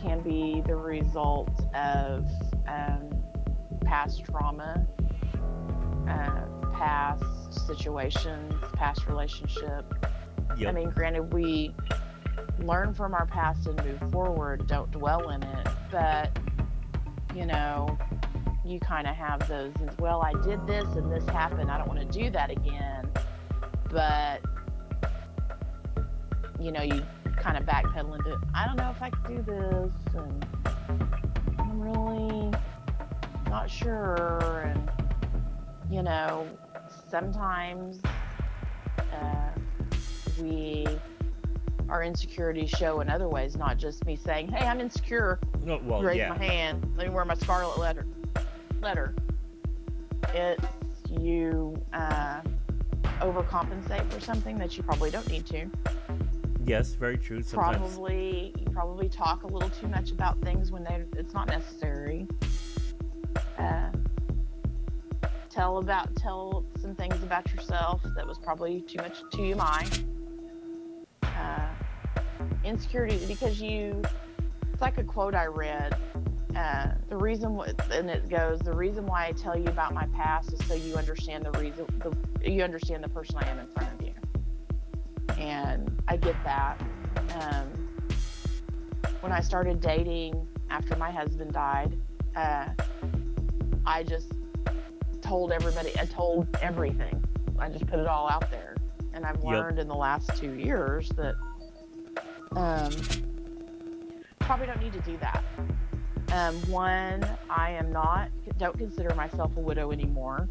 can 0.00 0.20
be 0.20 0.62
the 0.66 0.76
result 0.76 1.50
of 1.74 2.26
um, 2.66 3.10
past 3.84 4.24
trauma, 4.24 4.86
uh, 6.08 6.70
past 6.74 7.66
situations, 7.66 8.54
past 8.74 9.06
relationship. 9.06 9.84
Yep. 10.56 10.68
I 10.68 10.72
mean, 10.72 10.90
granted, 10.90 11.32
we 11.32 11.74
learn 12.60 12.94
from 12.94 13.14
our 13.14 13.26
past 13.26 13.66
and 13.66 13.82
move 13.84 14.10
forward, 14.10 14.66
don't 14.66 14.90
dwell 14.90 15.30
in 15.30 15.42
it, 15.42 15.68
but 15.90 16.36
you 17.38 17.46
know, 17.46 17.96
you 18.64 18.80
kind 18.80 19.06
of 19.06 19.14
have 19.14 19.46
those 19.48 19.72
as 19.86 19.96
well. 19.98 20.22
I 20.22 20.32
did 20.42 20.66
this 20.66 20.88
and 20.96 21.10
this 21.10 21.24
happened. 21.28 21.70
I 21.70 21.78
don't 21.78 21.86
want 21.86 22.00
to 22.00 22.18
do 22.18 22.30
that 22.30 22.50
again, 22.50 23.08
but 23.90 24.42
you 26.58 26.72
know, 26.72 26.82
you 26.82 27.06
kind 27.36 27.56
of 27.56 27.62
backpedal 27.62 28.16
into, 28.16 28.36
I 28.52 28.66
don't 28.66 28.76
know 28.76 28.90
if 28.90 29.00
I 29.00 29.10
could 29.10 29.36
do 29.36 29.42
this, 29.42 30.14
and 30.16 30.46
I'm 31.60 31.80
really 31.80 32.52
not 33.48 33.70
sure, 33.70 34.72
and 34.74 34.90
you 35.88 36.02
know, 36.02 36.48
sometimes 37.08 38.00
uh, 39.12 39.50
we 40.40 40.88
our 41.88 42.02
insecurities 42.02 42.68
show 42.70 43.00
in 43.00 43.08
other 43.08 43.28
ways, 43.28 43.56
not 43.56 43.78
just 43.78 44.04
me 44.04 44.16
saying, 44.16 44.48
"Hey, 44.48 44.66
I'm 44.66 44.80
insecure." 44.80 45.38
No, 45.64 45.80
well, 45.84 46.02
raise 46.02 46.16
yeah. 46.16 46.30
my 46.30 46.44
hand. 46.44 46.92
Let 46.96 47.08
me 47.08 47.12
wear 47.12 47.24
my 47.24 47.34
scarlet 47.34 47.78
letter. 47.78 48.06
Letter. 48.80 49.14
It's 50.34 50.64
you 51.10 51.80
uh, 51.92 52.40
overcompensate 53.20 54.10
for 54.12 54.20
something 54.20 54.58
that 54.58 54.76
you 54.76 54.82
probably 54.82 55.10
don't 55.10 55.28
need 55.28 55.46
to. 55.46 55.70
Yes, 56.64 56.94
very 56.94 57.16
true. 57.16 57.42
Sometimes. 57.42 57.78
Probably 57.78 58.54
you 58.58 58.66
probably 58.66 59.08
talk 59.08 59.42
a 59.42 59.46
little 59.46 59.70
too 59.70 59.88
much 59.88 60.10
about 60.10 60.40
things 60.42 60.70
when 60.70 60.84
they 60.84 61.04
it's 61.16 61.32
not 61.32 61.48
necessary. 61.48 62.26
Uh, 63.58 63.90
tell 65.48 65.78
about 65.78 66.14
tell 66.16 66.64
some 66.80 66.94
things 66.94 67.22
about 67.22 67.50
yourself 67.52 68.02
that 68.14 68.26
was 68.26 68.38
probably 68.38 68.82
too 68.82 68.98
much 68.98 69.22
to 69.32 69.42
you 69.42 69.56
mind. 69.56 70.04
Uh, 71.22 71.68
insecurity 72.64 73.18
because 73.26 73.60
you 73.60 74.02
it's 74.78 74.82
like 74.84 74.98
a 74.98 75.02
quote 75.02 75.34
I 75.34 75.46
read. 75.46 75.96
Uh, 76.54 76.92
the 77.08 77.16
reason 77.16 77.60
and 77.90 78.08
it 78.08 78.28
goes 78.28 78.60
the 78.60 78.72
reason 78.72 79.06
why 79.06 79.26
I 79.26 79.32
tell 79.32 79.58
you 79.58 79.66
about 79.66 79.92
my 79.92 80.06
past 80.14 80.52
is 80.52 80.64
so 80.68 80.74
you 80.74 80.94
understand 80.94 81.44
the 81.44 81.50
reason 81.58 81.84
the, 81.98 82.48
you 82.48 82.62
understand 82.62 83.02
the 83.02 83.08
person 83.08 83.38
I 83.38 83.48
am 83.48 83.58
in 83.58 83.66
front 83.66 84.00
of 84.00 84.06
you 84.06 84.14
and 85.36 86.00
I 86.06 86.16
get 86.16 86.36
that. 86.44 86.80
Um, 87.40 87.72
when 89.18 89.32
I 89.32 89.40
started 89.40 89.80
dating 89.80 90.46
after 90.70 90.94
my 90.94 91.10
husband 91.10 91.52
died, 91.52 91.98
uh, 92.36 92.68
I 93.84 94.04
just 94.04 94.30
told 95.22 95.50
everybody, 95.50 95.90
I 95.98 96.04
told 96.04 96.46
everything. 96.62 97.24
I 97.58 97.68
just 97.68 97.88
put 97.88 97.98
it 97.98 98.06
all 98.06 98.28
out 98.30 98.48
there. 98.48 98.76
And 99.12 99.26
I've 99.26 99.42
Yep. 99.42 99.44
learned 99.44 99.78
in 99.80 99.88
the 99.88 99.96
last 99.96 100.36
two 100.36 100.52
years 100.52 101.08
that 101.16 101.34
um, 102.54 102.92
probably 104.48 104.66
don't 104.66 104.80
need 104.80 104.94
to 104.94 105.00
do 105.00 105.18
that. 105.18 105.44
Um, 106.32 106.54
one, 106.70 107.22
I 107.50 107.72
am 107.72 107.92
not, 107.92 108.30
don't 108.56 108.78
consider 108.78 109.14
myself 109.14 109.54
a 109.58 109.60
widow 109.60 109.92
anymore. 109.92 110.48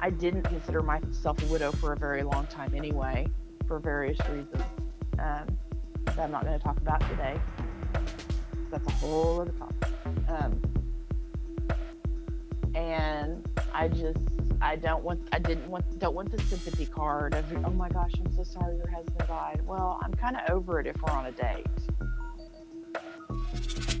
I 0.00 0.08
didn't 0.08 0.44
consider 0.44 0.80
myself 0.80 1.42
a 1.42 1.46
widow 1.52 1.70
for 1.70 1.92
a 1.92 1.98
very 1.98 2.22
long 2.22 2.46
time 2.46 2.74
anyway, 2.74 3.26
for 3.66 3.78
various 3.78 4.18
reasons 4.30 4.62
um, 5.18 5.58
that 6.06 6.18
I'm 6.18 6.30
not 6.30 6.46
going 6.46 6.58
to 6.58 6.64
talk 6.64 6.78
about 6.78 7.02
today. 7.10 7.38
That's 8.70 8.86
a 8.86 8.92
whole 8.92 9.42
other 9.42 9.52
topic. 9.52 9.92
Um, 10.28 10.62
and 12.74 13.46
I 13.74 13.88
just, 13.88 14.24
I 14.62 14.76
don't 14.76 15.04
want, 15.04 15.28
I 15.32 15.40
didn't 15.40 15.68
want, 15.68 15.98
don't 15.98 16.14
want 16.14 16.32
the 16.32 16.42
sympathy 16.44 16.86
card 16.86 17.34
of, 17.34 17.44
oh 17.66 17.70
my 17.70 17.90
gosh, 17.90 18.12
I'm 18.18 18.32
so 18.32 18.44
sorry 18.44 18.78
your 18.78 18.88
husband 18.88 19.28
died. 19.28 19.60
Well, 19.66 20.00
I'm 20.02 20.14
kind 20.14 20.38
of 20.38 20.48
over 20.48 20.80
it 20.80 20.86
if 20.86 20.96
we're 21.02 21.12
on 21.12 21.26
a 21.26 21.32
date. 21.32 21.66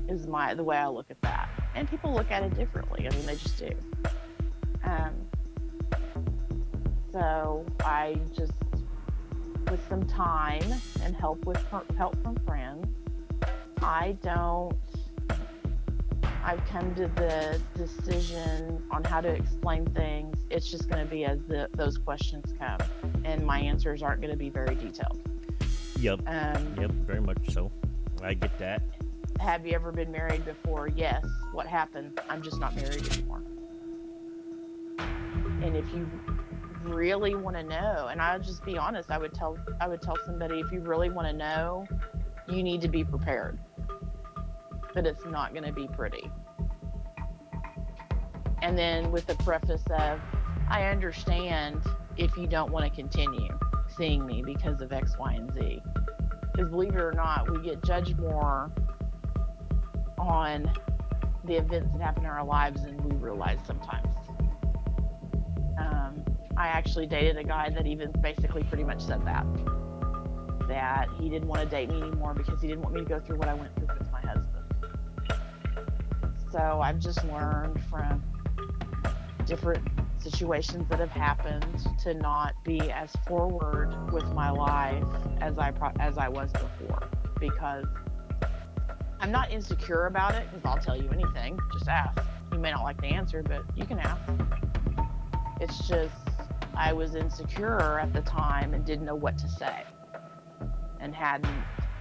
Is 0.08 0.26
my 0.26 0.54
the 0.54 0.64
way 0.64 0.76
I 0.76 0.88
look 0.88 1.10
at 1.10 1.20
that, 1.20 1.50
and 1.74 1.88
people 1.88 2.14
look 2.14 2.30
at 2.30 2.42
it 2.42 2.54
differently. 2.54 3.06
I 3.06 3.14
mean, 3.14 3.26
they 3.26 3.36
just 3.36 3.58
do. 3.58 3.70
Um, 4.82 5.12
so 7.12 7.66
I 7.80 8.16
just, 8.34 8.52
with 9.70 9.86
some 9.86 10.02
time 10.06 10.62
and 11.02 11.14
help 11.14 11.44
with 11.44 11.62
help 11.96 12.22
from 12.22 12.36
friends, 12.46 12.86
I 13.82 14.16
don't. 14.22 14.74
I've 16.42 16.64
come 16.66 16.94
to 16.94 17.08
the 17.08 17.60
decision 17.74 18.82
on 18.90 19.04
how 19.04 19.20
to 19.20 19.28
explain 19.28 19.84
things. 19.86 20.36
It's 20.50 20.70
just 20.70 20.88
going 20.88 21.04
to 21.04 21.10
be 21.10 21.26
as 21.26 21.40
the, 21.48 21.68
those 21.74 21.98
questions 21.98 22.54
come, 22.58 22.78
and 23.24 23.44
my 23.44 23.60
answers 23.60 24.02
aren't 24.02 24.22
going 24.22 24.30
to 24.30 24.38
be 24.38 24.48
very 24.48 24.74
detailed. 24.74 25.20
Yep. 26.00 26.20
Um, 26.26 26.74
Yep. 26.80 26.90
Very 26.92 27.20
much 27.20 27.50
so. 27.50 27.70
I 28.22 28.32
get 28.34 28.56
that. 28.58 28.82
Have 29.40 29.66
you 29.66 29.74
ever 29.74 29.92
been 29.92 30.10
married 30.10 30.44
before? 30.44 30.88
Yes. 30.88 31.24
What 31.52 31.66
happened? 31.66 32.20
I'm 32.28 32.42
just 32.42 32.58
not 32.58 32.74
married 32.74 33.06
anymore. 33.12 33.42
And 35.62 35.76
if 35.76 35.86
you 35.92 36.08
really 36.82 37.34
want 37.34 37.56
to 37.56 37.62
know, 37.62 38.08
and 38.10 38.20
I'll 38.20 38.40
just 38.40 38.64
be 38.64 38.78
honest, 38.78 39.10
I 39.10 39.18
would 39.18 39.34
tell 39.34 39.58
I 39.80 39.88
would 39.88 40.02
tell 40.02 40.16
somebody 40.24 40.60
if 40.60 40.72
you 40.72 40.80
really 40.80 41.10
want 41.10 41.26
to 41.28 41.32
know, 41.32 41.86
you 42.48 42.62
need 42.62 42.80
to 42.82 42.88
be 42.88 43.04
prepared. 43.04 43.58
That 44.94 45.06
it's 45.06 45.24
not 45.24 45.52
going 45.52 45.64
to 45.64 45.72
be 45.72 45.86
pretty. 45.88 46.30
And 48.62 48.76
then 48.76 49.12
with 49.12 49.26
the 49.26 49.36
preface 49.36 49.84
of, 49.90 50.20
I 50.68 50.86
understand 50.86 51.82
if 52.16 52.36
you 52.36 52.46
don't 52.46 52.72
want 52.72 52.84
to 52.84 52.90
continue 52.90 53.56
seeing 53.96 54.26
me 54.26 54.42
because 54.42 54.80
of 54.80 54.92
X, 54.92 55.16
Y, 55.18 55.32
and 55.34 55.52
Z. 55.54 55.82
Because 56.52 56.70
believe 56.70 56.94
it 56.94 57.00
or 57.00 57.12
not, 57.12 57.50
we 57.50 57.62
get 57.62 57.82
judged 57.84 58.18
more 58.18 58.70
on 60.18 60.70
the 61.44 61.54
events 61.54 61.92
that 61.92 62.02
happen 62.02 62.24
in 62.24 62.30
our 62.30 62.44
lives 62.44 62.82
than 62.82 62.96
we 62.98 63.16
realize 63.16 63.58
sometimes. 63.66 64.06
Um, 65.78 66.24
I 66.56 66.68
actually 66.68 67.06
dated 67.06 67.36
a 67.36 67.44
guy 67.44 67.70
that 67.70 67.86
even 67.86 68.12
basically 68.20 68.62
pretty 68.64 68.84
much 68.84 69.00
said 69.00 69.24
that. 69.24 69.46
That 70.68 71.08
he 71.18 71.30
didn't 71.30 71.48
want 71.48 71.62
to 71.62 71.68
date 71.68 71.88
me 71.88 72.02
anymore 72.02 72.34
because 72.34 72.60
he 72.60 72.68
didn't 72.68 72.82
want 72.82 72.94
me 72.94 73.00
to 73.02 73.06
go 73.06 73.20
through 73.20 73.38
what 73.38 73.48
I 73.48 73.54
went 73.54 73.74
through 73.76 73.88
with 73.98 74.10
my 74.12 74.20
husband. 74.20 74.64
So 76.50 76.80
I've 76.82 76.98
just 76.98 77.24
learned 77.26 77.82
from 77.84 78.22
different 79.46 79.86
situations 80.18 80.86
that 80.90 80.98
have 80.98 81.10
happened 81.10 81.86
to 82.02 82.14
not 82.14 82.52
be 82.64 82.90
as 82.90 83.14
forward 83.26 84.12
with 84.12 84.26
my 84.32 84.50
life 84.50 85.04
as 85.40 85.58
I 85.58 85.70
pro- 85.70 85.92
as 86.00 86.18
I 86.18 86.28
was 86.28 86.50
before 86.52 87.08
because 87.40 87.86
I'm 89.20 89.32
not 89.32 89.50
insecure 89.50 90.06
about 90.06 90.34
it 90.34 90.46
because 90.50 90.64
I'll 90.64 90.82
tell 90.82 90.96
you 90.96 91.10
anything. 91.10 91.58
Just 91.72 91.88
ask. 91.88 92.20
You 92.52 92.58
may 92.58 92.70
not 92.70 92.82
like 92.82 93.00
the 93.00 93.08
answer, 93.08 93.42
but 93.42 93.62
you 93.76 93.84
can 93.84 93.98
ask. 93.98 94.20
It's 95.60 95.88
just 95.88 96.14
I 96.76 96.92
was 96.92 97.14
insecure 97.14 97.98
at 97.98 98.12
the 98.12 98.20
time 98.22 98.74
and 98.74 98.84
didn't 98.84 99.04
know 99.04 99.16
what 99.16 99.36
to 99.38 99.48
say 99.48 99.82
and 101.00 101.14
hadn't 101.14 101.52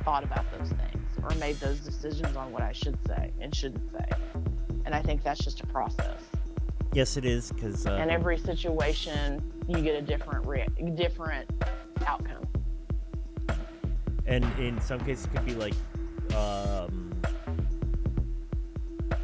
thought 0.04 0.24
about 0.24 0.46
those 0.58 0.70
things 0.70 1.18
or 1.24 1.30
made 1.40 1.56
those 1.58 1.80
decisions 1.80 2.36
on 2.38 2.52
what 2.52 2.62
I 2.62 2.72
should 2.72 2.98
say 3.08 3.32
and 3.42 3.54
shouldn't 3.54 3.92
say. 3.92 4.06
And 4.86 4.94
I 4.94 5.02
think 5.02 5.24
that's 5.24 5.44
just 5.44 5.62
a 5.62 5.68
process. 5.68 6.22
Yes, 6.94 7.18
it 7.18 7.26
is 7.26 7.52
because 7.52 7.86
uh, 7.86 7.94
In 8.02 8.10
every 8.10 8.38
situation, 8.38 9.52
you 9.68 9.82
get 9.82 9.96
a 9.96 10.02
different 10.02 10.46
rea- 10.48 10.68
different 10.96 11.50
outcome. 12.06 12.46
and 14.26 14.46
in 14.60 14.80
some 14.82 15.00
cases 15.00 15.26
it 15.26 15.32
could 15.32 15.46
be 15.46 15.56
like 15.56 15.74
um 16.36 17.07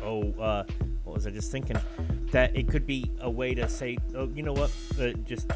oh 0.04 0.32
uh 0.42 0.63
what 1.04 1.16
was 1.16 1.28
i 1.28 1.30
just 1.30 1.52
thinking 1.52 1.78
that 2.32 2.56
it 2.56 2.68
could 2.68 2.86
be 2.86 3.10
a 3.22 3.30
way 3.30 3.54
to 3.54 3.68
say 3.70 3.98
oh 4.16 4.30
you 4.36 4.44
know 4.44 4.54
what 4.54 4.72
uh, 5.00 5.10
just 5.26 5.50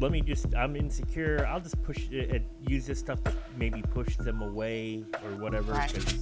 let 0.00 0.10
me 0.10 0.20
just 0.20 0.54
i'm 0.54 0.76
insecure 0.76 1.46
i'll 1.46 1.60
just 1.60 1.80
push 1.82 2.08
it 2.10 2.34
uh, 2.34 2.38
use 2.68 2.86
this 2.86 2.98
stuff 2.98 3.22
to 3.24 3.32
maybe 3.56 3.82
push 3.82 4.16
them 4.16 4.42
away 4.42 5.04
or 5.24 5.30
whatever 5.36 5.72
Right. 5.72 6.14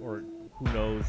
or 0.00 0.24
who 0.54 0.64
knows 0.72 1.04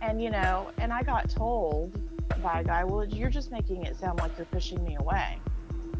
And 0.00 0.22
you 0.22 0.30
know, 0.30 0.70
and 0.78 0.92
I 0.92 1.02
got 1.02 1.28
told 1.28 1.92
by 2.40 2.60
a 2.60 2.64
guy, 2.64 2.84
well, 2.84 3.04
you're 3.04 3.30
just 3.30 3.50
making 3.50 3.82
it 3.84 3.96
sound 3.96 4.20
like 4.20 4.30
you're 4.38 4.46
pushing 4.46 4.82
me 4.84 4.96
away. 5.00 5.38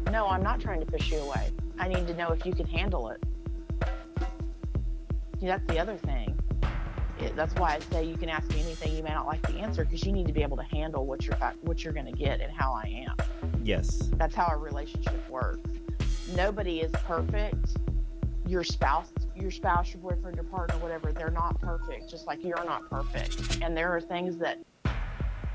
No, 0.09 0.25
I'm 0.27 0.41
not 0.41 0.61
trying 0.61 0.79
to 0.79 0.85
push 0.85 1.11
you 1.11 1.17
away. 1.19 1.51
I 1.77 1.89
need 1.89 2.07
to 2.07 2.13
know 2.15 2.29
if 2.29 2.45
you 2.45 2.53
can 2.53 2.65
handle 2.65 3.09
it. 3.09 3.21
That's 5.41 5.65
the 5.67 5.79
other 5.79 5.97
thing. 5.97 6.38
It, 7.21 7.35
that's 7.35 7.53
why 7.55 7.75
I 7.75 7.79
say 7.79 8.05
you 8.05 8.15
can 8.15 8.29
ask 8.29 8.49
me 8.49 8.61
anything. 8.61 8.95
You 8.95 9.03
may 9.03 9.09
not 9.09 9.27
like 9.27 9.41
the 9.47 9.55
answer 9.55 9.83
because 9.83 10.05
you 10.05 10.11
need 10.11 10.27
to 10.27 10.33
be 10.33 10.41
able 10.41 10.57
to 10.57 10.63
handle 10.63 11.05
what 11.05 11.25
you're 11.25 11.35
uh, 11.41 11.51
what 11.61 11.83
you're 11.83 11.93
going 11.93 12.05
to 12.05 12.11
get 12.11 12.41
and 12.41 12.51
how 12.51 12.73
I 12.73 13.05
am. 13.07 13.15
yes 13.63 14.09
That's 14.15 14.35
how 14.35 14.47
a 14.51 14.57
relationship 14.57 15.29
works. 15.29 15.69
Nobody 16.35 16.79
is 16.81 16.91
perfect. 17.05 17.77
Your 18.47 18.63
spouse, 18.63 19.11
your 19.35 19.51
spouse, 19.51 19.93
your 19.93 20.01
boyfriend, 20.01 20.35
your 20.35 20.45
partner, 20.45 20.77
whatever, 20.79 21.11
they're 21.11 21.29
not 21.29 21.59
perfect, 21.61 22.09
just 22.09 22.25
like 22.25 22.43
you're 22.43 22.63
not 22.65 22.89
perfect. 22.89 23.59
And 23.61 23.77
there 23.77 23.95
are 23.95 24.01
things 24.01 24.37
that 24.37 24.57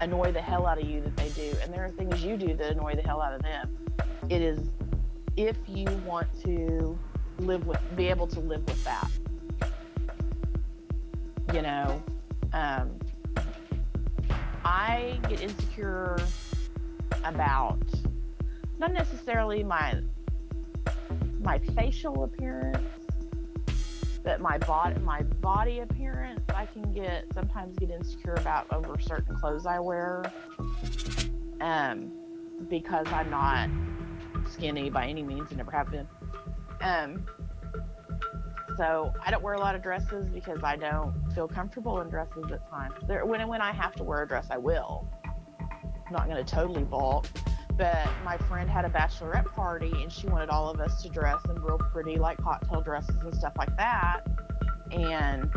annoy 0.00 0.32
the 0.32 0.40
hell 0.40 0.66
out 0.66 0.80
of 0.80 0.88
you 0.88 1.00
that 1.00 1.16
they 1.16 1.28
do, 1.30 1.56
and 1.62 1.72
there 1.72 1.84
are 1.84 1.90
things 1.90 2.22
you 2.22 2.36
do 2.36 2.54
that 2.54 2.72
annoy 2.72 2.94
the 2.94 3.02
hell 3.02 3.20
out 3.20 3.32
of 3.32 3.42
them. 3.42 3.76
It 4.28 4.42
is 4.42 4.70
if 5.36 5.56
you 5.66 5.86
want 6.06 6.28
to 6.44 6.98
live 7.38 7.66
with, 7.66 7.80
be 7.96 8.08
able 8.08 8.26
to 8.28 8.40
live 8.40 8.64
with 8.66 8.82
that. 8.84 9.10
You 11.52 11.62
know, 11.62 12.02
um, 12.52 12.98
I 14.64 15.20
get 15.28 15.40
insecure 15.42 16.18
about 17.24 17.82
not 18.78 18.92
necessarily 18.92 19.62
my 19.62 20.00
my 21.40 21.58
facial 21.58 22.24
appearance 22.24 22.78
but 24.24 24.40
my 24.40 24.56
body 24.58 24.98
my 25.00 25.22
body 25.22 25.80
appearance. 25.80 26.40
I 26.54 26.66
can 26.66 26.92
get 26.92 27.26
sometimes 27.34 27.76
get 27.78 27.90
insecure 27.90 28.34
about 28.34 28.66
over 28.72 28.98
certain 28.98 29.36
clothes 29.36 29.66
i 29.66 29.78
wear 29.78 30.24
um 31.60 32.10
because 32.70 33.06
i'm 33.08 33.28
not 33.30 33.68
skinny 34.50 34.90
by 34.90 35.06
any 35.06 35.22
means. 35.22 35.48
And 35.50 35.58
never 35.58 35.70
have 35.70 35.90
been. 35.90 36.06
Um 36.80 37.24
so 38.76 39.12
i 39.24 39.30
don't 39.30 39.42
wear 39.42 39.54
a 39.54 39.60
lot 39.60 39.74
of 39.74 39.82
dresses 39.82 40.26
because 40.26 40.62
i 40.62 40.76
don't 40.76 41.14
feel 41.34 41.48
comfortable 41.48 42.00
in 42.00 42.08
dresses 42.08 42.44
at 42.52 42.68
times. 42.68 42.94
There 43.06 43.24
when 43.24 43.46
when 43.48 43.60
i 43.60 43.72
have 43.72 43.94
to 43.96 44.04
wear 44.04 44.22
a 44.22 44.28
dress 44.28 44.46
i 44.50 44.58
will. 44.58 45.06
I'm 46.06 46.12
not 46.12 46.28
going 46.28 46.44
to 46.44 46.54
totally 46.54 46.84
balk. 46.84 47.26
but 47.76 48.08
my 48.24 48.36
friend 48.36 48.68
had 48.70 48.84
a 48.84 48.88
bachelorette 48.88 49.46
party 49.46 49.90
and 50.02 50.12
she 50.12 50.26
wanted 50.28 50.48
all 50.48 50.70
of 50.70 50.80
us 50.80 51.02
to 51.02 51.08
dress 51.08 51.40
in 51.48 51.56
real 51.62 51.78
pretty 51.78 52.16
like 52.16 52.38
cocktail 52.38 52.80
dresses 52.80 53.16
and 53.22 53.34
stuff 53.34 53.54
like 53.56 53.74
that. 53.76 54.20
And 54.92 55.50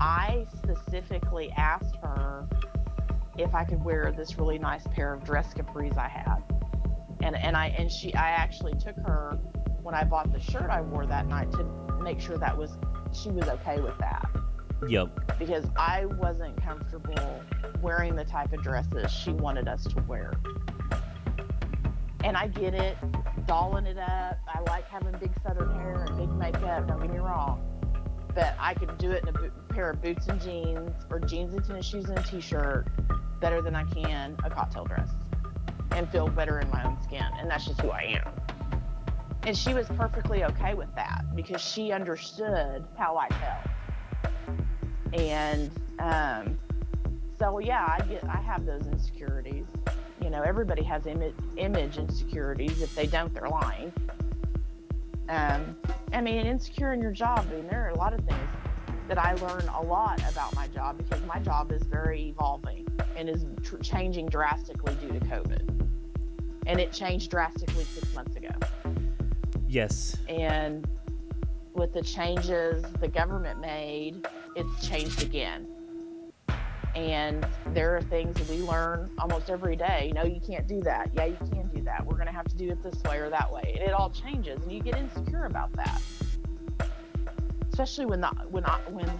i 0.00 0.46
specifically 0.56 1.52
asked 1.56 1.96
her 1.96 2.48
if 3.38 3.54
i 3.54 3.64
could 3.64 3.84
wear 3.84 4.12
this 4.16 4.38
really 4.38 4.58
nice 4.58 4.84
pair 4.88 5.12
of 5.12 5.24
dress 5.24 5.52
capris 5.54 5.96
i 5.96 6.08
had. 6.08 6.42
And 7.22 7.36
and 7.36 7.56
i 7.56 7.68
and 7.78 7.90
she 7.90 8.14
i 8.14 8.30
actually 8.30 8.74
took 8.74 8.96
her 8.96 9.38
when 9.84 9.94
i 9.94 10.02
bought 10.02 10.32
the 10.32 10.40
shirt 10.40 10.68
i 10.70 10.80
wore 10.80 11.06
that 11.06 11.26
night 11.28 11.50
to 11.52 11.64
make 12.02 12.20
sure 12.20 12.36
that 12.36 12.56
was 12.56 12.76
she 13.12 13.30
was 13.30 13.48
okay 13.48 13.80
with 13.80 13.96
that 13.98 14.28
yep 14.88 15.08
because 15.38 15.66
i 15.76 16.04
wasn't 16.06 16.60
comfortable 16.62 17.40
wearing 17.80 18.16
the 18.16 18.24
type 18.24 18.52
of 18.52 18.62
dresses 18.62 19.10
she 19.12 19.30
wanted 19.32 19.68
us 19.68 19.84
to 19.84 20.02
wear 20.08 20.32
and 22.24 22.38
I 22.38 22.48
get 22.48 22.74
it, 22.74 22.96
dolling 23.46 23.84
it 23.84 23.98
up. 23.98 24.38
I 24.48 24.60
like 24.66 24.88
having 24.88 25.12
big 25.18 25.30
southern 25.46 25.70
hair 25.74 26.06
and 26.08 26.16
big 26.16 26.30
makeup. 26.30 26.88
Don't 26.88 27.00
get 27.00 27.12
me 27.12 27.18
wrong, 27.18 27.60
but 28.34 28.54
I 28.58 28.72
could 28.72 28.96
do 28.96 29.10
it 29.12 29.22
in 29.24 29.28
a 29.28 29.32
bo- 29.32 29.50
pair 29.68 29.90
of 29.90 30.00
boots 30.00 30.26
and 30.28 30.40
jeans, 30.40 30.90
or 31.10 31.20
jeans 31.20 31.52
and 31.52 31.62
tennis 31.62 31.84
shoes 31.84 32.06
and 32.06 32.18
a 32.18 32.22
t-shirt, 32.22 32.88
better 33.40 33.60
than 33.60 33.76
I 33.76 33.84
can 33.84 34.38
a 34.42 34.48
cocktail 34.48 34.86
dress, 34.86 35.10
and 35.90 36.08
feel 36.10 36.28
better 36.28 36.60
in 36.60 36.70
my 36.70 36.82
own 36.84 37.00
skin. 37.02 37.26
And 37.38 37.50
that's 37.50 37.66
just 37.66 37.82
who 37.82 37.90
I 37.90 38.20
am. 38.24 38.43
And 39.46 39.56
she 39.56 39.74
was 39.74 39.86
perfectly 39.88 40.44
okay 40.44 40.74
with 40.74 40.94
that 40.94 41.24
because 41.34 41.60
she 41.60 41.92
understood 41.92 42.86
how 42.96 43.16
I 43.16 43.28
felt. 43.28 43.66
And 45.12 45.70
um, 45.98 46.58
so 47.38 47.58
yeah, 47.58 47.86
I 47.86 48.00
get 48.06 48.24
I 48.24 48.40
have 48.40 48.64
those 48.64 48.86
insecurities. 48.86 49.66
You 50.20 50.30
know 50.30 50.42
everybody 50.42 50.82
has 50.84 51.06
image 51.06 51.34
image 51.56 51.98
insecurities. 51.98 52.80
If 52.80 52.94
they 52.94 53.06
don't 53.06 53.34
they're 53.34 53.48
lying. 53.48 53.92
Um 55.28 55.76
i 56.12 56.20
mean 56.20 56.46
insecure 56.46 56.92
in 56.92 57.02
your 57.02 57.12
job. 57.12 57.46
I 57.50 57.56
mean 57.56 57.66
there 57.66 57.84
are 57.84 57.90
a 57.90 57.98
lot 57.98 58.14
of 58.14 58.20
things 58.24 58.50
that 59.08 59.18
i 59.18 59.34
learn 59.34 59.68
a 59.68 59.82
lot 59.82 60.18
about 60.26 60.54
my 60.54 60.66
job 60.68 60.96
because 60.96 61.22
my 61.24 61.38
job 61.38 61.70
is 61.72 61.82
very 61.82 62.28
evolving 62.28 62.86
and 63.16 63.28
is 63.28 63.44
tr- 63.62 63.76
changing 63.78 64.26
drastically 64.26 64.94
due 64.94 65.12
to 65.12 65.20
covid. 65.20 65.68
And 66.66 66.80
it 66.80 66.92
changed 66.92 67.30
drastically 67.30 67.84
six 67.84 68.14
months 68.14 68.36
ago 68.36 68.48
yes 69.74 70.16
and 70.28 70.88
with 71.74 71.92
the 71.92 72.02
changes 72.02 72.82
the 73.00 73.08
government 73.08 73.60
made 73.60 74.26
it's 74.56 74.88
changed 74.88 75.22
again 75.22 75.66
and 76.94 77.46
there 77.72 77.96
are 77.96 78.02
things 78.02 78.36
that 78.36 78.48
we 78.48 78.62
learn 78.62 79.10
almost 79.18 79.50
every 79.50 79.74
day. 79.74 80.12
No, 80.14 80.24
you 80.24 80.40
can't 80.40 80.66
do 80.68 80.80
that. 80.82 81.10
Yeah, 81.12 81.24
you 81.24 81.36
can 81.50 81.68
do 81.74 81.82
that. 81.82 82.06
We're 82.06 82.14
going 82.14 82.26
to 82.26 82.32
have 82.32 82.46
to 82.46 82.56
do 82.56 82.68
it 82.70 82.82
this 82.82 83.02
way 83.02 83.18
or 83.18 83.28
that 83.30 83.52
way. 83.52 83.74
And 83.76 83.88
it 83.88 83.92
all 83.92 84.10
changes, 84.10 84.62
and 84.62 84.70
you 84.70 84.80
get 84.80 84.96
insecure 84.96 85.46
about 85.46 85.72
that. 85.72 86.00
Especially 87.72 88.06
when 88.06 88.20
the 88.20 88.28
when 88.50 88.62
when 88.90 89.10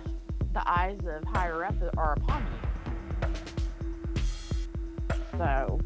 the 0.52 0.62
eyes 0.70 1.00
of 1.04 1.24
higher 1.24 1.64
up 1.64 1.74
are 1.96 2.12
upon 2.12 2.46
you. 2.46 3.30
So, 5.36 5.80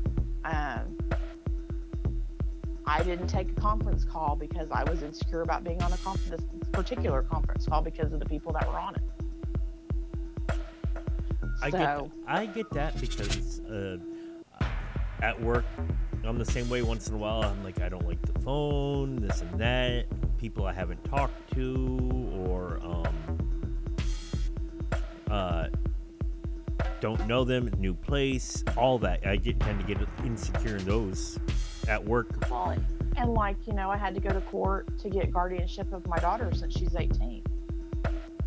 um, 0.44 0.98
I 2.88 3.02
didn't 3.02 3.28
take 3.28 3.50
a 3.50 3.60
conference 3.60 4.04
call 4.04 4.34
because 4.34 4.70
I 4.70 4.82
was 4.84 5.02
insecure 5.02 5.42
about 5.42 5.62
being 5.62 5.82
on 5.82 5.92
a 5.92 5.96
conf- 5.98 6.24
this 6.30 6.40
particular 6.72 7.22
conference 7.22 7.66
call 7.66 7.82
because 7.82 8.12
of 8.12 8.20
the 8.20 8.26
people 8.26 8.52
that 8.52 8.66
were 8.66 8.78
on 8.78 8.94
it 8.94 9.02
I 11.62 11.70
so 11.70 11.78
get 11.78 12.10
I 12.26 12.46
get 12.46 12.70
that 12.70 13.00
because 13.00 13.60
uh, 13.60 13.98
at 15.22 15.40
work 15.40 15.64
I'm 16.24 16.38
the 16.38 16.44
same 16.44 16.68
way. 16.68 16.82
Once 16.82 17.08
in 17.08 17.14
a 17.14 17.16
while, 17.16 17.42
I'm 17.42 17.64
like 17.64 17.80
I 17.80 17.88
don't 17.88 18.06
like 18.06 18.20
the 18.22 18.38
phone, 18.40 19.16
this 19.16 19.40
and 19.40 19.58
that. 19.60 20.06
People 20.38 20.66
I 20.66 20.72
haven't 20.72 21.02
talked 21.04 21.54
to, 21.54 22.30
or 22.46 22.80
um, 22.82 23.38
uh, 25.30 25.68
don't 27.00 27.26
know 27.26 27.44
them, 27.44 27.70
new 27.78 27.94
place, 27.94 28.62
all 28.76 28.98
that. 28.98 29.26
I 29.26 29.36
get 29.36 29.58
tend 29.60 29.80
to 29.80 29.86
get 29.86 30.06
insecure 30.24 30.76
in 30.76 30.84
those 30.84 31.38
at 31.88 32.04
work. 32.04 32.28
and 33.16 33.34
like 33.34 33.56
you 33.66 33.72
know, 33.72 33.90
I 33.90 33.96
had 33.96 34.14
to 34.14 34.20
go 34.20 34.30
to 34.30 34.40
court 34.42 34.98
to 35.00 35.10
get 35.10 35.32
guardianship 35.32 35.92
of 35.92 36.06
my 36.06 36.18
daughter 36.18 36.50
since 36.54 36.76
she's 36.78 36.94
18, 36.94 37.42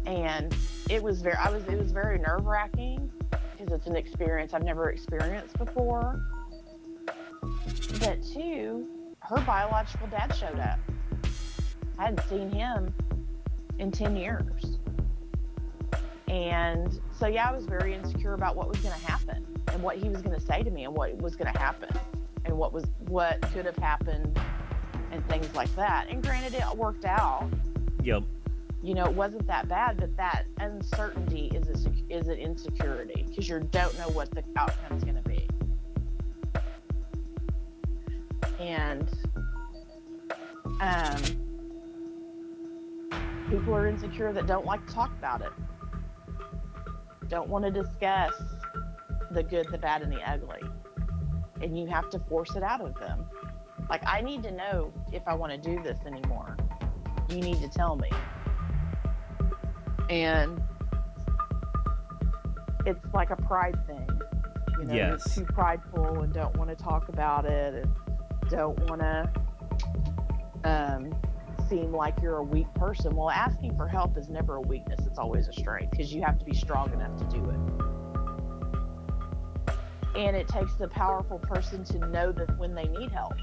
and 0.05 0.55
it 0.89 1.01
was 1.01 1.21
very 1.21 1.35
I 1.35 1.49
was 1.49 1.63
it 1.67 1.77
was 1.77 1.91
very 1.91 2.19
nerve 2.19 2.45
wracking 2.45 3.11
because 3.29 3.73
it's 3.73 3.87
an 3.87 3.95
experience 3.95 4.53
I've 4.53 4.63
never 4.63 4.89
experienced 4.89 5.57
before. 5.57 6.21
But 7.99 8.23
two, 8.23 8.87
her 9.19 9.41
biological 9.41 10.07
dad 10.07 10.33
showed 10.35 10.59
up. 10.59 10.79
I 11.97 12.05
hadn't 12.05 12.23
seen 12.27 12.49
him 12.49 12.93
in 13.77 13.91
10 13.91 14.15
years. 14.15 14.77
And 16.27 16.99
so, 17.11 17.27
yeah, 17.27 17.49
I 17.49 17.55
was 17.55 17.65
very 17.65 17.93
insecure 17.93 18.33
about 18.33 18.55
what 18.55 18.67
was 18.69 18.79
going 18.79 18.97
to 18.97 19.05
happen 19.05 19.45
and 19.71 19.83
what 19.83 19.97
he 19.97 20.09
was 20.09 20.21
going 20.21 20.39
to 20.39 20.43
say 20.43 20.63
to 20.63 20.71
me 20.71 20.85
and 20.85 20.95
what 20.95 21.15
was 21.17 21.35
going 21.35 21.51
to 21.51 21.59
happen 21.59 21.89
and 22.45 22.57
what 22.57 22.73
was 22.73 22.85
what 23.07 23.41
could 23.53 23.65
have 23.65 23.77
happened 23.77 24.39
and 25.11 25.27
things 25.27 25.53
like 25.53 25.73
that. 25.75 26.07
And 26.09 26.23
granted, 26.23 26.53
it 26.53 26.77
worked 26.77 27.05
out. 27.05 27.49
Yep. 28.03 28.23
You 28.83 28.95
know, 28.95 29.05
it 29.05 29.13
wasn't 29.13 29.45
that 29.47 29.67
bad, 29.67 29.97
but 29.97 30.15
that 30.17 30.45
uncertainty 30.59 31.51
is 31.53 31.67
a, 31.67 31.91
is 32.09 32.27
an 32.27 32.37
insecurity 32.37 33.25
because 33.27 33.47
you 33.47 33.59
don't 33.59 33.97
know 33.99 34.09
what 34.09 34.31
the 34.31 34.43
outcome's 34.57 35.03
going 35.03 35.21
to 35.21 35.29
be. 35.29 35.47
And 38.59 39.07
um, 40.79 41.21
people 43.49 43.75
are 43.75 43.87
insecure 43.87 44.33
that 44.33 44.47
don't 44.47 44.65
like 44.65 44.85
to 44.87 44.93
talk 44.93 45.11
about 45.17 45.41
it, 45.41 45.51
don't 47.27 47.49
want 47.49 47.65
to 47.65 47.71
discuss 47.71 48.33
the 49.29 49.43
good, 49.43 49.67
the 49.71 49.77
bad, 49.77 50.01
and 50.01 50.11
the 50.11 50.21
ugly. 50.29 50.61
And 51.61 51.77
you 51.77 51.85
have 51.87 52.09
to 52.11 52.19
force 52.19 52.55
it 52.55 52.63
out 52.63 52.81
of 52.81 52.95
them. 52.99 53.25
Like, 53.89 54.01
I 54.07 54.21
need 54.21 54.43
to 54.43 54.51
know 54.51 54.91
if 55.11 55.21
I 55.27 55.33
want 55.35 55.51
to 55.51 55.57
do 55.57 55.81
this 55.83 55.99
anymore. 56.05 56.55
You 57.29 57.37
need 57.37 57.61
to 57.61 57.67
tell 57.69 57.95
me. 57.95 58.09
And 60.09 60.61
it's 62.85 63.05
like 63.13 63.29
a 63.29 63.35
pride 63.35 63.77
thing. 63.87 64.07
You 64.79 64.85
know, 64.85 64.93
Yes. 64.93 65.35
you're 65.37 65.45
too 65.45 65.53
prideful 65.53 66.21
and 66.21 66.33
don't 66.33 66.55
want 66.57 66.69
to 66.69 66.75
talk 66.75 67.09
about 67.09 67.45
it 67.45 67.75
and 67.75 67.95
don't 68.49 68.79
want 68.89 69.01
to 69.01 69.29
um, 70.63 71.13
seem 71.69 71.91
like 71.93 72.15
you're 72.21 72.37
a 72.37 72.43
weak 72.43 72.71
person. 72.73 73.15
Well, 73.15 73.29
asking 73.29 73.77
for 73.77 73.87
help 73.87 74.17
is 74.17 74.29
never 74.29 74.55
a 74.55 74.61
weakness, 74.61 75.05
it's 75.05 75.19
always 75.19 75.47
a 75.47 75.53
strength 75.53 75.91
because 75.91 76.13
you 76.13 76.21
have 76.23 76.37
to 76.39 76.45
be 76.45 76.53
strong 76.55 76.91
enough 76.93 77.15
to 77.17 77.25
do 77.25 77.49
it. 77.49 78.00
And 80.15 80.35
it 80.35 80.47
takes 80.47 80.75
the 80.75 80.87
powerful 80.87 81.39
person 81.39 81.83
to 81.85 81.99
know 82.09 82.31
that 82.31 82.57
when 82.57 82.75
they 82.75 82.85
need 82.85 83.11
help 83.11 83.33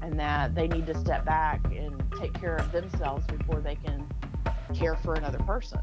and 0.00 0.18
that 0.18 0.54
they 0.54 0.66
need 0.66 0.86
to 0.86 0.98
step 0.98 1.24
back 1.24 1.60
and 1.66 2.02
take 2.18 2.32
care 2.34 2.56
of 2.56 2.72
themselves 2.72 3.26
before 3.26 3.60
they 3.60 3.76
can 3.76 4.06
care 4.74 4.96
for 4.96 5.14
another 5.14 5.38
person. 5.38 5.80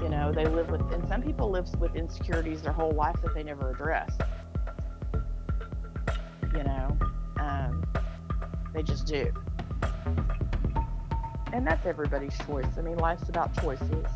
You 0.00 0.08
know, 0.08 0.32
they 0.32 0.46
live 0.46 0.70
with, 0.70 0.80
and 0.92 1.06
some 1.08 1.22
people 1.22 1.50
live 1.50 1.68
with 1.78 1.94
insecurities 1.94 2.62
their 2.62 2.72
whole 2.72 2.92
life 2.92 3.16
that 3.22 3.34
they 3.34 3.42
never 3.42 3.70
address. 3.70 4.16
You 6.54 6.64
know, 6.64 6.98
um, 7.38 7.84
they 8.74 8.82
just 8.82 9.06
do. 9.06 9.32
And 11.52 11.66
that's 11.66 11.86
everybody's 11.86 12.36
choice. 12.46 12.66
I 12.78 12.82
mean, 12.82 12.96
life's 12.96 13.28
about 13.28 13.54
choices 13.60 14.06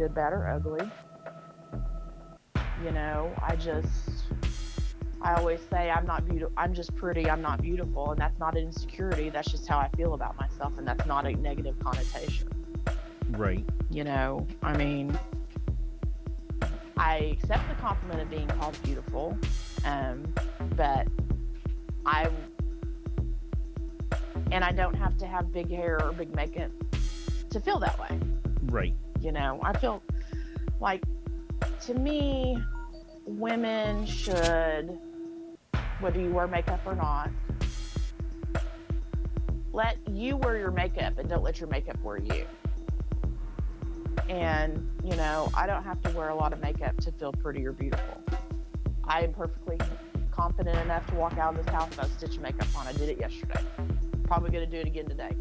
good, 0.00 0.14
bad, 0.14 0.32
or 0.32 0.48
ugly. 0.48 0.90
You 2.82 2.92
know, 2.92 3.34
I 3.42 3.56
just, 3.56 4.24
I 5.20 5.34
always 5.34 5.60
say 5.70 5.90
I'm 5.90 6.06
not 6.06 6.26
beautiful. 6.26 6.52
I'm 6.56 6.72
just 6.72 6.94
pretty. 6.96 7.28
I'm 7.28 7.42
not 7.42 7.60
beautiful. 7.60 8.12
And 8.12 8.20
that's 8.20 8.38
not 8.38 8.56
an 8.56 8.64
insecurity. 8.64 9.28
That's 9.28 9.50
just 9.50 9.68
how 9.68 9.78
I 9.78 9.88
feel 9.96 10.14
about 10.14 10.36
myself. 10.38 10.78
And 10.78 10.86
that's 10.88 11.06
not 11.06 11.26
a 11.26 11.32
negative 11.34 11.78
connotation 11.80 12.48
Right. 13.30 13.64
you 13.90 14.02
know 14.02 14.44
i 14.62 14.76
mean 14.76 15.16
i 16.96 17.36
accept 17.40 17.68
the 17.68 17.74
compliment 17.76 18.20
of 18.20 18.28
being 18.28 18.48
called 18.48 18.76
beautiful 18.82 19.38
um, 19.84 20.34
but 20.76 21.06
i 22.04 22.28
and 24.50 24.64
i 24.64 24.72
don't 24.72 24.94
have 24.94 25.16
to 25.18 25.26
have 25.26 25.52
big 25.52 25.70
hair 25.70 26.02
or 26.02 26.12
big 26.12 26.34
makeup 26.34 26.70
to 27.50 27.60
feel 27.60 27.78
that 27.78 27.96
way 28.00 28.18
Right. 28.64 28.94
you 29.20 29.30
know 29.30 29.60
i 29.62 29.72
feel 29.78 30.02
like 30.80 31.02
to 31.82 31.94
me 31.94 32.58
women 33.24 34.04
should 34.06 34.98
whether 36.00 36.20
you 36.20 36.30
wear 36.30 36.46
makeup 36.46 36.80
or 36.86 36.94
not 36.94 37.30
let 39.72 39.96
you 40.10 40.36
wear 40.36 40.58
your 40.58 40.70
makeup 40.70 41.18
and 41.18 41.28
don't 41.28 41.42
let 41.42 41.60
your 41.60 41.68
makeup 41.68 41.96
wear 42.02 42.18
you. 42.18 42.44
And 44.28 44.90
you 45.04 45.16
know 45.16 45.50
i 45.54 45.66
don't 45.66 45.84
have 45.84 46.00
to 46.02 46.10
wear 46.10 46.28
a 46.28 46.34
lot 46.34 46.52
of 46.52 46.60
makeup 46.60 46.96
to 47.02 47.12
feel 47.12 47.32
pretty 47.32 47.66
or 47.66 47.72
beautiful. 47.72 48.22
I 49.04 49.22
am 49.22 49.32
perfectly 49.32 49.78
confident 50.30 50.78
enough 50.78 51.06
to 51.08 51.14
walk 51.16 51.36
out 51.38 51.56
of 51.56 51.64
this 51.64 51.74
house 51.74 51.90
without 51.90 52.10
stitch 52.10 52.38
makeup 52.38 52.68
on. 52.78 52.86
I 52.86 52.92
did 52.92 53.08
it 53.08 53.18
yesterday. 53.18 53.60
Probably 54.24 54.50
going 54.50 54.64
to 54.64 54.70
do 54.70 54.78
it 54.78 54.86
again 54.86 55.06
today. 55.06 55.34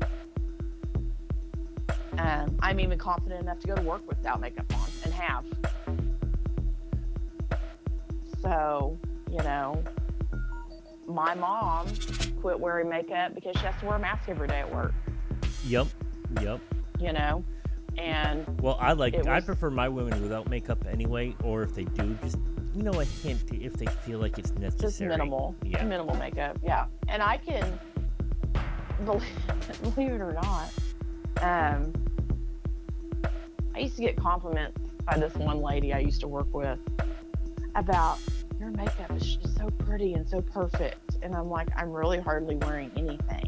Um, 2.17 2.58
i'm 2.62 2.79
even 2.79 2.97
confident 2.97 3.41
enough 3.41 3.60
to 3.60 3.67
go 3.67 3.75
to 3.75 3.82
work 3.82 4.01
without 4.08 4.41
makeup 4.41 4.65
on 4.73 4.89
and 5.05 5.13
have 5.13 5.45
so 8.41 8.97
you 9.30 9.38
know 9.39 9.84
my 11.08 11.34
mom 11.36 11.88
quit 12.41 12.60
wearing 12.60 12.88
makeup 12.89 13.34
because 13.36 13.56
she 13.60 13.65
has 13.65 13.75
to 13.80 13.86
wear 13.86 13.95
a 13.95 13.99
mask 13.99 14.30
every 14.30 14.47
day 14.47 14.60
at 14.60 14.71
work 14.73 14.93
Yep. 15.65 15.88
Yep. 16.41 16.60
you 16.99 17.13
know 17.13 17.43
and 17.97 18.45
Well, 18.62 18.78
I 18.80 18.93
like. 18.93 19.13
It 19.13 19.28
I 19.28 19.41
prefer 19.41 19.69
my 19.69 19.89
women 19.89 20.21
without 20.21 20.47
makeup 20.47 20.86
anyway, 20.89 21.36
or 21.43 21.63
if 21.63 21.73
they 21.75 21.84
do, 21.84 22.17
just 22.21 22.38
you 22.73 22.84
know, 22.84 22.93
a 22.93 23.04
hint 23.04 23.41
if 23.52 23.73
they 23.73 23.88
feel 23.88 24.19
like 24.19 24.38
it's 24.38 24.52
necessary. 24.54 24.89
just 24.89 25.02
minimal 25.02 25.56
Yeah. 25.65 25.84
minimal 25.84 26.15
makeup 26.15 26.58
yeah 26.63 26.86
and 27.10 27.21
i 27.23 27.36
can 27.38 27.78
believe, 29.04 29.23
believe 29.95 30.12
it 30.13 30.21
or 30.21 30.34
not 30.34 30.71
um 31.41 31.91
i 33.75 33.80
used 33.80 33.95
to 33.97 34.04
get 34.04 34.15
compliments 34.15 34.80
by 35.06 35.17
this 35.17 35.34
one 35.36 35.60
lady 35.62 35.91
i 35.91 35.99
used 35.99 36.21
to 36.21 36.28
work 36.28 36.54
with 36.54 36.80
about 37.75 38.17
your 38.60 38.69
makeup 38.71 39.12
is 39.15 39.36
just 39.36 39.58
so 39.58 39.69
pretty 39.69 40.13
and 40.13 40.27
so 40.27 40.41
perfect 40.41 41.17
and 41.21 41.36
i'm 41.36 41.49
like 41.49 41.67
i'm 41.75 41.91
really 41.91 42.19
hardly 42.19 42.55
wearing 42.58 42.91
anything 42.97 43.43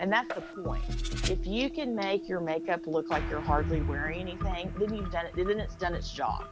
and 0.00 0.12
that's 0.12 0.34
the 0.34 0.40
point 0.62 0.82
if 1.30 1.46
you 1.46 1.68
can 1.68 1.94
make 1.94 2.28
your 2.28 2.40
makeup 2.40 2.86
look 2.86 3.10
like 3.10 3.22
you're 3.28 3.40
hardly 3.40 3.82
wearing 3.82 4.20
anything 4.20 4.72
then 4.78 4.94
you've 4.94 5.10
done 5.10 5.26
it 5.26 5.34
then 5.36 5.60
it's 5.60 5.74
done 5.76 5.94
its 5.94 6.10
job 6.10 6.46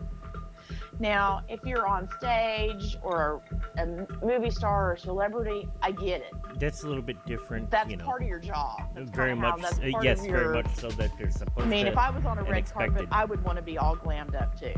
now, 1.00 1.42
if 1.48 1.60
you're 1.64 1.86
on 1.86 2.08
stage 2.18 2.96
or 3.02 3.40
a 3.76 3.86
movie 4.24 4.50
star 4.50 4.90
or 4.90 4.92
a 4.94 4.98
celebrity, 4.98 5.68
I 5.80 5.92
get 5.92 6.22
it. 6.22 6.32
That's 6.58 6.82
a 6.82 6.88
little 6.88 7.02
bit 7.02 7.24
different. 7.24 7.70
That's 7.70 7.88
you 7.88 7.96
know, 7.96 8.04
part 8.04 8.22
of 8.22 8.28
your 8.28 8.40
job. 8.40 8.80
That's 8.94 9.10
very 9.10 9.30
how- 9.30 9.56
much. 9.56 9.62
That's 9.62 9.78
uh, 9.78 10.00
yes, 10.02 10.24
your, 10.24 10.38
very 10.38 10.62
much 10.62 10.74
so 10.74 10.88
that 10.90 11.16
they're 11.16 11.30
supposed. 11.30 11.66
I 11.66 11.70
mean, 11.70 11.86
if 11.86 11.96
I 11.96 12.10
was 12.10 12.24
on 12.24 12.38
a 12.38 12.42
red 12.42 12.70
carpet. 12.70 13.06
I 13.12 13.24
would 13.24 13.42
want 13.44 13.56
to 13.56 13.62
be 13.62 13.78
all 13.78 13.96
glammed 13.96 14.34
up 14.34 14.58
too. 14.58 14.74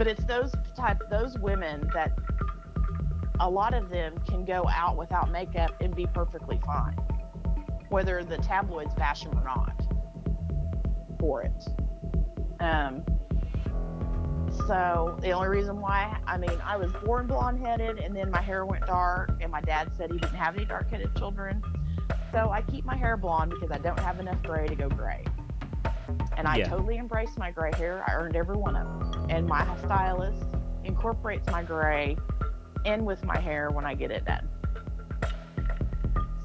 But 0.00 0.06
it's 0.06 0.24
those 0.24 0.50
type, 0.74 1.02
those 1.10 1.38
women 1.38 1.90
that 1.92 2.12
a 3.38 3.50
lot 3.50 3.74
of 3.74 3.90
them 3.90 4.16
can 4.26 4.46
go 4.46 4.66
out 4.66 4.96
without 4.96 5.30
makeup 5.30 5.72
and 5.82 5.94
be 5.94 6.06
perfectly 6.06 6.58
fine, 6.64 6.96
whether 7.90 8.24
the 8.24 8.38
tabloids 8.38 8.94
bash 8.94 9.24
them 9.24 9.38
or 9.38 9.44
not 9.44 9.78
for 11.18 11.42
it. 11.42 11.68
Um, 12.60 13.04
so 14.66 15.18
the 15.20 15.32
only 15.32 15.48
reason 15.48 15.78
why, 15.78 16.18
I 16.26 16.38
mean, 16.38 16.58
I 16.64 16.78
was 16.78 16.90
born 17.04 17.26
blonde 17.26 17.60
headed 17.60 17.98
and 17.98 18.16
then 18.16 18.30
my 18.30 18.40
hair 18.40 18.64
went 18.64 18.86
dark, 18.86 19.36
and 19.42 19.52
my 19.52 19.60
dad 19.60 19.92
said 19.98 20.10
he 20.10 20.16
didn't 20.16 20.34
have 20.34 20.56
any 20.56 20.64
dark 20.64 20.88
headed 20.88 21.14
children. 21.14 21.62
So 22.32 22.48
I 22.48 22.62
keep 22.62 22.86
my 22.86 22.96
hair 22.96 23.18
blonde 23.18 23.50
because 23.50 23.70
I 23.70 23.76
don't 23.76 24.00
have 24.00 24.18
enough 24.18 24.42
gray 24.44 24.66
to 24.66 24.74
go 24.74 24.88
gray. 24.88 25.26
And 26.40 26.48
I 26.48 26.56
Yeah. 26.56 26.68
totally 26.68 26.96
embrace 26.96 27.36
my 27.36 27.50
gray 27.50 27.70
hair. 27.76 28.02
I 28.08 28.14
earned 28.14 28.34
every 28.34 28.56
one 28.56 28.74
of 28.74 28.86
them. 28.86 29.26
And 29.28 29.46
my 29.46 29.66
stylist 29.76 30.42
incorporates 30.84 31.46
my 31.50 31.62
gray 31.62 32.16
in 32.86 33.04
with 33.04 33.22
my 33.26 33.38
hair 33.38 33.68
when 33.70 33.84
I 33.84 33.94
get 33.94 34.10
it 34.10 34.24
done. 34.24 34.48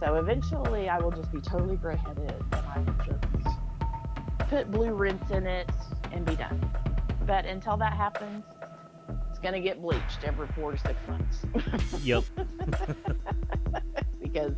So 0.01 0.15
eventually 0.15 0.89
I 0.89 0.99
will 0.99 1.11
just 1.11 1.31
be 1.31 1.39
totally 1.39 1.77
gray 1.77 1.95
headed 1.95 2.35
and 2.51 2.67
I 2.67 2.79
will 2.79 2.93
just 3.05 4.49
put 4.49 4.69
blue 4.69 4.93
rinse 4.93 5.31
in 5.31 5.47
it, 5.47 5.71
and 6.11 6.25
be 6.25 6.35
done. 6.35 6.69
But 7.25 7.45
until 7.45 7.77
that 7.77 7.93
happens, 7.93 8.43
it's 9.29 9.39
gonna 9.39 9.61
get 9.61 9.81
bleached 9.81 10.25
every 10.25 10.47
four 10.49 10.73
to 10.73 10.77
six 10.77 10.99
months. 11.07 11.45
Yep. 12.03 12.25
because 14.21 14.53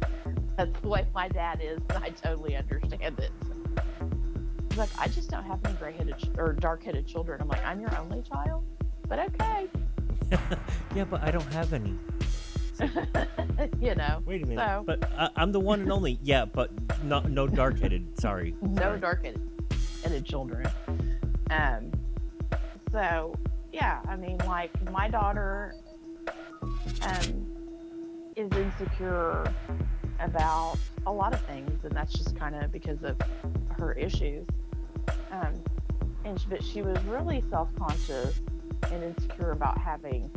that's 0.57 0.79
the 0.81 0.88
way 0.88 1.05
my 1.13 1.27
dad 1.27 1.61
is, 1.63 1.79
and 1.91 2.03
I 2.03 2.09
totally 2.09 2.55
understand 2.55 3.19
it. 3.19 3.31
He's 4.78 4.91
like, 4.91 5.01
I 5.01 5.07
just 5.07 5.32
don't 5.32 5.43
have 5.43 5.59
any 5.65 5.73
gray-headed 5.73 6.19
ch- 6.19 6.30
or 6.38 6.53
dark-headed 6.53 7.07
children. 7.07 7.41
I'm 7.41 7.47
like, 7.47 7.65
I'm 7.65 7.80
your 7.82 7.97
only 7.97 8.21
child, 8.21 8.63
but 9.07 9.17
okay, 9.17 9.65
yeah, 10.95 11.03
but 11.03 11.23
I 11.23 11.32
don't 11.32 11.51
have 11.51 11.73
any. 11.73 11.95
you 13.82 13.95
know, 13.95 14.21
Wait 14.28 14.43
a 14.43 14.45
minute. 14.45 14.59
So- 14.63 14.84
But 14.86 15.11
I, 15.17 15.32
I'm 15.36 15.51
the 15.51 15.59
one 15.59 15.82
and 15.82 15.91
only. 15.91 16.19
Yeah, 16.21 16.45
but 16.45 16.69
not 17.03 17.32
no 17.32 17.47
dark 17.47 17.80
headed. 17.80 18.19
Sorry. 18.21 18.53
no 18.61 18.95
dark-headed 18.97 19.41
headed 20.03 20.23
children. 20.25 20.67
Um, 21.49 21.91
so 22.91 23.34
yeah, 23.73 24.01
I 24.07 24.15
mean, 24.15 24.38
like 24.45 24.69
my 24.91 25.09
daughter, 25.09 25.73
um, 27.01 27.47
is 28.36 28.51
insecure 28.51 29.51
about 30.19 30.78
a 31.07 31.11
lot 31.11 31.34
of 31.34 31.41
things, 31.47 31.84
and 31.84 31.95
that's 31.97 32.13
just 32.13 32.36
kind 32.36 32.53
of 32.53 32.71
because 32.71 33.01
of 33.01 33.17
her 33.80 33.93
issues. 33.93 34.45
Um, 35.32 35.53
and 36.26 36.43
but 36.49 36.64
she 36.64 36.82
was 36.82 37.01
really 37.03 37.43
self-conscious 37.49 38.41
and 38.91 39.03
insecure 39.03 39.51
about 39.51 39.78
having 39.78 40.30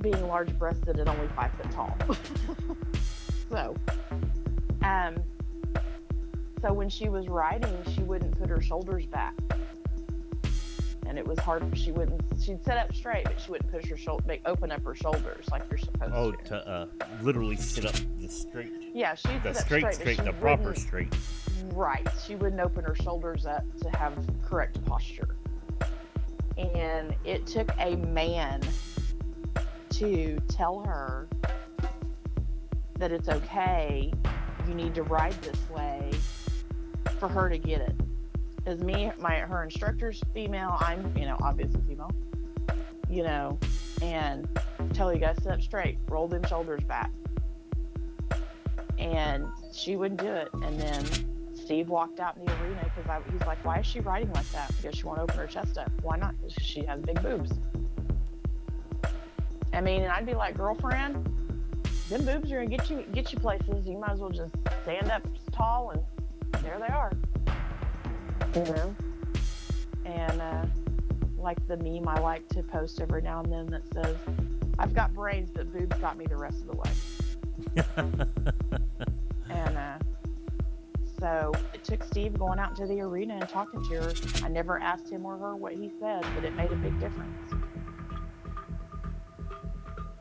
being 0.00 0.26
large-breasted 0.26 0.98
and 0.98 1.08
only 1.08 1.28
five 1.28 1.52
foot 1.52 1.70
tall. 1.70 1.96
so, 3.50 3.76
um, 4.82 5.16
so 6.60 6.72
when 6.72 6.88
she 6.88 7.08
was 7.08 7.28
riding, 7.28 7.76
she 7.94 8.02
wouldn't 8.02 8.36
put 8.38 8.48
her 8.48 8.60
shoulders 8.60 9.06
back. 9.06 9.34
And 11.12 11.18
it 11.18 11.26
was 11.28 11.38
hard. 11.40 11.62
She 11.76 11.92
wouldn't. 11.92 12.22
She'd 12.40 12.64
sit 12.64 12.78
up 12.78 12.94
straight, 12.94 13.24
but 13.24 13.38
she 13.38 13.50
wouldn't 13.50 13.70
push 13.70 13.84
her 13.90 13.98
shoulder, 13.98 14.24
make 14.26 14.40
open 14.46 14.72
up 14.72 14.82
her 14.82 14.94
shoulders 14.94 15.44
like 15.50 15.62
you're 15.68 15.76
supposed 15.76 16.14
Oh, 16.14 16.32
to. 16.32 16.38
Oh, 16.38 16.46
to 16.48 16.66
uh, 16.70 16.86
literally 17.20 17.56
sit 17.56 17.84
up 17.84 17.94
the 18.18 18.28
straight, 18.28 18.72
Yeah, 18.94 19.14
she'd 19.14 19.42
the 19.42 19.52
sit 19.52 19.60
up 19.60 19.66
straight, 19.66 19.82
but 19.82 19.94
straight, 19.94 20.24
the 20.24 20.32
proper 20.32 20.74
straight. 20.74 21.14
Right. 21.74 22.08
She 22.26 22.34
wouldn't 22.34 22.62
open 22.62 22.84
her 22.84 22.94
shoulders 22.94 23.44
up 23.44 23.62
to 23.82 23.90
have 23.90 24.14
correct 24.42 24.82
posture. 24.86 25.36
And 26.56 27.14
it 27.26 27.46
took 27.46 27.70
a 27.78 27.96
man 27.96 28.62
to 29.90 30.40
tell 30.48 30.80
her 30.80 31.28
that 32.96 33.12
it's 33.12 33.28
okay, 33.28 34.10
you 34.66 34.72
need 34.72 34.94
to 34.94 35.02
ride 35.02 35.34
this 35.42 35.60
way 35.68 36.10
for 37.18 37.28
her 37.28 37.50
to 37.50 37.58
get 37.58 37.82
it. 37.82 37.94
As 38.64 38.80
me, 38.80 39.10
my 39.18 39.36
her 39.36 39.64
instructor's 39.64 40.22
female, 40.32 40.76
I'm, 40.80 41.16
you 41.16 41.24
know, 41.24 41.36
obviously 41.42 41.80
female. 41.88 42.10
You 43.08 43.24
know, 43.24 43.58
and 44.02 44.48
tell 44.94 45.12
you 45.12 45.20
gotta 45.20 45.40
sit 45.40 45.52
up 45.52 45.60
straight, 45.60 45.98
roll 46.08 46.28
them 46.28 46.44
shoulders 46.44 46.82
back. 46.84 47.10
And 48.98 49.46
she 49.72 49.96
wouldn't 49.96 50.20
do 50.20 50.28
it. 50.28 50.48
And 50.62 50.80
then 50.80 51.04
Steve 51.54 51.88
walked 51.88 52.20
out 52.20 52.36
in 52.36 52.44
the 52.44 52.52
arena 52.62 52.90
because 52.94 53.22
he's 53.30 53.40
like, 53.42 53.64
"Why 53.64 53.80
is 53.80 53.86
she 53.86 54.00
riding 54.00 54.32
like 54.32 54.48
that? 54.52 54.70
Because 54.76 54.96
she 54.96 55.04
won't 55.04 55.18
open 55.18 55.36
her 55.36 55.46
chest 55.46 55.76
up. 55.76 55.90
Why 56.02 56.16
not? 56.16 56.34
Because 56.40 56.54
she 56.54 56.84
has 56.86 57.00
big 57.02 57.20
boobs." 57.22 57.52
I 59.72 59.80
mean, 59.80 60.02
and 60.02 60.12
I'd 60.12 60.26
be 60.26 60.34
like, 60.34 60.56
"Girlfriend, 60.56 61.16
them 62.08 62.24
boobs 62.24 62.52
are 62.52 62.56
gonna 62.56 62.66
get 62.66 62.88
you 62.90 63.04
get 63.12 63.32
you 63.32 63.38
places. 63.38 63.86
You 63.86 63.98
might 63.98 64.10
as 64.12 64.20
well 64.20 64.30
just 64.30 64.54
stand 64.82 65.10
up 65.10 65.26
tall 65.50 65.90
and 65.90 66.64
there 66.64 66.78
they 66.78 66.92
are." 66.92 67.12
You 68.54 68.64
know. 68.64 68.96
And 70.04 70.40
uh, 70.40 70.66
like 71.38 71.66
the 71.68 71.76
meme 71.76 72.08
I 72.08 72.20
like 72.20 72.48
to 72.50 72.62
post 72.62 73.00
every 73.00 73.22
now 73.22 73.40
and 73.40 73.52
then 73.52 73.66
that 73.66 73.82
says, 73.92 74.16
"I've 74.78 74.94
got 74.94 75.14
brains, 75.14 75.50
but 75.54 75.72
boobs 75.72 75.96
got 75.98 76.16
me 76.16 76.26
the 76.26 76.36
rest 76.36 76.62
of 76.62 76.66
the 76.66 76.76
way." 76.76 76.90
And 79.52 79.76
uh, 79.76 79.98
so 81.20 81.52
it 81.74 81.84
took 81.84 82.02
Steve 82.02 82.38
going 82.38 82.58
out 82.58 82.70
into 82.70 82.86
the 82.86 83.00
arena 83.00 83.34
and 83.34 83.48
talking 83.48 83.82
to 83.84 83.94
her. 83.94 84.12
I 84.42 84.48
never 84.48 84.80
asked 84.80 85.08
him 85.08 85.24
or 85.26 85.36
her 85.36 85.54
what 85.56 85.72
he 85.72 85.90
said, 86.00 86.24
but 86.34 86.44
it 86.44 86.54
made 86.54 86.72
a 86.72 86.76
big 86.76 86.98
difference. 86.98 87.52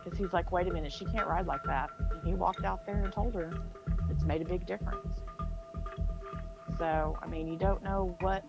Because 0.04 0.20
he's 0.20 0.34
like, 0.34 0.52
wait 0.52 0.68
a 0.68 0.74
minute, 0.74 0.92
she 0.92 1.06
can't 1.06 1.28
ride 1.28 1.48
like 1.48 1.64
that. 1.64 1.90
And 2.12 2.28
he 2.28 2.34
walked 2.34 2.66
out 2.66 2.86
there 2.86 3.04
and 3.04 3.12
told 3.12 3.34
her 3.36 3.52
it's 4.10 4.24
made 4.24 4.42
a 4.42 4.46
big 4.46 4.66
difference. 4.66 5.22
So, 6.82 7.16
I 7.22 7.28
mean, 7.28 7.48
you 7.48 7.58
don't 7.58 7.84
know 7.84 8.16
what, 8.22 8.44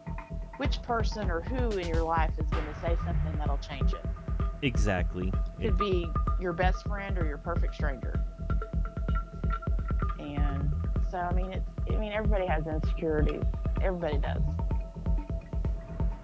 which 0.57 0.81
person 0.81 1.31
or 1.31 1.43
who 1.43 1.69
in 1.77 1.87
your 1.87 2.03
life 2.03 2.31
is 2.39 2.49
going 2.49 2.65
to 2.65 2.81
say 2.81 2.97
something 3.05 3.37
that'll 3.37 3.59
change 3.59 3.93
it. 3.93 4.03
exactly. 4.63 5.31
It- 5.61 5.67
Could 5.69 5.79
be 5.79 6.09
your 6.41 6.55
best 6.55 6.83
friend 6.89 7.19
or 7.19 7.27
your 7.27 7.37
perfect 7.37 7.75
stranger. 7.75 8.25
And 10.19 10.73
so, 11.11 11.19
I 11.19 11.35
mean, 11.35 11.53
it's, 11.53 11.69
I 11.91 11.97
mean, 11.99 12.13
everybody 12.13 12.47
has 12.47 12.67
insecurities. 12.67 13.43
Everybody 13.83 14.17
does. 14.17 14.41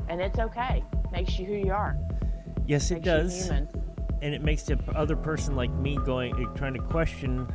And 0.09 0.22
it's 0.22 0.38
okay. 0.38 0.82
Makes 1.12 1.38
you 1.38 1.44
who 1.44 1.52
you 1.56 1.72
are. 1.72 1.94
yes, 2.66 2.90
it 2.90 3.02
does. 3.02 3.50
and 3.50 3.68
it 4.22 4.42
makes 4.42 4.62
the 4.62 4.78
other 4.94 5.14
person 5.14 5.56
like 5.56 5.70
me 5.74 5.98
going 6.06 6.32
trying 6.56 6.72
to 6.72 6.80
question 6.80 7.46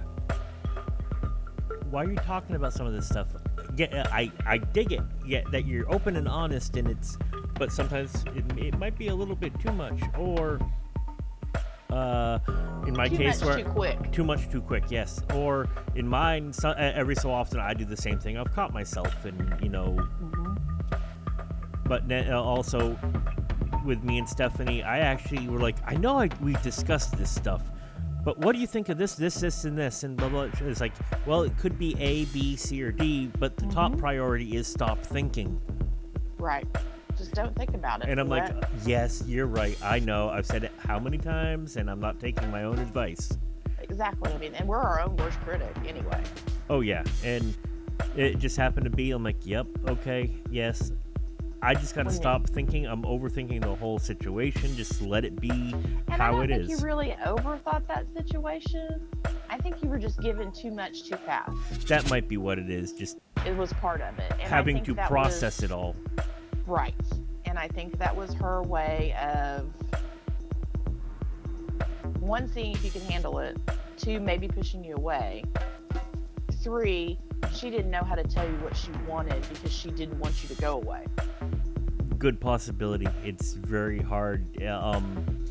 why 1.89 2.03
are 2.03 2.09
you 2.11 2.15
talking 2.17 2.55
about 2.55 2.71
some 2.73 2.85
of 2.87 2.93
this 2.93 3.07
stuff 3.07 3.27
yeah 3.75 4.07
i 4.11 4.31
i 4.45 4.57
dig 4.57 4.91
it 4.91 5.01
yeah 5.25 5.41
that 5.51 5.65
you're 5.65 5.91
open 5.91 6.15
and 6.15 6.27
honest 6.27 6.77
and 6.77 6.87
it's 6.87 7.17
but 7.55 7.71
sometimes 7.71 8.23
it, 8.35 8.43
it 8.57 8.77
might 8.77 8.97
be 8.97 9.07
a 9.07 9.15
little 9.15 9.35
bit 9.35 9.57
too 9.59 9.71
much 9.71 9.99
or 10.17 10.59
uh 11.91 12.39
in 12.87 12.93
my 12.95 13.07
Too 13.07 13.17
case 13.17 13.39
much 13.41 13.47
where 13.55 13.63
too 13.63 13.69
quick. 13.69 14.11
too 14.11 14.23
much 14.23 14.49
too 14.49 14.61
quick 14.61 14.85
yes 14.89 15.21
or 15.35 15.67
in 15.95 16.07
mine 16.07 16.51
so, 16.51 16.71
every 16.71 17.15
so 17.15 17.31
often 17.31 17.59
i 17.59 17.73
do 17.73 17.85
the 17.85 17.97
same 17.97 18.19
thing 18.19 18.37
i've 18.37 18.51
caught 18.53 18.73
myself 18.73 19.25
and 19.25 19.55
you 19.61 19.69
know 19.69 19.95
Mhm. 20.21 20.57
but 21.85 22.11
uh, 22.11 22.41
also 22.41 22.97
with 23.85 24.01
me 24.01 24.17
and 24.17 24.29
Stephanie, 24.29 24.81
I 24.81 24.99
actually 24.99 25.45
were 25.49 25.59
like, 25.59 25.75
I 25.85 25.95
know 25.95 26.17
I, 26.17 26.29
we 26.41 26.53
discussed 26.63 27.17
this 27.17 27.29
stuff, 27.29 27.69
but 28.23 28.37
what 28.39 28.53
do 28.55 28.59
you 28.61 28.67
think 28.67 28.89
of 28.89 28.97
this, 28.97 29.15
this, 29.15 29.35
this, 29.35 29.65
and 29.65 29.77
this, 29.77 30.03
and 30.03 30.15
blah 30.17 30.29
blah? 30.29 30.47
It's 30.61 30.81
like, 30.81 30.93
well, 31.25 31.41
it 31.43 31.57
could 31.57 31.77
be 31.77 31.95
A, 31.99 32.25
B, 32.25 32.55
C, 32.55 32.81
or 32.83 32.91
D, 32.91 33.29
but 33.39 33.57
the 33.57 33.65
top 33.67 33.93
Mhm. 33.93 33.99
priority 33.99 34.55
is 34.55 34.67
stop 34.67 34.99
thinking. 35.03 35.59
Right. 36.37 36.65
Just 37.17 37.33
don't 37.33 37.55
think 37.55 37.73
about 37.75 38.03
it. 38.03 38.09
And 38.09 38.19
I'm 38.19 38.27
like, 38.27 38.51
yes, 38.85 39.23
you're 39.27 39.45
right. 39.45 39.77
I 39.83 39.99
know. 39.99 40.29
I've 40.29 40.47
said 40.47 40.63
it 40.63 40.71
how 40.79 40.99
many 40.99 41.17
times, 41.19 41.77
and 41.77 41.89
I'm 41.89 41.99
not 41.99 42.19
taking 42.19 42.49
my 42.51 42.63
own 42.63 42.79
advice. 42.79 43.37
exactly. 43.79 44.31
I 44.33 44.37
mean, 44.39 44.55
and 44.55 44.67
we're 44.67 44.79
our 44.79 45.01
own 45.01 45.15
worst 45.17 45.39
critic 45.41 45.75
anyway. 45.85 46.23
Oh 46.69 46.79
yeah, 46.79 47.03
and 47.23 47.53
it 48.15 48.39
just 48.39 48.57
happened 48.57 48.85
to 48.85 48.89
be. 48.89 49.11
I'm 49.11 49.23
like, 49.23 49.45
yep, 49.45 49.67
okay, 49.87 50.31
yes. 50.49 50.91
I 51.63 51.73
just 51.73 51.95
gotta 51.95 52.11
stop 52.11 52.45
thinking. 52.49 52.85
I'm 52.85 53.03
overthinking 53.03 53.61
the 53.61 53.73
whole 53.73 53.97
situation. 53.97 54.75
Just 54.75 55.01
let 55.01 55.23
it 55.23 55.39
be 55.39 55.49
And 55.49 56.21
I 56.21 56.29
don't 56.29 56.43
it 56.43 56.47
think 56.49 56.61
is. 56.63 56.69
you 56.69 56.77
really 56.85 57.15
overthought 57.25 57.87
that 57.87 58.05
situation. 58.13 59.07
I 59.49 59.57
think 59.59 59.81
you 59.81 59.87
were 59.87 59.97
just 59.97 60.19
given 60.19 60.51
too 60.51 60.71
much 60.71 61.03
too 61.03 61.15
fast. 61.15 61.87
that 61.87 62.09
might 62.09 62.27
be 62.27 62.35
what 62.35 62.59
it 62.59 62.69
is. 62.69 62.91
Just 62.91 63.19
It 63.45 63.55
was 63.55 63.71
part 63.73 64.01
of 64.01 64.19
it. 64.19 64.29
And 64.31 64.41
having 64.41 64.83
to 64.83 64.93
process 64.93 65.61
was, 65.61 65.63
it 65.63 65.71
all. 65.71 65.95
Right. 66.67 66.93
And 67.45 67.57
I 67.57 67.69
think 67.69 67.97
that 67.97 68.13
was 68.13 68.33
her 68.33 68.61
way 68.61 69.15
of 69.21 69.69
one, 72.19 72.49
seeing 72.49 72.73
if 72.73 72.83
you 72.83 72.91
can 72.91 73.01
handle 73.01 73.39
it, 73.39 73.57
two, 73.95 74.19
maybe 74.19 74.49
pushing 74.49 74.83
you 74.83 74.95
away, 74.95 75.43
three, 76.61 77.19
she 77.53 77.69
didn't 77.69 77.91
know 77.91 78.03
how 78.03 78.15
to 78.15 78.23
tell 78.23 78.45
you 78.45 78.55
what 78.57 78.75
she 78.75 78.89
wanted 79.07 79.47
because 79.49 79.71
she 79.71 79.91
didn't 79.91 80.19
want 80.19 80.41
you 80.43 80.53
to 80.53 80.61
go 80.61 80.75
away. 80.75 81.05
Good 82.23 82.39
possibility. 82.39 83.05
It's 83.25 83.51
very 83.51 83.99
hard. 83.99 84.63
Um, 84.63 85.45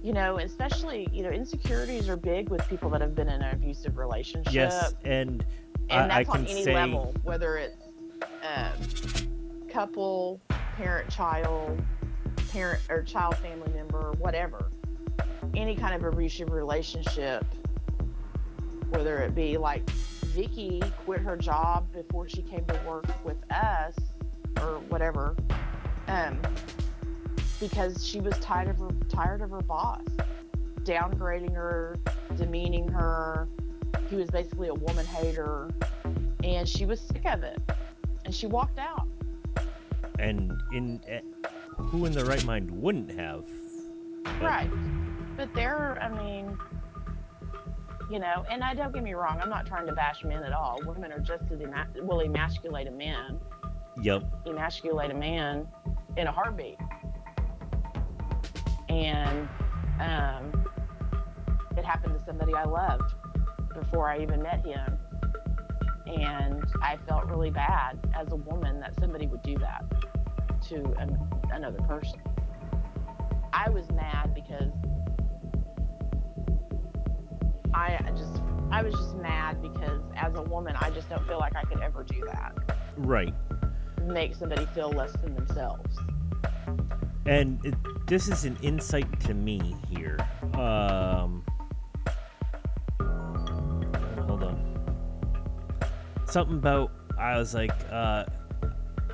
You 0.00 0.12
know, 0.12 0.38
especially, 0.38 1.08
you 1.12 1.24
know, 1.24 1.30
insecurities 1.30 2.08
are 2.08 2.16
big 2.16 2.50
with 2.50 2.64
people 2.68 2.88
that 2.90 3.00
have 3.00 3.16
been 3.16 3.28
in 3.28 3.42
an 3.42 3.52
abusive 3.52 3.98
relationship. 3.98 4.52
yes, 4.52 4.94
and 5.04 5.44
and 5.90 6.12
I, 6.12 6.18
I 6.18 6.22
that's 6.22 6.30
can 6.30 6.42
on 6.42 6.46
any 6.46 6.62
say 6.62 6.72
level, 6.72 7.16
whether 7.24 7.56
it's 7.56 7.74
um, 8.44 9.66
couple, 9.68 10.40
parent, 10.76 11.10
child, 11.10 11.82
parent 12.52 12.80
or 12.88 13.02
child, 13.02 13.36
family 13.38 13.72
member, 13.72 14.12
whatever. 14.20 14.70
Any 15.56 15.74
kind 15.74 15.96
of 15.96 16.04
abusive 16.04 16.52
relationship, 16.52 17.44
whether 18.90 19.18
it 19.18 19.34
be 19.34 19.56
like 19.56 19.90
Vicky 19.90 20.80
quit 21.04 21.22
her 21.22 21.36
job 21.36 21.92
before 21.92 22.28
she 22.28 22.42
came 22.42 22.64
to 22.66 22.80
work 22.86 23.06
with 23.24 23.38
us, 23.50 23.96
or 24.60 24.78
whatever, 24.90 25.34
um, 26.08 26.38
because 27.60 28.06
she 28.06 28.20
was 28.20 28.34
tired 28.40 28.68
of 28.68 28.78
her 28.78 28.88
tired 29.08 29.40
of 29.40 29.50
her 29.50 29.60
boss 29.62 30.02
downgrading 30.84 31.54
her, 31.54 31.96
demeaning 32.36 32.86
her. 32.88 33.48
He 34.10 34.16
was 34.16 34.28
basically 34.30 34.68
a 34.68 34.74
woman 34.74 35.06
hater, 35.06 35.70
and 36.42 36.68
she 36.68 36.84
was 36.84 37.00
sick 37.00 37.24
of 37.24 37.42
it. 37.42 37.58
and 38.26 38.34
she 38.34 38.46
walked 38.46 38.78
out. 38.78 39.06
And 40.18 40.52
in 40.72 41.00
eh, 41.08 41.20
who 41.76 42.04
in 42.04 42.12
the 42.12 42.24
right 42.24 42.44
mind 42.44 42.70
wouldn't 42.70 43.10
have? 43.18 43.44
But- 44.24 44.42
Right. 44.42 44.70
But 45.36 45.52
there, 45.54 45.98
I 46.02 46.08
mean, 46.10 46.56
you 48.10 48.18
know, 48.18 48.44
and 48.50 48.62
I 48.62 48.74
don't 48.74 48.92
get 48.94 49.02
me 49.02 49.14
wrong, 49.14 49.40
I'm 49.42 49.50
not 49.50 49.66
trying 49.66 49.86
to 49.86 49.92
bash 49.92 50.22
men 50.24 50.42
at 50.44 50.52
all. 50.52 50.80
Women 50.86 51.12
are 51.12 51.18
just 51.18 51.44
as 51.50 51.60
ema- 51.60 51.88
will 52.02 52.20
emasculate 52.20 52.86
a 52.86 52.90
man, 52.92 53.40
Yep. 54.02 54.24
emasculate 54.46 55.10
a 55.10 55.14
man 55.14 55.66
in 56.16 56.26
a 56.26 56.32
heartbeat. 56.32 56.78
And 58.88 59.48
um, 60.00 60.66
it 61.76 61.84
happened 61.84 62.18
to 62.18 62.24
somebody 62.24 62.54
I 62.54 62.64
loved 62.64 63.14
before 63.74 64.08
I 64.08 64.20
even 64.20 64.42
met 64.42 64.64
him. 64.64 64.98
And 66.06 66.64
I 66.82 66.96
felt 67.08 67.24
really 67.26 67.50
bad 67.50 67.98
as 68.14 68.30
a 68.30 68.36
woman 68.36 68.80
that 68.80 68.94
somebody 69.00 69.26
would 69.26 69.42
do 69.42 69.56
that 69.58 69.84
to 70.68 70.76
an, 70.98 71.18
another 71.52 71.80
person. 71.80 72.20
I 73.52 73.70
was 73.70 73.90
mad 73.92 74.34
because 74.34 74.72
I 77.72 77.98
just 78.10 78.42
I 78.70 78.82
was 78.82 78.94
just 78.94 79.16
mad 79.16 79.60
because 79.60 80.02
as 80.16 80.34
a 80.34 80.42
woman 80.42 80.76
I 80.80 80.90
just 80.90 81.08
don't 81.08 81.26
feel 81.26 81.38
like 81.38 81.56
I 81.56 81.62
could 81.62 81.80
ever 81.80 82.04
do 82.04 82.22
that. 82.26 82.52
Right. 82.96 83.34
Make 84.04 84.34
somebody 84.34 84.66
feel 84.66 84.90
less 84.90 85.12
than 85.12 85.34
themselves. 85.34 85.98
And 87.26 87.64
it, 87.64 87.74
this 88.06 88.28
is 88.28 88.44
an 88.44 88.58
insight 88.62 89.20
to 89.20 89.34
me 89.34 89.74
here. 89.88 90.18
Um, 90.54 91.42
hold 94.26 94.44
on. 94.44 94.78
Something 96.26 96.56
about 96.56 96.90
I 97.18 97.38
was 97.38 97.54
like, 97.54 97.72
uh, 97.90 98.24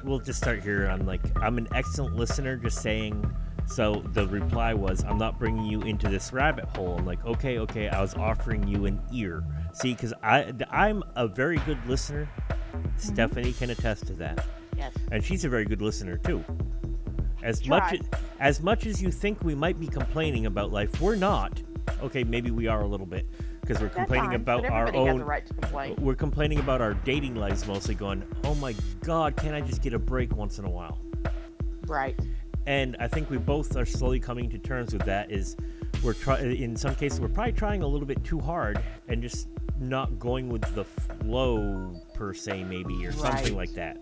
we'll 0.03 0.19
just 0.19 0.41
start 0.41 0.63
here. 0.63 0.87
I'm 0.87 1.07
like, 1.07 1.21
I'm 1.41 1.59
an 1.59 1.69
excellent 1.75 2.17
listener. 2.17 2.57
Just 2.57 2.83
saying. 2.83 3.33
So 3.67 4.03
the 4.15 4.27
reply 4.27 4.75
was, 4.75 5.05
I'm 5.05 5.19
not 5.19 5.39
bringing 5.39 5.65
you 5.65 5.83
into 5.83 6.09
this 6.09 6.33
rabbit 6.33 6.65
hole. 6.65 6.97
I'm 6.99 7.07
like, 7.07 7.25
okay, 7.25 7.59
okay. 7.61 7.89
I 7.89 8.01
was 8.01 8.15
offering 8.15 8.67
you 8.67 8.87
an 8.87 9.01
ear. 9.13 9.45
See, 9.73 9.93
because 9.93 10.13
I 10.25 10.53
I'm 10.71 11.05
a 11.15 11.29
very 11.29 11.59
good 11.59 11.79
listener. 11.87 12.29
Stephanie 12.97 13.53
can 13.53 13.71
attest 13.71 14.09
to 14.09 14.15
that 14.15 14.45
Yes. 14.81 14.93
and 15.13 15.23
she's 15.23 15.45
a 15.45 15.49
very 15.49 15.65
good 15.65 15.83
listener 15.83 16.17
too. 16.19 16.45
As 17.43 17.67
much 17.67 17.89
Try. 17.91 17.99
as, 17.99 18.21
as 18.41 18.61
much 18.63 18.87
as 18.87 19.01
you 19.01 19.11
think 19.11 19.43
we 19.43 19.55
might 19.55 19.79
be 19.79 19.87
complaining 19.87 20.47
about 20.47 20.73
life, 20.73 21.01
we're 21.01 21.17
not. 21.17 21.61
Okay, 22.03 22.25
maybe 22.25 22.51
we 22.51 22.67
are 22.67 22.83
a 22.83 22.87
little 22.87 23.07
bit 23.07 23.27
because 23.61 23.79
we're 23.81 23.87
That's 23.89 23.97
complaining 23.97 24.31
fine, 24.31 24.37
about 24.37 24.65
our 24.67 24.95
own. 24.95 25.23
right 25.23 25.47
complain. 25.47 25.97
We're 25.99 26.15
complaining 26.15 26.59
about 26.59 26.81
our 26.81 26.95
dating 26.95 27.37
lives 27.37 27.67
mostly, 27.67 27.95
going, 27.95 28.23
"Oh 28.45 28.55
my 28.57 28.75
God, 29.05 29.37
can 29.37 29.55
I 29.55 29.61
just 29.61 29.83
get 29.83 29.95
a 29.95 29.99
break 29.99 30.35
once 30.35 30.59
in 30.59 30.65
a 30.65 30.71
while?" 30.71 30.99
Right. 31.87 32.19
And 32.67 32.97
I 33.01 33.09
think 33.09 33.31
we 33.31 33.39
both 33.39 33.77
are 33.77 33.87
slowly 33.87 34.21
coming 34.21 34.51
to 34.51 34.59
terms 34.59 34.93
with 34.93 35.05
that. 35.07 35.31
Is 35.31 35.57
we're 36.03 36.15
try 36.15 36.41
in 36.41 36.77
some 36.77 36.95
cases 36.95 37.21
we're 37.21 37.29
probably 37.29 37.53
trying 37.53 37.83
a 37.83 37.87
little 37.87 38.07
bit 38.07 38.23
too 38.25 38.39
hard 38.39 38.83
and 39.09 39.23
just 39.23 39.49
not 39.79 40.19
going 40.19 40.49
with 40.51 40.63
the 40.75 40.85
flow 40.85 41.99
per 42.15 42.35
se, 42.35 42.65
maybe 42.65 43.05
or 43.07 43.13
something 43.13 43.57
like 43.57 43.73
that. 43.75 43.99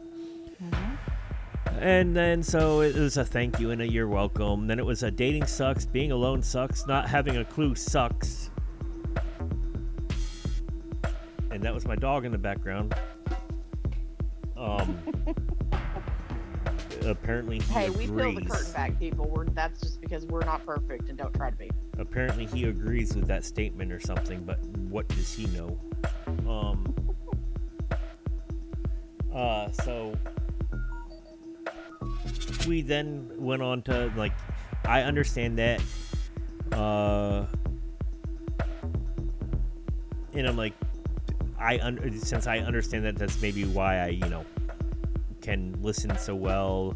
And 1.81 2.17
then 2.17 2.43
so 2.43 2.81
it 2.81 2.97
was 2.97 3.17
a 3.19 3.25
thank 3.25 3.61
you 3.61 3.71
and 3.71 3.81
a 3.81 3.87
you're 3.89 4.09
welcome. 4.09 4.67
Then 4.67 4.79
it 4.81 4.87
was 4.87 5.05
a 5.05 5.11
dating 5.11 5.47
sucks, 5.47 5.87
being 5.87 6.11
alone 6.11 6.43
sucks, 6.43 6.87
not 6.87 7.09
having 7.09 7.37
a 7.37 7.45
clue 7.45 7.75
sucks. 7.77 8.51
And 11.51 11.63
that 11.63 11.73
was 11.73 11.87
my 11.87 11.95
dog 11.95 12.25
in 12.25 12.33
the 12.33 12.39
background. 12.39 12.95
Um 14.57 14.99
apparently 17.07 17.61
he 17.61 17.73
Hey, 17.73 17.91
we 17.91 18.07
peel 18.07 18.17
the 18.17 18.29
agrees. 18.29 18.49
curtain 18.51 18.73
back, 18.73 18.99
people. 18.99 19.31
We're 19.33 19.45
that's 19.45 19.81
just 19.81 20.01
because 20.01 20.27
we're 20.27 20.45
not 20.45 20.67
perfect 20.67 21.09
and 21.09 21.17
don't 21.17 21.33
try 21.35 21.51
to 21.51 21.57
be. 21.57 21.71
Apparently 21.99 22.47
he 22.47 22.65
agrees 22.65 23.15
with 23.15 23.29
that 23.29 23.45
statement 23.45 23.93
or 23.93 24.01
something, 24.01 24.43
but 24.43 24.59
what 24.91 25.07
does 25.09 25.33
he 25.33 25.47
know? 25.47 25.79
Um 26.49 26.95
uh 29.33 29.71
so 29.71 30.13
we 32.69 32.83
then 32.83 33.31
went 33.37 33.63
on 33.63 33.83
to 33.83 34.13
like 34.17 34.33
I 34.85 35.03
understand 35.03 35.59
that 35.59 35.83
uh 36.73 37.47
and 40.35 40.47
I'm 40.47 40.57
like 40.57 40.75
I 41.59 41.79
un- 41.81 42.21
since 42.21 42.47
I 42.47 42.59
understand 42.59 43.05
that 43.07 43.17
that's 43.17 43.41
maybe 43.41 43.65
why 43.65 43.99
I 43.99 44.09
you 44.09 44.29
know 44.29 44.45
can 45.41 45.77
listen 45.83 46.17
so 46.19 46.35
well 46.35 46.95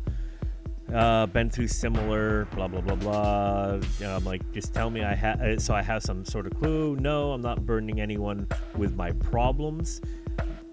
uh, 0.92 1.24
been 1.24 1.48
through 1.48 1.68
similar 1.68 2.44
blah 2.54 2.68
blah 2.68 2.82
blah 2.82 2.96
blah. 2.96 3.80
I'm 4.02 4.24
like 4.24 4.42
just 4.52 4.74
tell 4.74 4.90
me 4.90 5.02
i 5.02 5.14
have 5.14 5.62
so 5.62 5.72
i 5.72 5.80
have 5.80 6.02
some 6.02 6.22
sort 6.24 6.46
of 6.46 6.54
clue. 6.54 6.96
No 6.96 7.32
i'm 7.32 7.40
not 7.40 7.64
burdening 7.64 8.00
anyone 8.00 8.46
with 8.76 8.94
my 8.94 9.10
problems. 9.12 10.02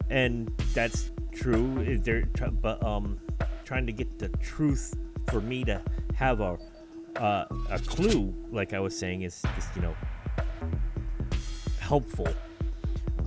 And 0.09 0.51
that's 0.73 1.11
true. 1.31 1.79
Is 1.79 2.01
there 2.01 2.23
but 2.61 2.83
um 2.83 3.17
trying 3.69 3.85
to 3.85 3.93
get 3.93 4.17
the 4.17 4.29
truth 4.39 4.95
for 5.29 5.41
me 5.41 5.63
to 5.63 5.79
have 6.15 6.41
a 6.41 6.57
uh, 7.17 7.45
a 7.69 7.77
clue 7.77 8.33
like 8.51 8.73
i 8.73 8.79
was 8.79 8.97
saying 8.97 9.21
is 9.21 9.43
just 9.53 9.75
you 9.75 9.81
know 9.83 9.95
helpful. 11.77 12.27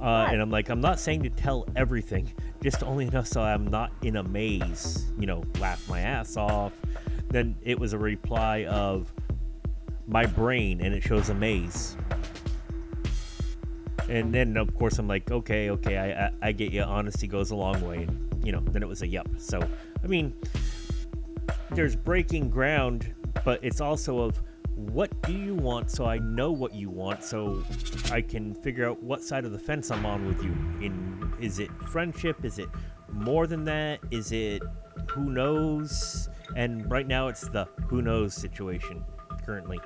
Uh, 0.01 0.27
and 0.33 0.43
i'm 0.43 0.51
like 0.51 0.69
i'm 0.69 0.81
not 0.81 0.99
saying 0.99 1.23
to 1.23 1.31
tell 1.31 1.65
everything 1.77 2.29
just 2.61 2.83
only 2.83 3.07
enough 3.07 3.29
so 3.29 3.41
i'm 3.41 3.69
not 3.69 3.93
in 4.03 4.17
a 4.17 4.23
maze 4.25 5.13
you 5.17 5.27
know 5.27 5.45
laugh 5.61 5.89
my 5.89 6.01
ass 6.01 6.37
off. 6.37 6.73
Then 7.29 7.55
it 7.63 7.79
was 7.79 7.93
a 7.93 7.99
reply 7.99 8.65
of 8.65 9.13
my 10.09 10.27
brain 10.27 10.81
and 10.81 10.93
it 10.93 11.05
shows 11.05 11.29
a 11.29 11.35
maze. 11.35 11.97
And 14.09 14.35
then 14.35 14.57
of 14.57 14.75
course 14.75 14.99
i'm 14.99 15.07
like 15.07 15.31
okay 15.31 15.71
okay 15.71 15.99
i 15.99 16.25
i, 16.27 16.31
I 16.49 16.53
get 16.53 16.73
you 16.73 16.83
honesty 16.83 17.29
goes 17.29 17.53
a 17.53 17.57
long 17.57 17.81
way. 17.87 18.09
And 18.09 18.45
you 18.45 18.51
know 18.51 18.59
then 18.59 18.83
it 18.83 18.89
was 18.89 19.03
a 19.03 19.07
yep 19.07 19.29
so 19.39 19.61
i 20.03 20.07
mean 20.07 20.35
there's 21.71 21.97
breaking 21.97 22.51
ground 22.51 23.15
but 23.45 23.63
it's 23.63 23.81
also 23.81 24.19
of 24.21 24.43
what 24.75 25.11
do 25.23 25.33
you 25.33 25.55
want 25.55 25.91
so 25.91 26.05
i 26.05 26.19
know 26.19 26.51
what 26.51 26.75
you 26.75 26.91
want 26.91 27.23
so 27.23 27.63
i 28.11 28.21
can 28.21 28.55
figure 28.55 28.89
out 28.89 29.03
what 29.03 29.23
side 29.23 29.45
of 29.45 29.53
the 29.53 29.59
fence 29.59 29.91
i'm 29.91 30.05
on 30.07 30.27
with 30.27 30.43
you. 30.43 30.51
In 30.81 31.13
is 31.43 31.59
it 31.59 31.71
friendship? 31.89 32.45
Is 32.45 32.59
it 32.59 32.69
more 33.13 33.47
than 33.47 33.65
that? 33.65 34.01
Is 34.11 34.33
it 34.33 34.63
who 35.11 35.31
knows? 35.31 36.29
And 36.57 36.89
right 36.91 37.07
now 37.07 37.29
it's 37.29 37.49
the 37.49 37.67
who 37.89 38.01
knows 38.01 38.35
situation 38.35 39.05
currently. 39.45 39.81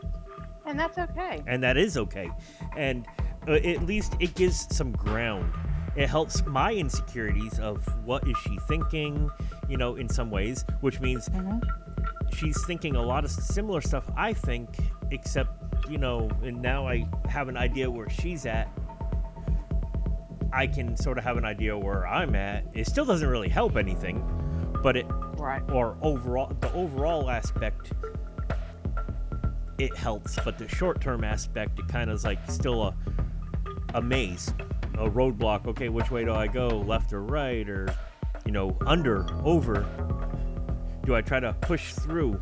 And 0.67 0.79
that's 0.79 0.99
okay. 0.99 1.43
and 1.47 1.63
that 1.63 1.77
is 1.77 1.97
okay. 1.97 2.29
And 2.77 3.07
uh, 3.49 3.53
at 3.53 3.87
least 3.87 4.15
it 4.21 4.35
gives 4.35 4.75
some 4.75 4.93
ground 4.93 5.53
it 5.97 6.09
helps 6.09 6.45
my 6.47 6.73
insecurities 6.73 7.59
of 7.59 7.85
what 8.05 8.27
is 8.29 8.37
she 8.39 8.59
thinking 8.69 9.31
you 9.69 9.77
know 9.77 9.97
in 9.97 10.09
some 10.09 10.31
ways 10.31 10.65
which 10.81 11.01
means 11.01 11.29
mm-hmm. 11.31 11.59
she's 12.35 12.65
thinking 12.67 12.97
a 12.97 13.03
lot 13.03 13.25
of 13.25 13.31
similar 13.31 13.81
stuff 13.81 14.09
i 14.17 14.33
think 14.33 14.69
except 15.11 15.51
you 15.91 15.99
know 15.99 16.29
and 16.43 16.61
now 16.61 16.87
i 16.87 17.07
have 17.29 17.49
an 17.49 17.57
idea 17.57 17.91
where 17.91 18.09
she's 18.09 18.47
at. 18.47 18.69
I 20.53 20.67
can 20.67 20.97
sort 20.97 21.19
of 21.19 21.25
have 21.25 21.37
an 21.37 21.45
idea 21.45 21.77
where 21.77 22.07
i'm 22.07 22.35
at. 22.35 22.65
It 22.73 22.87
still 22.87 23.05
doesn't 23.05 23.29
really 23.29 23.49
help 23.49 23.77
anything 23.77 24.25
but 24.83 24.97
it 24.97 25.07
Right. 25.37 25.63
or 25.71 25.99
overall 26.01 26.51
the 26.61 26.73
overall 26.73 27.29
aspect 27.29 27.93
it 29.79 29.95
helps 29.95 30.39
but 30.45 30.57
the 30.57 30.67
short-term 30.67 31.25
aspect 31.25 31.79
it 31.79 31.89
kind 31.89 32.09
of 32.09 32.17
is 32.17 32.25
like 32.25 32.39
still 32.51 32.85
a 32.85 32.95
a 33.95 34.01
maze 34.01 34.55
a 34.95 35.09
roadblock 35.11 35.67
okay 35.67 35.89
which 35.89 36.11
way 36.11 36.25
do 36.25 36.33
i 36.33 36.47
go 36.47 36.69
left 36.69 37.13
or 37.13 37.23
right 37.23 37.69
or 37.69 37.93
you 38.45 38.53
know 38.53 38.77
under 38.87 39.27
over 39.45 39.87
do 41.05 41.15
i 41.15 41.21
try 41.21 41.39
to 41.41 41.53
push 41.61 41.93
through 41.93 42.41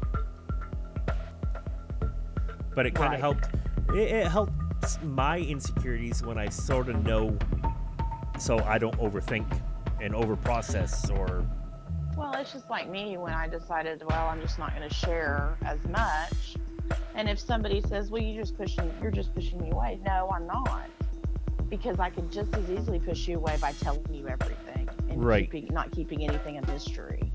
but 2.74 2.86
it 2.86 2.94
kind 2.94 3.14
of 3.14 3.20
helped 3.20 3.48
it, 3.90 4.10
it 4.10 4.26
helps 4.26 4.98
my 5.02 5.38
insecurities 5.38 6.22
when 6.22 6.38
i 6.38 6.48
sort 6.48 6.88
of 6.88 7.04
know 7.04 7.36
so 8.38 8.58
i 8.60 8.78
don't 8.78 8.98
overthink 8.98 9.46
and 10.00 10.12
overprocess 10.14 11.10
or 11.18 11.46
Well, 12.16 12.32
it's 12.34 12.52
just 12.52 12.68
like 12.70 12.88
me 12.88 13.16
when 13.16 13.32
I 13.32 13.48
decided, 13.48 14.02
well, 14.08 14.28
I'm 14.28 14.40
just 14.40 14.58
not 14.58 14.76
going 14.76 14.88
to 14.88 14.94
share 14.94 15.56
as 15.64 15.82
much. 15.88 16.56
And 17.16 17.28
if 17.28 17.40
somebody 17.40 17.80
says, 17.80 18.10
well, 18.10 18.22
you 18.22 18.38
just 18.40 18.56
pushing, 18.56 18.92
you're 19.02 19.10
just 19.10 19.34
pushing 19.34 19.60
me 19.60 19.70
away. 19.70 19.98
No, 20.04 20.30
I'm 20.32 20.46
not, 20.46 20.88
because 21.76 21.98
I 21.98 22.08
could 22.08 22.30
just 22.30 22.54
as 22.54 22.70
easily 22.70 23.00
push 23.00 23.26
you 23.26 23.36
away 23.36 23.56
by 23.60 23.72
telling 23.72 24.04
you 24.12 24.28
everything 24.28 24.88
and 25.10 25.24
Right. 25.24 25.50
keeping, 25.50 25.74
not 25.74 25.90
keeping 25.90 26.22
anything 26.22 26.56
a 26.58 26.66
mystery. 26.70 27.32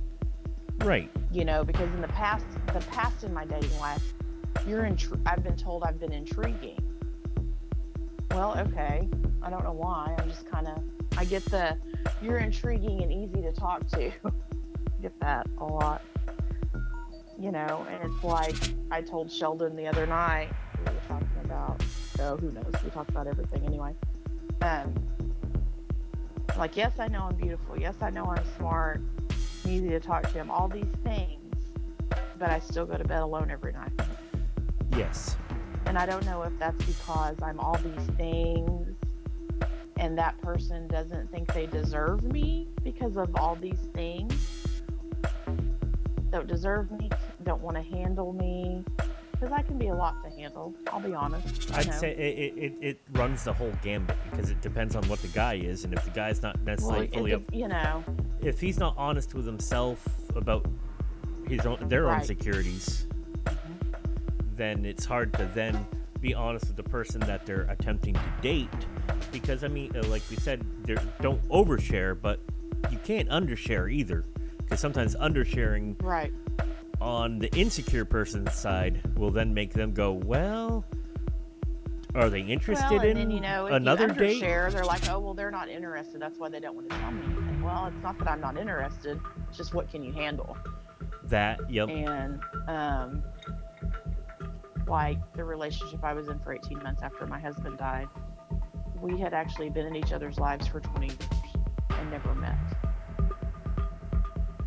right 0.85 1.11
You 1.29 1.43
know, 1.43 1.65
because 1.65 1.89
in 1.93 1.99
the 1.99 2.07
past, 2.07 2.45
the 2.67 2.79
past 2.89 3.25
in 3.25 3.33
my 3.33 3.43
dating 3.43 3.77
life, 3.79 4.13
you're 4.65 4.83
intri- 4.83 5.21
I've 5.25 5.43
been 5.43 5.57
told 5.57 5.83
I've 5.83 5.99
been 5.99 6.13
intriguing. 6.13 6.79
Well, 8.31 8.57
okay, 8.59 9.09
I 9.41 9.49
don't 9.49 9.63
know 9.65 9.73
why. 9.73 10.15
I'm 10.17 10.29
just 10.29 10.45
kind 10.49 10.67
of, 10.69 10.77
I 11.17 11.25
get 11.25 11.43
the 11.45 11.77
you're 12.21 12.37
intriguing 12.37 13.03
and 13.03 13.11
easy 13.11 13.41
to 13.41 13.51
talk 13.51 13.85
to. 13.87 14.09
get 15.01 15.19
that 15.19 15.47
a 15.57 15.65
lot. 15.65 16.01
You 17.37 17.51
know, 17.51 17.85
and 17.89 18.09
it's 18.09 18.23
like 18.23 18.55
I 18.89 19.01
told 19.01 19.29
Sheldon 19.31 19.75
the 19.75 19.87
other 19.87 20.05
night, 20.07 20.49
we 20.77 20.85
were 20.85 21.01
talking 21.09 21.27
about, 21.43 21.83
oh, 22.21 22.37
who 22.37 22.51
knows? 22.51 22.71
We 22.85 22.89
talk 22.89 23.09
about 23.09 23.27
everything 23.27 23.65
anyway. 23.65 23.93
Um, 24.61 24.93
like, 26.57 26.75
yes, 26.75 26.99
I 26.99 27.07
know 27.07 27.27
I'm 27.29 27.35
beautiful. 27.35 27.79
Yes, 27.79 27.95
I 28.01 28.09
know 28.09 28.25
I'm 28.25 28.43
smart, 28.57 29.01
easy 29.65 29.89
to 29.89 29.99
talk 29.99 30.31
to. 30.33 30.39
I'm 30.39 30.51
all 30.51 30.67
these 30.67 30.93
things, 31.03 31.55
but 32.37 32.49
I 32.49 32.59
still 32.59 32.85
go 32.85 32.97
to 32.97 33.03
bed 33.03 33.21
alone 33.21 33.49
every 33.51 33.73
night. 33.73 33.91
Yes. 34.97 35.37
And 35.85 35.97
I 35.97 36.05
don't 36.05 36.25
know 36.25 36.43
if 36.43 36.57
that's 36.59 36.83
because 36.85 37.37
I'm 37.41 37.59
all 37.59 37.77
these 37.77 38.07
things 38.17 38.95
and 39.99 40.17
that 40.17 40.39
person 40.41 40.87
doesn't 40.87 41.29
think 41.29 41.53
they 41.53 41.65
deserve 41.65 42.23
me 42.23 42.67
because 42.83 43.17
of 43.17 43.35
all 43.35 43.55
these 43.55 43.89
things. 43.93 44.33
Don't 46.31 46.47
deserve 46.47 46.89
me, 46.91 47.09
don't 47.43 47.61
want 47.61 47.75
to 47.75 47.83
handle 47.83 48.33
me. 48.33 48.83
Because 49.39 49.53
I 49.53 49.61
can 49.61 49.77
be 49.77 49.87
a 49.87 49.95
lot 49.95 50.21
to 50.23 50.29
handle. 50.29 50.73
I'll 50.91 50.99
be 50.99 51.13
honest. 51.13 51.71
I'd 51.73 51.87
know. 51.87 51.93
say 51.93 52.11
it, 52.11 52.57
it, 52.57 52.73
it 52.81 53.01
runs 53.13 53.45
the 53.45 53.53
whole 53.53 53.71
gambit 53.81 54.17
because 54.29 54.49
it 54.49 54.59
depends 54.61 54.95
on 54.95 55.07
what 55.07 55.21
the 55.21 55.29
guy 55.29 55.53
is, 55.53 55.85
and 55.85 55.93
if 55.93 56.03
the 56.03 56.11
guy's 56.11 56.41
not 56.41 56.59
necessarily 56.61 57.07
well, 57.07 57.19
fully 57.19 57.31
it, 57.31 57.35
up, 57.35 57.41
you 57.53 57.67
know, 57.69 58.03
if 58.41 58.59
he's 58.59 58.77
not 58.77 58.95
honest 58.97 59.33
with 59.33 59.45
himself 59.45 60.05
about 60.35 60.65
his 61.47 61.65
own 61.65 61.77
their 61.87 62.07
own 62.07 62.17
Right. 62.17 62.25
securities, 62.25 63.07
then 64.57 64.83
it's 64.83 65.05
hard 65.05 65.31
to 65.33 65.49
then 65.55 65.87
be 66.19 66.33
honest 66.33 66.67
with 66.67 66.75
the 66.75 66.83
person 66.83 67.21
that 67.21 67.45
they're 67.45 67.65
attempting 67.69 68.13
to 68.13 68.33
date 68.41 68.69
because 69.31 69.63
I 69.63 69.69
mean, 69.69 69.95
uh, 69.95 70.03
like 70.07 70.21
we 70.29 70.35
said, 70.35 70.65
don't 71.21 71.41
overshare, 71.49 72.19
but 72.19 72.41
you 72.91 72.99
can't 73.05 73.29
undershare 73.29 73.91
either 73.91 74.25
because 74.57 74.79
sometimes 74.81 75.15
undersharing 75.15 75.95
right. 76.03 76.33
On 77.01 77.39
the 77.39 77.49
insecure 77.57 78.05
person's 78.05 78.53
side 78.53 79.01
will 79.17 79.31
then 79.31 79.53
make 79.53 79.73
them 79.73 79.93
go, 79.93 80.11
well, 80.11 80.85
are 82.15 82.29
they 82.29 82.41
interested 82.41 82.91
well, 82.91 83.01
in 83.01 83.17
and 83.17 83.19
then 83.19 83.31
you 83.31 83.39
know, 83.39 83.67
another 83.67 84.07
you 84.07 84.13
date? 84.13 84.41
they're 84.41 84.85
like, 84.85 85.07
oh, 85.09 85.19
well, 85.19 85.33
they're 85.33 85.51
not 85.51 85.69
interested. 85.69 86.21
That's 86.21 86.39
why 86.39 86.49
they 86.49 86.59
don't 86.59 86.75
want 86.75 86.89
to 86.89 86.97
tell 86.97 87.11
me. 87.11 87.23
And 87.23 87.63
well, 87.63 87.85
it's 87.85 88.03
not 88.03 88.17
that 88.19 88.27
I'm 88.27 88.41
not 88.41 88.57
interested. 88.57 89.19
It's 89.47 89.57
just 89.57 89.73
what 89.73 89.89
can 89.89 90.03
you 90.03 90.11
handle? 90.11 90.57
That, 91.25 91.59
yep, 91.69 91.89
and 91.89 92.41
um, 92.67 93.23
like 94.87 95.19
the 95.33 95.43
relationship 95.43 96.03
I 96.03 96.13
was 96.13 96.27
in 96.27 96.39
for 96.39 96.53
18 96.53 96.81
months 96.81 97.03
after 97.03 97.27
my 97.27 97.39
husband 97.39 97.77
died, 97.77 98.07
we 98.99 99.19
had 99.19 99.33
actually 99.33 99.69
been 99.69 99.85
in 99.85 99.95
each 99.95 100.11
other's 100.11 100.39
lives 100.39 100.67
for 100.67 100.79
20 100.79 101.07
years 101.07 101.19
and 101.91 102.11
never 102.11 102.33
met. 102.33 102.57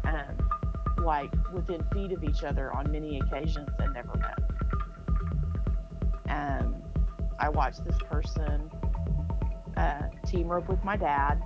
Um, 0.05 0.41
like 1.03 1.32
within 1.53 1.84
feet 1.92 2.12
of 2.12 2.24
each 2.24 2.44
other 2.44 2.72
on 2.72 2.90
many 2.90 3.18
occasions 3.18 3.68
and 3.78 3.92
never 3.92 4.16
met. 4.18 4.38
I 7.42 7.48
watched 7.48 7.84
this 7.84 7.98
person 8.09 8.70
uh, 9.76 10.03
team 10.24 10.46
rope 10.46 10.68
with 10.68 10.82
my 10.84 10.96
dad. 10.96 11.42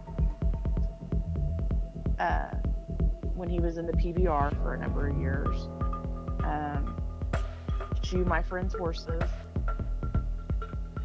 Uh, 2.18 2.50
when 3.34 3.48
he 3.48 3.60
was 3.60 3.78
in 3.78 3.86
the 3.86 3.92
PBR 3.94 4.54
for 4.62 4.74
a 4.74 4.78
number 4.78 5.08
of 5.08 5.18
years. 5.18 5.68
Um, 6.44 6.96
shoe 8.02 8.24
my 8.26 8.42
friend's 8.42 8.74
horses. 8.74 9.22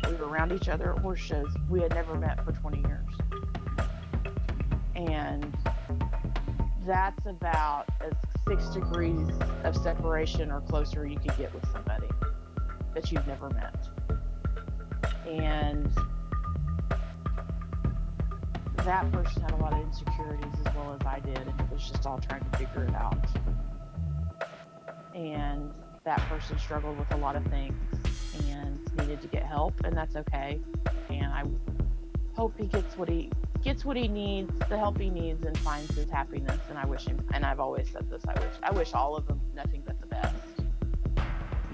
We 0.07 0.13
were 0.15 0.27
around 0.27 0.51
each 0.51 0.67
other 0.67 0.93
at 0.93 0.99
horse 0.99 1.19
shows. 1.19 1.53
We 1.69 1.81
had 1.81 1.93
never 1.93 2.15
met 2.15 2.43
for 2.43 2.51
20 2.51 2.83
years. 2.87 3.07
And 4.95 5.55
that's 6.85 7.25
about 7.25 7.85
as 8.01 8.13
six 8.51 8.67
degrees 8.67 9.29
of 9.63 9.77
separation 9.77 10.51
or 10.51 10.59
closer 10.59 11.07
you 11.07 11.17
could 11.17 11.37
get 11.37 11.53
with 11.53 11.65
somebody 11.71 12.09
that 12.93 13.09
you've 13.09 13.25
never 13.25 13.49
met. 13.51 13.87
And 15.25 15.89
that 18.75 19.09
person 19.13 19.41
had 19.41 19.51
a 19.51 19.55
lot 19.55 19.71
of 19.71 19.79
insecurities 19.79 20.53
as 20.65 20.75
well 20.75 20.97
as 20.99 21.07
I 21.07 21.21
did, 21.21 21.37
and 21.37 21.61
it 21.61 21.71
was 21.71 21.89
just 21.89 22.05
all 22.05 22.19
trying 22.19 22.43
to 22.43 22.57
figure 22.57 22.83
it 22.83 22.93
out. 22.93 23.25
And 25.15 25.71
that 26.03 26.19
person 26.27 26.59
struggled 26.59 26.99
with 26.99 27.09
a 27.13 27.17
lot 27.17 27.37
of 27.37 27.45
things 27.45 27.73
and 28.49 28.81
needed 28.97 29.21
to 29.21 29.27
get 29.27 29.43
help, 29.43 29.75
and 29.85 29.95
that's 29.95 30.17
okay. 30.17 30.59
And 31.09 31.27
I 31.27 31.45
hope 32.35 32.55
he 32.59 32.67
gets 32.67 32.97
what 32.97 33.07
he 33.07 33.31
gets 33.63 33.85
what 33.85 33.97
he 33.97 34.07
needs, 34.07 34.51
the 34.69 34.77
help 34.77 34.99
he 34.99 35.09
needs, 35.09 35.45
and 35.45 35.57
finds 35.59 35.95
his 35.95 36.09
happiness. 36.09 36.59
And 36.69 36.77
I 36.77 36.85
wish 36.85 37.05
him. 37.05 37.23
And 37.33 37.45
I've 37.45 37.59
always 37.59 37.89
said 37.89 38.09
this. 38.09 38.23
I 38.27 38.39
wish 38.39 38.53
I 38.63 38.71
wish 38.71 38.93
all 38.93 39.15
of 39.15 39.27
them 39.27 39.39
nothing 39.55 39.83
but 39.85 39.99
the 39.99 40.07
best. 40.07 40.35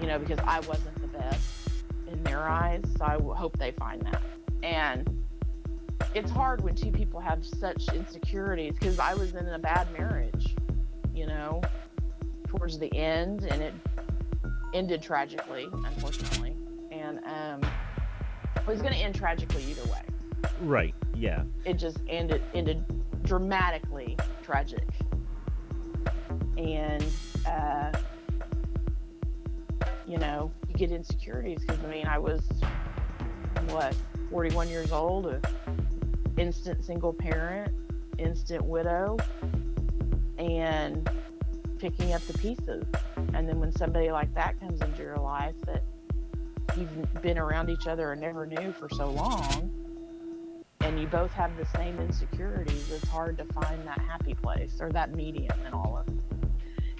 You 0.00 0.06
know, 0.06 0.18
because 0.18 0.38
I 0.44 0.60
wasn't 0.60 1.00
the 1.00 1.08
best 1.18 1.68
in 2.10 2.22
their 2.22 2.48
eyes, 2.48 2.82
so 2.96 3.04
I 3.04 3.18
hope 3.36 3.58
they 3.58 3.72
find 3.72 4.02
that. 4.02 4.22
And 4.62 5.24
it's 6.14 6.30
hard 6.30 6.62
when 6.62 6.74
two 6.74 6.90
people 6.90 7.20
have 7.20 7.44
such 7.44 7.88
insecurities 7.92 8.74
because 8.74 8.98
I 8.98 9.14
was 9.14 9.34
in 9.34 9.46
a 9.46 9.58
bad 9.58 9.92
marriage, 9.92 10.54
you 11.14 11.26
know, 11.26 11.60
towards 12.46 12.78
the 12.78 12.94
end, 12.94 13.44
and 13.44 13.62
it 13.62 13.74
ended 14.74 15.02
tragically, 15.02 15.68
unfortunately. 15.72 16.56
And 16.90 17.18
um, 17.24 17.70
it 18.56 18.66
was 18.66 18.80
going 18.80 18.92
to 18.92 18.98
end 18.98 19.14
tragically 19.14 19.64
either 19.64 19.84
way. 19.90 20.00
Right, 20.60 20.94
yeah, 21.14 21.44
It 21.64 21.74
just 21.74 21.98
ended 22.08 22.42
ended 22.54 22.84
dramatically 23.24 24.16
tragic. 24.42 24.86
And 26.56 27.04
uh, 27.46 27.92
you 30.06 30.18
know, 30.18 30.50
you 30.68 30.74
get 30.74 30.90
insecurities 30.90 31.60
because 31.60 31.82
I 31.84 31.88
mean, 31.88 32.06
I 32.06 32.18
was 32.18 32.42
what 33.68 33.94
41 34.30 34.68
years 34.68 34.92
old, 34.92 35.26
a 35.26 35.40
instant 36.36 36.84
single 36.84 37.12
parent, 37.12 37.72
instant 38.18 38.64
widow, 38.64 39.16
and 40.38 41.08
picking 41.78 42.12
up 42.12 42.22
the 42.22 42.36
pieces. 42.38 42.84
And 43.34 43.48
then 43.48 43.60
when 43.60 43.72
somebody 43.72 44.10
like 44.10 44.32
that 44.34 44.58
comes 44.60 44.80
into 44.80 45.02
your 45.02 45.16
life 45.16 45.54
that 45.66 45.82
you've 46.76 47.22
been 47.22 47.38
around 47.38 47.70
each 47.70 47.86
other 47.86 48.12
and 48.12 48.20
never 48.20 48.46
knew 48.46 48.72
for 48.72 48.88
so 48.90 49.10
long, 49.10 49.70
and 50.88 50.98
you 50.98 51.06
both 51.06 51.30
have 51.32 51.54
the 51.58 51.66
same 51.76 51.98
insecurities, 52.00 52.90
it's 52.90 53.06
hard 53.08 53.36
to 53.36 53.44
find 53.52 53.86
that 53.86 53.98
happy 54.00 54.32
place 54.32 54.78
or 54.80 54.88
that 54.90 55.14
medium 55.14 55.52
in 55.66 55.74
all 55.74 55.98
of 55.98 56.08
it. 56.08 56.14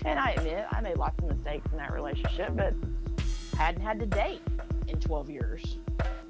And 0.05 0.19
I 0.19 0.33
admit 0.33 0.67
I 0.71 0.81
made 0.83 0.99
lots 0.99 1.19
of 1.25 1.35
mistakes 1.35 1.67
in 1.73 1.79
that 1.79 1.93
relationship, 1.93 2.51
but 2.55 2.75
I 3.59 3.63
hadn't 3.63 3.81
had 3.81 3.99
to 4.01 4.07
date 4.07 4.43
in 4.89 5.01
12 5.01 5.31
years. 5.31 5.79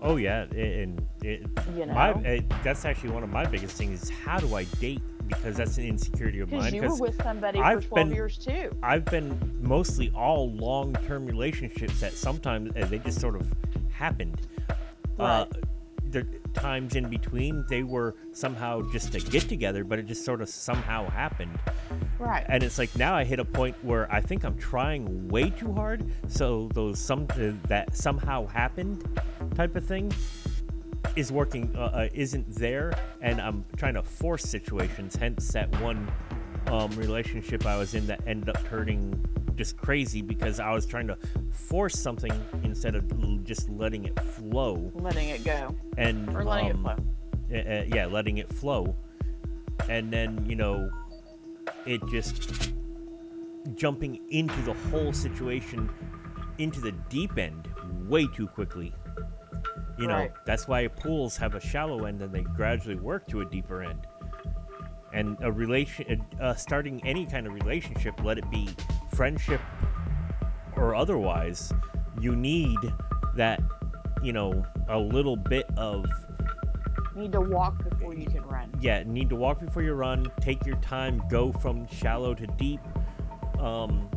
oh 0.00 0.16
yeah, 0.16 0.42
and 0.52 1.04
it, 1.24 1.46
You 1.76 1.86
know, 1.86 1.94
my 1.94 2.12
uh, 2.12 2.40
that's 2.62 2.84
actually 2.84 3.10
one 3.10 3.24
of 3.24 3.30
my 3.30 3.44
biggest 3.44 3.76
things 3.76 4.04
is 4.04 4.08
how 4.08 4.38
do 4.38 4.54
I 4.54 4.62
date 4.80 5.02
because 5.26 5.56
that's 5.56 5.76
an 5.78 5.84
insecurity 5.84 6.38
of 6.40 6.48
because 6.50 6.64
mine 6.66 6.74
you 6.74 6.88
were 6.88 6.94
with 6.94 7.20
somebody 7.24 7.58
I've 7.58 7.82
for 7.82 7.88
12 7.88 8.06
been- 8.08 8.14
years 8.14 8.38
too. 8.38 8.70
I've 8.84 9.04
been 9.04 9.58
mostly 9.60 10.12
all 10.14 10.52
long-term 10.52 11.26
relationships 11.26 11.98
that 12.00 12.12
sometimes 12.12 12.70
uh, 12.76 12.86
they 12.86 13.00
just 13.00 13.20
sort 13.20 13.34
of 13.34 13.52
happened. 13.90 14.40
Uh, 14.70 14.74
Right. 15.18 15.50
the 15.50 15.60
times 16.60 16.94
in 16.94 17.08
between 17.08 17.64
they 17.68 17.82
were 17.82 18.14
somehow 18.32 18.82
just 18.90 19.14
a 19.14 19.20
get 19.20 19.48
together, 19.48 19.84
but 19.84 19.98
it 19.98 20.06
just 20.06 20.24
sort 20.24 20.40
of 20.42 20.48
somehow 20.48 21.08
happened. 21.10 21.58
Right. 22.18 22.44
and 22.48 22.64
it's 22.64 22.78
like 22.78 22.94
now 22.96 23.14
I 23.14 23.24
hit 23.24 23.38
a 23.38 23.44
point 23.44 23.76
where 23.82 24.12
I 24.12 24.20
think 24.20 24.44
I'm 24.44 24.56
trying 24.58 25.28
way 25.28 25.50
too 25.50 25.72
hard. 25.72 26.10
So 26.26 26.68
those 26.74 26.98
some 26.98 27.26
uh, 27.30 27.52
that 27.68 27.96
somehow 27.96 28.46
happened 28.46 29.04
type 29.54 29.76
of 29.76 29.84
thing 29.84 30.12
is 31.16 31.30
working 31.30 31.74
uh, 31.76 31.80
uh, 31.80 32.08
isn't 32.12 32.50
there, 32.54 32.92
and 33.20 33.40
I'm 33.40 33.64
trying 33.76 33.94
to 33.94 34.02
force 34.02 34.42
situations. 34.42 35.16
Hence 35.16 35.48
that 35.52 35.68
one 35.80 36.10
um, 36.66 36.90
relationship 36.92 37.66
I 37.66 37.76
was 37.76 37.94
in 37.94 38.06
that 38.08 38.20
ended 38.26 38.48
up 38.50 38.64
turning 38.68 39.24
just 39.58 39.76
crazy 39.76 40.22
because 40.22 40.60
I 40.60 40.72
was 40.72 40.86
trying 40.86 41.08
to 41.08 41.18
force 41.50 41.98
something 41.98 42.32
instead 42.62 42.94
of 42.94 43.44
just 43.44 43.68
letting 43.68 44.04
it 44.04 44.18
flow 44.20 44.90
letting 44.94 45.28
it 45.30 45.44
go 45.44 45.74
and 45.98 46.28
or 46.34 46.44
letting 46.44 46.70
um, 46.70 46.86
it 46.86 46.96
flow. 46.96 46.96
uh, 47.52 47.80
uh, 47.80 47.84
yeah, 47.88 48.06
letting 48.06 48.38
it 48.38 48.48
flow, 48.48 48.94
and 49.88 50.12
then 50.12 50.46
you 50.48 50.54
know, 50.54 50.88
it 51.84 52.00
just 52.08 52.72
jumping 53.74 54.20
into 54.30 54.60
the 54.62 54.72
whole 54.90 55.12
situation, 55.12 55.90
into 56.58 56.80
the 56.80 56.92
deep 57.10 57.36
end 57.36 57.68
way 58.08 58.26
too 58.28 58.46
quickly. 58.46 58.94
You 59.98 60.06
know, 60.06 60.14
Right. 60.14 60.32
that's 60.46 60.68
why 60.68 60.86
pools 60.86 61.36
have 61.38 61.56
a 61.56 61.60
shallow 61.60 62.04
end 62.04 62.22
and 62.22 62.32
they 62.32 62.42
gradually 62.42 62.94
work 62.94 63.26
to 63.28 63.40
a 63.40 63.44
deeper 63.44 63.82
end. 63.82 64.06
And 65.12 65.36
a 65.40 65.50
relation, 65.50 66.24
uh, 66.40 66.54
starting 66.54 67.04
any 67.06 67.24
kind 67.24 67.46
of 67.46 67.54
relationship, 67.54 68.22
let 68.22 68.38
it 68.38 68.50
be 68.50 68.68
friendship 69.14 69.60
or 70.76 70.94
otherwise, 70.94 71.72
you 72.20 72.36
need 72.36 72.78
that, 73.34 73.60
you 74.22 74.32
know, 74.32 74.64
a 74.88 74.98
little 74.98 75.36
bit 75.36 75.66
of 75.76 76.06
need 77.18 77.32
to 77.32 77.40
walk 77.40 77.82
before 77.88 78.14
you 78.14 78.26
can 78.26 78.42
run. 78.42 78.72
yeah, 78.80 79.02
need 79.04 79.28
to 79.28 79.36
walk 79.36 79.60
before 79.60 79.82
you 79.82 79.92
run. 79.92 80.26
Take 80.40 80.64
your 80.64 80.76
time. 80.76 81.20
Go 81.28 81.52
from 81.52 81.86
shallow 81.88 82.34
to 82.34 82.46
deep. 82.46 82.80
Um, 83.58 84.08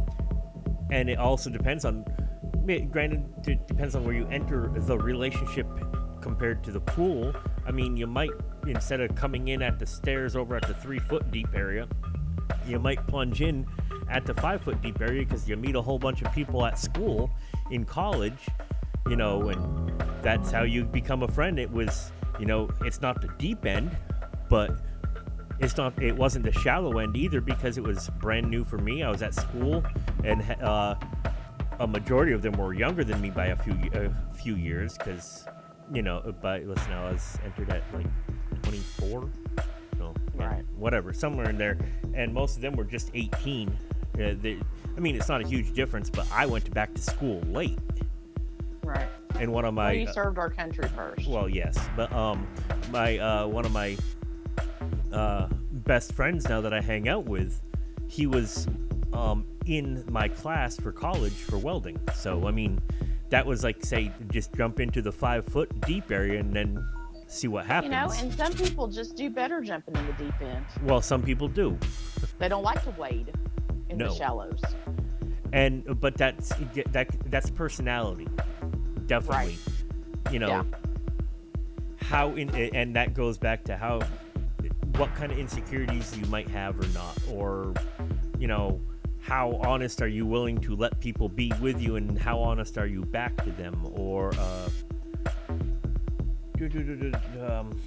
and 0.91 1.09
it 1.09 1.17
also 1.17 1.49
depends 1.49 1.85
on. 1.85 2.05
Granted, 2.91 3.25
it 3.47 3.67
depends 3.67 3.95
on 3.95 4.05
where 4.05 4.13
you 4.13 4.27
enter 4.27 4.71
the 4.75 4.95
relationship 4.95 5.67
compared 6.21 6.63
to 6.63 6.71
the 6.71 6.79
pool. 6.79 7.33
I 7.65 7.71
mean, 7.71 7.97
you 7.97 8.07
might 8.07 8.31
instead 8.67 9.01
of 9.01 9.15
coming 9.15 9.49
in 9.49 9.61
at 9.61 9.79
the 9.79 9.85
stairs 9.85 10.35
over 10.35 10.55
at 10.55 10.67
the 10.67 10.73
three 10.73 10.99
foot 10.99 11.31
deep 11.31 11.49
area, 11.53 11.87
you 12.65 12.79
might 12.79 13.05
plunge 13.07 13.41
in 13.41 13.65
at 14.09 14.25
the 14.25 14.33
five 14.35 14.61
foot 14.61 14.81
deep 14.81 15.01
area 15.01 15.23
because 15.23 15.47
you 15.47 15.55
meet 15.55 15.75
a 15.75 15.81
whole 15.81 15.99
bunch 15.99 16.21
of 16.21 16.31
people 16.33 16.65
at 16.65 16.77
school, 16.77 17.31
in 17.71 17.85
college, 17.85 18.47
you 19.09 19.15
know, 19.15 19.49
and 19.49 19.91
that's 20.21 20.51
how 20.51 20.63
you 20.63 20.83
become 20.83 21.23
a 21.23 21.27
friend. 21.27 21.57
It 21.57 21.71
was, 21.71 22.11
you 22.39 22.45
know, 22.45 22.69
it's 22.81 23.01
not 23.01 23.21
the 23.21 23.29
deep 23.39 23.65
end, 23.65 23.95
but 24.49 24.71
it's 25.59 25.77
not. 25.77 26.01
It 26.01 26.15
wasn't 26.15 26.45
the 26.45 26.51
shallow 26.51 26.99
end 26.99 27.15
either 27.15 27.39
because 27.39 27.77
it 27.77 27.83
was 27.83 28.09
brand 28.19 28.49
new 28.49 28.63
for 28.63 28.77
me. 28.77 29.03
I 29.03 29.09
was 29.09 29.21
at 29.21 29.33
school, 29.33 29.83
and 30.23 30.41
uh, 30.61 30.95
a 31.79 31.87
majority 31.87 32.33
of 32.33 32.41
them 32.41 32.53
were 32.53 32.73
younger 32.73 33.03
than 33.03 33.21
me 33.21 33.29
by 33.29 33.47
a 33.47 33.55
few 33.55 33.75
a 33.93 34.11
few 34.33 34.55
years 34.55 34.97
because, 34.97 35.45
you 35.91 36.01
know, 36.01 36.33
but 36.41 36.63
listen, 36.63 36.91
I 36.93 37.11
was 37.11 37.37
entered 37.43 37.69
at 37.69 37.83
like 37.93 38.05
24. 38.63 39.29
No, 39.99 40.13
Right. 40.35 40.63
whatever, 40.77 41.13
somewhere 41.13 41.49
in 41.49 41.57
there, 41.57 41.77
and 42.13 42.33
most 42.33 42.55
of 42.55 42.61
them 42.61 42.75
were 42.75 42.83
just 42.85 43.11
18. 43.13 43.69
Uh, 43.69 44.33
they, 44.41 44.57
I 44.95 44.99
mean, 44.99 45.15
it's 45.15 45.29
not 45.29 45.41
a 45.43 45.47
huge 45.47 45.73
difference, 45.73 46.09
but 46.09 46.27
I 46.31 46.45
went 46.45 46.71
back 46.73 46.93
to 46.95 47.01
school 47.01 47.39
late, 47.41 47.77
Right. 48.83 49.07
and 49.39 49.51
one 49.51 49.65
of 49.65 49.73
my 49.73 49.87
well, 49.91 49.93
you 49.93 50.07
served 50.11 50.37
our 50.39 50.49
country 50.49 50.87
first. 50.89 51.27
well, 51.27 51.47
yes, 51.47 51.77
but 51.95 52.11
um, 52.13 52.47
my 52.91 53.17
uh, 53.19 53.47
one 53.47 53.65
of 53.65 53.71
my 53.71 53.97
uh, 55.13 55.47
best 55.71 56.13
friends 56.13 56.47
now 56.49 56.61
that 56.61 56.73
I 56.73 56.81
hang 56.81 57.07
out 57.07 57.25
with, 57.25 57.61
he 58.07 58.25
was 58.27 58.67
um, 59.13 59.45
in 59.65 60.03
my 60.09 60.27
class 60.27 60.77
for 60.77 60.91
college 60.91 61.33
for 61.33 61.57
welding. 61.57 61.99
So 62.15 62.47
I 62.47 62.51
mean, 62.51 62.81
that 63.31 63.45
was 63.45 63.63
like 63.63 63.83
say 63.83 64.11
just 64.31 64.53
jump 64.53 64.79
into 64.79 65.01
the 65.01 65.11
five 65.11 65.45
foot 65.45 65.69
deep 65.81 66.11
area 66.11 66.39
and 66.39 66.53
then 66.55 66.85
see 67.27 67.47
what 67.47 67.65
happens. 67.65 67.91
you 67.93 67.97
know, 67.99 68.11
and 68.19 68.33
some 68.33 68.53
people 68.53 68.87
just 68.87 69.15
do 69.15 69.29
better 69.29 69.61
jumping 69.61 69.95
in 69.95 70.05
the 70.05 70.13
deep 70.13 70.41
end. 70.41 70.65
well, 70.83 71.01
some 71.01 71.23
people 71.23 71.47
do, 71.47 71.77
They 72.39 72.49
don't 72.49 72.63
like 72.63 72.83
to 72.83 72.91
wade 72.91 73.31
in 73.89 73.97
No. 73.97 74.09
the 74.09 74.15
shallows. 74.15 74.61
and 75.53 75.99
but 75.99 76.15
that's 76.17 76.49
that 76.91 77.07
that's 77.31 77.49
personality, 77.49 78.27
definitely. 79.07 79.57
You 80.31 80.39
know. 80.39 80.47
Yeah. 80.47 80.63
how 82.01 82.31
in 82.35 82.49
and 82.75 82.95
that 82.95 83.13
goes 83.13 83.37
back 83.37 83.63
to 83.65 83.77
how 83.77 84.01
what 84.97 85.13
kind 85.15 85.31
of 85.31 85.39
insecurities 85.39 86.17
you 86.17 86.25
might 86.25 86.49
have 86.49 86.77
or 86.79 86.87
not 86.93 87.17
or 87.31 87.73
you 88.37 88.47
know 88.47 88.79
how 89.31 89.57
honest 89.63 90.01
are 90.01 90.09
you 90.09 90.25
willing 90.25 90.59
to 90.59 90.75
let 90.75 90.99
people 90.99 91.29
be 91.29 91.53
with 91.61 91.79
you 91.79 91.95
and 91.95 92.19
how 92.19 92.37
honest 92.37 92.77
are 92.77 92.85
you 92.85 93.05
back 93.05 93.33
to 93.45 93.49
them 93.51 93.89
or 93.93 94.33
uh 94.37 94.69
um, 97.39 97.79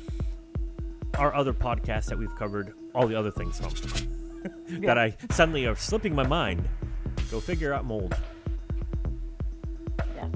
our 1.18 1.34
other 1.34 1.53
podcasts 1.53 2.07
that 2.07 2.16
we've 2.16 2.34
covered 2.36 2.72
all 2.95 3.07
the 3.07 3.14
other 3.14 3.30
things 3.30 3.59
from 3.59 4.01
that 4.80 4.97
i 4.97 5.14
suddenly 5.32 5.66
are 5.66 5.76
slipping 5.76 6.14
my 6.14 6.26
mind 6.26 6.66
go 7.30 7.38
figure 7.40 7.74
out 7.74 7.84
mold 7.84 8.16
Yes. 10.16 10.30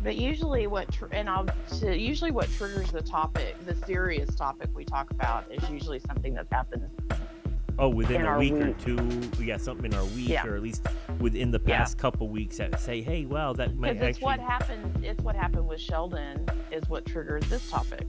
But 0.00 0.16
usually, 0.16 0.68
what 0.68 0.92
tr- 0.92 1.06
and 1.10 1.28
I'll 1.28 1.48
to, 1.80 1.98
usually 1.98 2.30
what 2.30 2.48
triggers 2.52 2.92
the 2.92 3.02
topic, 3.02 3.56
the 3.66 3.74
serious 3.84 4.32
topic 4.36 4.70
we 4.74 4.84
talk 4.84 5.10
about, 5.10 5.50
is 5.50 5.68
usually 5.68 5.98
something 5.98 6.34
that's 6.34 6.52
happened. 6.52 6.88
Oh, 7.80 7.88
within 7.88 8.22
a 8.22 8.24
our 8.26 8.38
week 8.38 8.54
or 8.54 8.66
week. 8.66 8.78
two, 8.78 9.44
yeah, 9.44 9.56
something 9.56 9.86
in 9.86 9.94
our 9.94 10.04
week, 10.06 10.28
Yeah. 10.30 10.44
or 10.46 10.56
at 10.56 10.62
least 10.62 10.84
within 11.20 11.50
the 11.52 11.60
Yeah. 11.64 11.78
past 11.78 11.96
couple 11.96 12.28
weeks 12.28 12.56
that 12.56 12.80
say, 12.80 13.00
hey, 13.02 13.24
wow, 13.24 13.52
that 13.52 13.76
might 13.76 13.92
Because 13.92 14.08
it's 14.08 14.16
actually. 14.18 14.24
what 14.26 14.40
happened. 14.40 15.04
It's 15.04 15.22
what 15.22 15.36
happened 15.36 15.68
with 15.68 15.80
Sheldon 15.80 16.44
is 16.72 16.88
what 16.88 17.06
triggers 17.06 17.48
this 17.48 17.70
topic. 17.70 18.06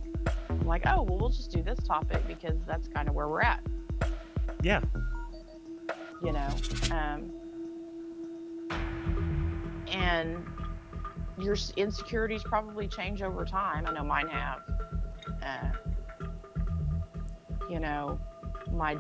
I'm 0.49 0.65
like, 0.65 0.83
oh 0.87 1.03
well, 1.03 1.17
we'll 1.19 1.29
just 1.29 1.51
do 1.51 1.61
this 1.61 1.77
topic 1.79 2.25
because 2.27 2.57
that's 2.65 2.87
kind 2.87 3.07
of 3.07 3.13
where 3.15 3.27
we're 3.27 3.41
at. 3.41 3.61
Yeah, 4.61 4.81
you 6.23 6.33
know 6.33 6.49
um, 6.91 7.31
and 9.91 10.45
your 11.37 11.55
insecurities 11.77 12.43
probably 12.43 12.85
change 12.87 13.21
over 13.21 13.45
time 13.45 13.85
i 13.87 13.93
know 13.93 14.03
mine 14.03 14.27
have 14.27 14.59
uh, 15.41 15.71
you 17.69 17.79
know 17.79 18.19
my 18.73 18.97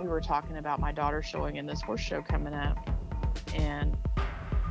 we 0.00 0.06
were 0.08 0.20
talking 0.20 0.56
about 0.58 0.80
my 0.80 0.92
daughter 0.92 1.22
showing 1.22 1.56
in 1.56 1.66
this 1.66 1.80
horse 1.82 2.00
show 2.00 2.22
coming 2.22 2.54
up 2.54 2.88
and 3.54 3.96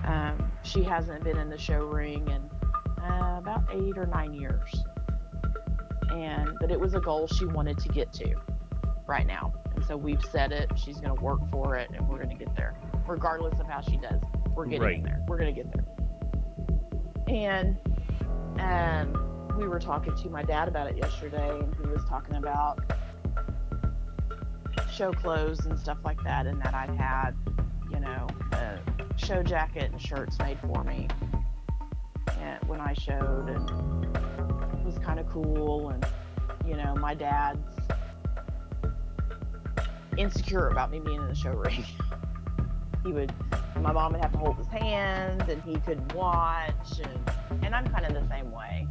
um, 0.05 0.51
she 0.63 0.83
hasn't 0.83 1.23
been 1.23 1.37
in 1.37 1.49
the 1.49 1.57
show 1.57 1.85
ring 1.85 2.27
in 2.27 3.03
uh, 3.03 3.37
about 3.39 3.63
eight 3.71 3.97
or 3.97 4.05
nine 4.07 4.33
years 4.33 4.83
and 6.11 6.49
but 6.59 6.71
it 6.71 6.79
was 6.79 6.93
a 6.93 6.99
goal 6.99 7.27
she 7.27 7.45
wanted 7.45 7.77
to 7.77 7.89
get 7.89 8.11
to 8.13 8.35
right 9.07 9.27
now. 9.27 9.53
And 9.75 9.83
so 9.85 9.97
we've 9.97 10.23
set 10.31 10.51
it. 10.51 10.71
She's 10.77 10.97
going 10.99 11.15
to 11.15 11.21
work 11.21 11.39
for 11.51 11.75
it, 11.75 11.89
and 11.91 12.07
we're 12.07 12.17
going 12.17 12.35
to 12.35 12.43
get 12.43 12.55
there, 12.55 12.75
regardless 13.07 13.59
of 13.59 13.67
how 13.67 13.81
she 13.81 13.97
does. 13.97 14.21
We're 14.55 14.65
getting 14.65 14.81
Right. 14.81 15.03
there. 15.03 15.21
We're 15.27 15.37
going 15.37 15.53
to 15.53 15.61
get 15.63 15.71
there. 15.73 15.85
And 17.27 17.77
um, 18.59 19.57
we 19.57 19.67
were 19.67 19.79
talking 19.79 20.15
to 20.15 20.29
my 20.29 20.43
dad 20.43 20.67
about 20.67 20.87
it 20.87 20.97
yesterday, 20.97 21.49
and 21.59 21.75
he 21.75 21.87
was 21.87 22.03
talking 22.05 22.35
about 22.35 22.79
show 24.95 25.11
clothes 25.11 25.65
and 25.65 25.77
stuff 25.77 25.97
like 26.05 26.21
that, 26.23 26.45
and 26.47 26.61
that 26.61 26.73
I'd 26.73 26.89
had, 26.91 27.31
you 27.91 27.99
know, 27.99 28.27
a 28.53 28.79
show 29.17 29.43
jacket 29.43 29.91
and 29.91 30.01
shirts 30.01 30.39
made 30.39 30.57
for 30.59 30.83
me 30.83 31.07
and 32.45 32.63
when 32.69 32.79
I 32.79 32.93
showed, 32.93 33.49
and 33.49 34.05
it 34.79 34.85
was 34.85 34.97
kind 34.99 35.19
of 35.19 35.27
cool. 35.27 35.89
And 35.89 36.05
you 36.65 36.75
know, 36.75 36.95
my 36.95 37.13
dad's 37.13 37.59
insecure 40.17 40.67
about 40.69 40.91
me 40.91 40.99
being 40.99 41.21
in 41.21 41.27
the 41.27 41.35
show 41.35 41.51
ring. 41.53 41.83
he 43.05 43.11
would, 43.11 43.33
my 43.81 43.91
mom 43.91 44.13
would 44.13 44.21
have 44.21 44.31
to 44.33 44.37
hold 44.37 44.57
his 44.57 44.67
hand, 44.67 45.43
and 45.49 45.61
he 45.63 45.75
couldn't 45.81 46.13
watch, 46.13 46.99
and 47.03 47.63
and 47.63 47.75
I'm 47.75 47.87
kind 47.87 48.05
of 48.05 48.13
the 48.13 48.27
same 48.29 48.51
way. 48.51 48.87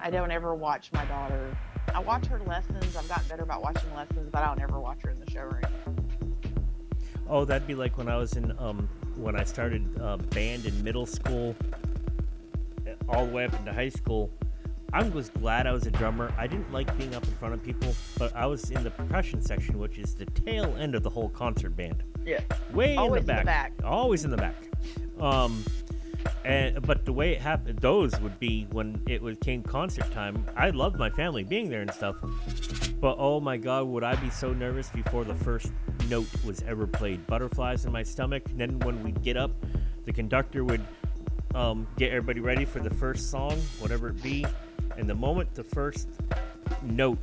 I 0.00 0.10
don't 0.10 0.30
ever 0.30 0.54
watch 0.54 0.90
my 0.92 1.04
daughter. 1.06 1.56
I 1.98 2.00
watch 2.00 2.26
her 2.26 2.40
lessons. 2.46 2.94
I've 2.94 3.08
gotten 3.08 3.26
better 3.26 3.42
about 3.42 3.60
watching 3.60 3.92
lessons, 3.92 4.28
but 4.30 4.44
I 4.44 4.46
don't 4.46 4.62
ever 4.62 4.78
watch 4.78 5.00
her 5.02 5.10
in 5.10 5.18
the 5.18 5.28
show 5.28 5.42
ring. 5.42 5.64
Oh, 7.28 7.44
that'd 7.44 7.66
be 7.66 7.74
like 7.74 7.98
when 7.98 8.08
I 8.08 8.16
was 8.16 8.34
in 8.34 8.56
um 8.60 8.88
when 9.16 9.34
I 9.34 9.42
started 9.42 9.84
uh, 10.00 10.16
band 10.16 10.64
in 10.64 10.84
middle 10.84 11.06
school, 11.06 11.56
uh, 12.86 12.90
all 13.08 13.26
the 13.26 13.32
way 13.32 13.46
up 13.46 13.58
into 13.58 13.72
high 13.72 13.88
school. 13.88 14.30
I 14.92 15.02
was 15.08 15.30
glad 15.30 15.66
I 15.66 15.72
was 15.72 15.88
a 15.88 15.90
drummer. 15.90 16.32
I 16.38 16.46
didn't 16.46 16.72
like 16.72 16.96
being 16.96 17.16
up 17.16 17.24
in 17.24 17.32
front 17.32 17.52
of 17.52 17.64
people, 17.64 17.92
but 18.16 18.34
I 18.36 18.46
was 18.46 18.70
in 18.70 18.84
the 18.84 18.92
percussion 18.92 19.42
section, 19.42 19.76
which 19.76 19.98
is 19.98 20.14
the 20.14 20.26
tail 20.26 20.76
end 20.78 20.94
of 20.94 21.02
the 21.02 21.10
whole 21.10 21.30
concert 21.30 21.76
band. 21.76 22.04
Yeah. 22.24 22.42
Way 22.72 22.94
Always 22.94 23.22
in 23.22 23.26
the 23.26 23.42
back. 23.44 23.72
Always 23.82 24.24
in 24.24 24.30
the 24.30 24.36
back. 24.36 24.54
Um, 25.18 25.64
and 26.44 26.80
but 26.82 27.04
the 27.04 27.12
way 27.12 27.32
it 27.32 27.40
happened, 27.40 27.78
those 27.78 28.18
would 28.20 28.38
be 28.40 28.66
when 28.70 29.00
it 29.06 29.20
was 29.20 29.36
came 29.38 29.62
concert 29.62 30.10
time. 30.12 30.44
I 30.56 30.70
loved 30.70 30.98
my 30.98 31.10
family 31.10 31.44
being 31.44 31.68
there 31.68 31.82
and 31.82 31.92
stuff, 31.92 32.16
but 33.00 33.16
oh 33.18 33.40
my 33.40 33.56
god, 33.56 33.86
would 33.86 34.04
I 34.04 34.16
be 34.16 34.30
so 34.30 34.52
nervous 34.52 34.88
before 34.90 35.24
the 35.24 35.34
first 35.34 35.72
note 36.08 36.26
was 36.44 36.62
ever 36.62 36.86
played? 36.86 37.26
Butterflies 37.26 37.84
in 37.84 37.92
my 37.92 38.02
stomach. 38.02 38.44
And 38.50 38.60
then 38.60 38.78
when 38.80 39.02
we'd 39.02 39.22
get 39.22 39.36
up, 39.36 39.52
the 40.04 40.12
conductor 40.12 40.64
would 40.64 40.84
um, 41.54 41.86
get 41.96 42.12
everybody 42.12 42.40
ready 42.40 42.64
for 42.64 42.80
the 42.80 42.90
first 42.90 43.30
song, 43.30 43.60
whatever 43.78 44.08
it 44.08 44.22
be. 44.22 44.46
And 44.96 45.08
the 45.08 45.14
moment 45.14 45.54
the 45.54 45.64
first 45.64 46.08
note 46.82 47.18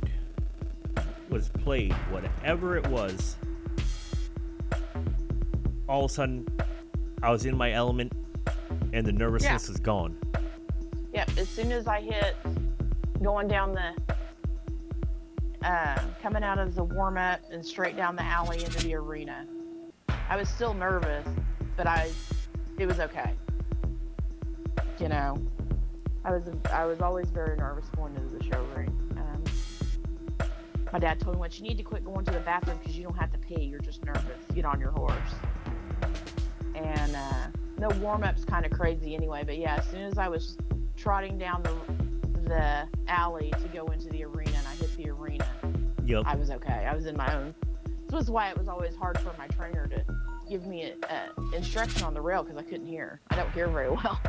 was 1.28 1.48
played, 1.48 1.92
whatever 2.10 2.76
it 2.76 2.86
was, 2.86 3.36
all 5.88 6.04
of 6.04 6.10
a 6.10 6.14
sudden 6.14 6.46
I 7.22 7.30
was 7.30 7.44
in 7.44 7.56
my 7.56 7.72
element 7.72 8.12
and 8.96 9.06
the 9.06 9.12
nervousness 9.12 9.68
is 9.68 9.76
gone. 9.76 10.16
Yep. 11.12 11.30
As 11.36 11.48
soon 11.50 11.70
as 11.70 11.86
I 11.86 12.00
hit 12.00 12.34
going 13.22 13.46
down 13.46 13.74
the, 13.74 13.92
uh, 15.66 16.00
coming 16.22 16.42
out 16.42 16.58
of 16.58 16.74
the 16.74 16.82
warm 16.82 17.18
up 17.18 17.40
and 17.50 17.64
straight 17.64 17.94
down 17.94 18.16
the 18.16 18.22
alley 18.22 18.64
into 18.64 18.82
the 18.84 18.94
arena, 18.94 19.46
I 20.30 20.36
was 20.36 20.48
still 20.48 20.72
nervous, 20.72 21.28
but 21.76 21.86
I, 21.86 22.10
it 22.78 22.86
was 22.86 22.98
okay. 23.00 23.34
You 24.98 25.10
know, 25.10 25.36
I 26.24 26.30
was 26.30 26.44
I 26.72 26.86
was 26.86 27.02
always 27.02 27.28
very 27.28 27.58
nervous 27.58 27.84
going 27.94 28.16
into 28.16 28.34
the 28.34 28.44
show 28.44 28.64
ring. 28.74 28.88
Um, 29.18 29.44
my 30.90 30.98
dad 30.98 31.20
told 31.20 31.36
me 31.36 31.40
once 31.40 31.58
you 31.58 31.64
need 31.64 31.76
to 31.76 31.82
quit 31.82 32.02
going 32.02 32.24
to 32.24 32.30
the 32.30 32.40
bathroom 32.40 32.78
because 32.78 32.96
you 32.96 33.02
don't 33.02 33.16
have 33.18 33.30
to 33.32 33.38
pee. 33.38 33.62
You're 33.62 33.78
just 33.80 34.02
nervous. 34.06 34.42
Get 34.54 34.64
on 34.64 34.80
your 34.80 34.92
horse. 34.92 35.12
And 36.74 37.14
uh, 37.14 37.48
no 37.78 37.88
warm 38.00 38.22
up's 38.24 38.44
kind 38.44 38.64
of 38.64 38.72
crazy 38.72 39.14
anyway. 39.14 39.42
But 39.44 39.58
yeah, 39.58 39.76
as 39.76 39.86
soon 39.86 40.02
as 40.02 40.18
I 40.18 40.28
was 40.28 40.56
trotting 40.96 41.38
down 41.38 41.62
the 41.62 41.74
the 42.48 42.88
alley 43.08 43.52
to 43.60 43.68
go 43.68 43.86
into 43.86 44.08
the 44.10 44.22
arena 44.24 44.52
and 44.56 44.66
I 44.68 44.74
hit 44.76 44.96
the 44.96 45.10
arena, 45.10 45.48
Yep. 46.06 46.22
I 46.26 46.36
was 46.36 46.50
okay. 46.50 46.86
I 46.88 46.94
was 46.94 47.06
in 47.06 47.16
my 47.16 47.34
own. 47.34 47.54
This 48.04 48.12
was 48.12 48.30
why 48.30 48.50
it 48.50 48.56
was 48.56 48.68
always 48.68 48.94
hard 48.94 49.18
for 49.18 49.34
my 49.36 49.48
trainer 49.48 49.88
to 49.88 50.04
give 50.48 50.64
me 50.64 50.84
a, 50.84 50.94
a 51.12 51.56
instruction 51.56 52.04
on 52.04 52.14
the 52.14 52.20
rail 52.20 52.44
because 52.44 52.56
I 52.56 52.62
couldn't 52.62 52.86
hear. 52.86 53.20
I 53.30 53.36
don't 53.36 53.50
hear 53.50 53.66
very 53.66 53.90
well. 53.90 54.20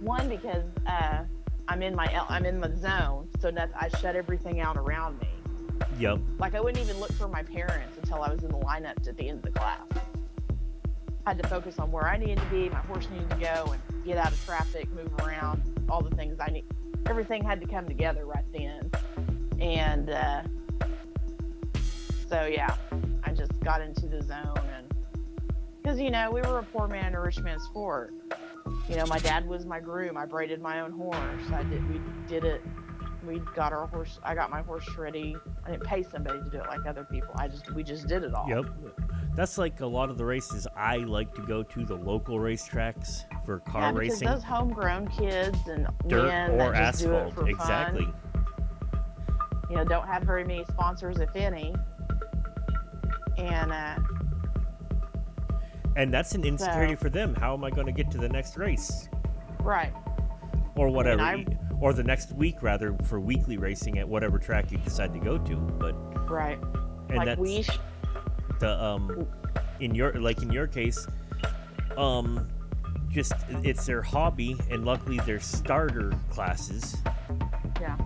One 0.00 0.28
because 0.28 0.64
uh, 0.86 1.24
I'm 1.68 1.82
in 1.82 1.94
my 1.94 2.06
I'm 2.28 2.44
in 2.44 2.60
the 2.60 2.76
zone, 2.76 3.28
so 3.40 3.50
that 3.52 3.70
I 3.74 3.88
shut 3.88 4.14
everything 4.14 4.60
out 4.60 4.76
around 4.76 5.18
me. 5.20 5.28
Yep. 5.98 6.18
Like 6.38 6.54
I 6.54 6.60
wouldn't 6.60 6.84
even 6.84 7.00
look 7.00 7.12
for 7.12 7.28
my 7.28 7.42
parents 7.42 7.96
until 7.96 8.22
I 8.22 8.30
was 8.30 8.42
in 8.42 8.50
the 8.50 8.58
lineup 8.58 9.06
at 9.08 9.16
the 9.16 9.28
end 9.28 9.38
of 9.38 9.52
the 9.52 9.58
class. 9.58 9.86
I 11.24 11.30
had 11.30 11.42
to 11.42 11.48
focus 11.48 11.78
on 11.78 11.92
where 11.92 12.06
I 12.06 12.16
needed 12.16 12.38
to 12.38 12.44
be, 12.46 12.68
my 12.68 12.80
horse 12.80 13.08
needed 13.10 13.30
to 13.30 13.36
go, 13.36 13.72
and 13.72 14.04
get 14.04 14.18
out 14.18 14.32
of 14.32 14.44
traffic, 14.44 14.90
move 14.92 15.12
around, 15.20 15.62
all 15.88 16.02
the 16.02 16.14
things 16.16 16.38
I 16.40 16.48
need. 16.48 16.64
Everything 17.06 17.44
had 17.44 17.60
to 17.60 17.66
come 17.66 17.86
together 17.86 18.26
right 18.26 18.44
then, 18.52 18.90
and 19.60 20.10
uh, 20.10 20.42
so 22.28 22.46
yeah, 22.46 22.74
I 23.24 23.32
just 23.32 23.58
got 23.60 23.80
into 23.80 24.06
the 24.06 24.22
zone, 24.22 24.68
and 24.76 24.92
because 25.80 26.00
you 26.00 26.10
know 26.10 26.30
we 26.30 26.40
were 26.40 26.58
a 26.58 26.64
poor 26.64 26.88
man 26.88 27.06
in 27.06 27.14
a 27.14 27.20
rich 27.20 27.38
man's 27.38 27.62
sport. 27.64 28.14
You 28.88 28.96
know, 28.96 29.06
my 29.06 29.18
dad 29.18 29.46
was 29.46 29.64
my 29.64 29.80
groom. 29.80 30.16
I 30.16 30.26
braided 30.26 30.60
my 30.60 30.80
own 30.80 30.92
horse. 30.92 31.50
I 31.52 31.62
did. 31.64 31.88
We 31.88 32.00
did 32.26 32.44
it 32.44 32.62
we 33.26 33.38
got 33.54 33.72
our 33.72 33.86
horse 33.86 34.18
i 34.24 34.34
got 34.34 34.50
my 34.50 34.62
horse 34.62 34.88
ready 34.96 35.36
i 35.64 35.70
didn't 35.70 35.84
pay 35.84 36.02
somebody 36.02 36.38
to 36.42 36.50
do 36.50 36.58
it 36.58 36.66
like 36.66 36.84
other 36.86 37.04
people 37.04 37.30
i 37.36 37.46
just 37.48 37.70
we 37.74 37.82
just 37.82 38.06
did 38.06 38.22
it 38.24 38.34
all 38.34 38.48
Yep. 38.48 38.66
That's 39.34 39.56
like 39.56 39.80
a 39.80 39.86
lot 39.86 40.10
of 40.10 40.18
the 40.18 40.26
races 40.26 40.66
I 40.76 40.98
like 40.98 41.34
to 41.36 41.40
go 41.40 41.62
to 41.62 41.84
the 41.86 41.94
local 41.94 42.36
racetracks 42.38 43.24
for 43.46 43.60
car 43.60 43.80
yeah, 43.84 43.92
because 43.92 44.10
racing. 44.10 44.28
those 44.28 44.42
homegrown 44.44 45.08
kids 45.08 45.56
and 45.68 45.86
Dirt 46.06 46.26
men 46.28 46.50
or 46.50 46.72
that 46.72 46.92
just 46.92 47.02
do 47.04 47.12
it 47.12 47.16
asphalt. 47.16 47.34
for 47.34 47.48
Exactly. 47.48 48.04
fun, 48.04 48.14
you 49.70 49.76
know 49.76 49.84
don't 49.86 50.06
have 50.06 50.24
very 50.24 50.44
many 50.44 50.64
sponsors 50.66 51.18
if 51.18 51.34
any 51.34 51.74
and 53.38 53.72
uh 53.72 53.96
And 55.96 56.12
that's 56.12 56.34
an 56.34 56.44
insecurity 56.44 56.94
So- 56.94 57.00
for 57.00 57.08
them. 57.10 57.34
How 57.34 57.54
am 57.54 57.64
I 57.64 57.70
going 57.70 57.86
to 57.86 57.92
get 57.92 58.10
to 58.12 58.18
the 58.18 58.28
next 58.28 58.56
race? 58.58 59.08
right 59.60 59.92
Or 60.76 60.88
whatever. 60.90 61.22
I- 61.22 61.46
or 61.82 61.92
the 61.92 62.02
next 62.02 62.32
week, 62.32 62.62
rather, 62.62 62.94
for 63.08 63.18
weekly 63.20 63.56
racing 63.58 63.98
at 63.98 64.08
whatever 64.08 64.38
track 64.38 64.70
you 64.70 64.78
decide 64.78 65.12
to 65.12 65.18
go 65.18 65.36
to. 65.36 65.56
But, 65.56 65.94
right 66.30 66.58
and 67.08 67.18
like 67.18 67.26
that's 67.26 67.40
we 67.40 67.62
sh- 67.62 67.78
the, 68.60 68.82
um, 68.82 69.26
in 69.80 69.94
your, 69.94 70.12
like 70.14 70.40
in 70.42 70.50
your 70.52 70.68
case, 70.68 71.06
um, 71.98 72.48
just 73.10 73.34
it's 73.50 73.84
their 73.84 74.00
hobby, 74.00 74.56
and 74.70 74.84
luckily 74.86 75.18
they're 75.26 75.40
starter 75.40 76.12
classes. 76.30 76.96
yeah 77.80 77.98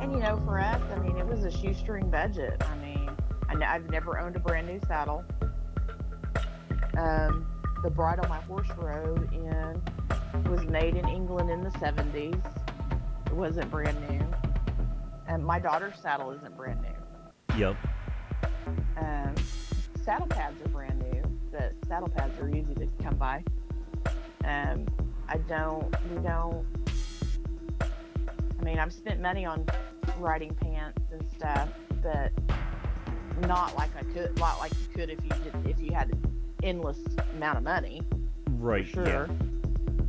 and 0.00 0.12
you 0.12 0.18
know 0.18 0.40
for 0.44 0.60
us 0.60 0.80
i 0.94 0.98
mean 1.00 1.16
it 1.16 1.26
was 1.26 1.44
a 1.44 1.50
shoestring 1.50 2.08
budget 2.10 2.62
i 2.62 2.76
mean 2.78 3.10
I 3.48 3.52
n- 3.54 3.62
i've 3.62 3.90
never 3.90 4.18
owned 4.18 4.36
a 4.36 4.38
brand 4.38 4.66
new 4.66 4.78
saddle 4.86 5.24
um, 6.96 7.46
the 7.82 7.90
bridle 7.90 8.26
my 8.28 8.40
horse 8.42 8.68
rode 8.76 9.32
in 9.32 9.82
was 10.48 10.64
made 10.66 10.96
in 10.96 11.08
england 11.08 11.50
in 11.50 11.62
the 11.62 11.70
70s 11.70 12.34
it 13.26 13.32
wasn't 13.32 13.70
brand 13.70 13.98
new 14.08 14.24
and 15.28 15.44
my 15.44 15.58
daughter's 15.58 15.98
saddle 15.98 16.30
isn't 16.30 16.56
brand 16.56 16.80
new 16.82 16.88
Yep. 17.58 17.76
um, 18.96 19.34
saddle 20.02 20.26
pads 20.26 20.60
are 20.60 20.68
brand 20.70 20.98
new. 21.12 21.22
The 21.52 21.72
saddle 21.86 22.08
pads 22.08 22.36
are 22.40 22.48
easy 22.48 22.74
to 22.74 22.88
come 23.00 23.14
by. 23.16 23.44
Um, 24.44 24.86
I 25.28 25.36
don't. 25.48 25.94
We 26.10 26.20
don't. 26.20 26.66
I 27.80 28.64
mean, 28.64 28.78
I've 28.80 28.92
spent 28.92 29.20
money 29.20 29.44
on 29.46 29.66
riding 30.18 30.52
pants 30.54 31.00
and 31.12 31.24
stuff, 31.36 31.68
but 32.02 32.32
not 33.46 33.76
like 33.76 33.90
I 33.96 34.02
could. 34.12 34.36
Not 34.38 34.58
like 34.58 34.72
you 34.72 34.88
could 34.94 35.10
if 35.10 35.22
you 35.22 35.30
did. 35.44 35.54
If 35.64 35.80
you 35.80 35.92
had 35.94 36.10
an 36.10 36.24
endless 36.64 36.98
amount 37.34 37.58
of 37.58 37.62
money. 37.62 38.02
Right. 38.50 38.86
Sure. 38.86 39.06
Yeah. 39.06 39.26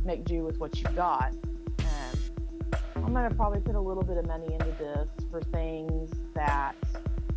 Make 0.06 0.24
do 0.24 0.44
with 0.44 0.60
what 0.60 0.80
you've 0.80 0.94
got. 0.94 1.34
Um, 1.80 2.18
I'm 2.94 3.12
gonna 3.12 3.34
probably 3.34 3.60
put 3.60 3.74
a 3.74 3.80
little 3.80 4.04
bit 4.04 4.16
of 4.16 4.24
money 4.24 4.46
into 4.52 4.70
this 4.78 5.08
for 5.32 5.40
things 5.42 6.12
that 6.32 6.76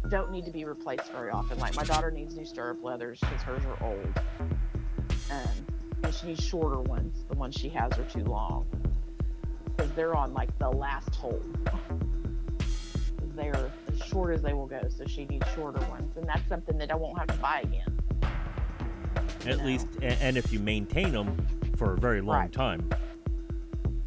don't 0.09 0.31
need 0.31 0.45
to 0.45 0.51
be 0.51 0.65
replaced 0.65 1.11
very 1.11 1.31
often. 1.31 1.57
Like 1.57 1.75
my 1.75 1.83
daughter 1.83 2.11
needs 2.11 2.35
new 2.35 2.45
stirrup 2.45 2.83
leathers 2.83 3.19
because 3.21 3.41
hers 3.41 3.63
are 3.65 3.83
old, 3.83 4.21
um, 5.31 5.65
and 6.03 6.13
she 6.13 6.27
needs 6.27 6.45
shorter 6.45 6.79
ones. 6.79 7.25
The 7.27 7.37
ones 7.37 7.55
she 7.55 7.69
has 7.69 7.91
are 7.97 8.03
too 8.03 8.23
long 8.25 8.67
because 9.75 9.91
they're 9.93 10.15
on 10.15 10.35
like 10.35 10.55
the 10.59 10.69
last 10.69 11.15
hole. 11.15 11.41
They're 13.35 13.71
as 13.93 14.05
short 14.05 14.35
as 14.35 14.41
they 14.41 14.53
will 14.53 14.67
go, 14.67 14.81
so 14.89 15.05
she 15.07 15.23
needs 15.25 15.47
shorter 15.55 15.79
ones, 15.87 16.17
and 16.17 16.27
that's 16.27 16.45
something 16.49 16.77
that 16.77 16.91
I 16.91 16.95
won't 16.95 17.17
have 17.17 17.27
to 17.27 17.37
buy 17.37 17.61
again. 17.61 17.99
At 19.47 19.59
know. 19.59 19.63
least, 19.63 19.87
and 20.01 20.35
if 20.35 20.51
you 20.51 20.59
maintain 20.59 21.13
them 21.13 21.37
for 21.79 21.93
a 21.93 21.97
very 21.97 22.19
long 22.19 22.35
Right. 22.35 22.51
time. 22.51 22.89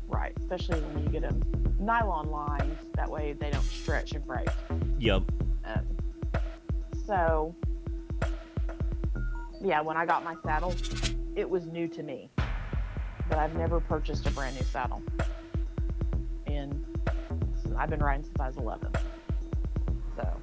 Right, 0.06 0.36
especially 0.38 0.82
when 0.82 1.04
you 1.04 1.08
get 1.08 1.22
them 1.22 1.40
nylon 1.80 2.30
lines. 2.30 2.78
That 2.94 3.10
way 3.10 3.32
they 3.32 3.50
don't 3.50 3.64
stretch 3.64 4.12
and 4.12 4.24
break. 4.26 4.46
Yep. 4.98 5.22
Um, 5.64 5.86
so, 7.06 7.56
yeah, 9.62 9.80
when 9.80 9.96
I 9.96 10.04
got 10.04 10.22
my 10.22 10.36
saddle, 10.44 10.74
it 11.34 11.48
was 11.48 11.66
new 11.66 11.88
to 11.88 12.02
me. 12.02 12.30
But 13.30 13.38
I've 13.38 13.54
never 13.54 13.80
purchased 13.80 14.26
a 14.26 14.30
brand 14.32 14.54
new 14.54 14.64
saddle. 14.64 15.02
And 16.46 16.84
I've 17.78 17.88
been 17.88 18.00
riding 18.00 18.22
since 18.24 18.38
I 18.38 18.48
was 18.48 18.58
11. 18.58 18.92
So, 20.14 20.40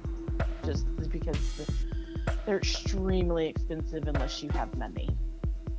just 0.64 0.86
because 1.10 1.76
they're 2.44 2.58
extremely 2.58 3.46
expensive 3.46 4.08
unless 4.08 4.42
you 4.42 4.48
have 4.50 4.76
money. 4.76 5.08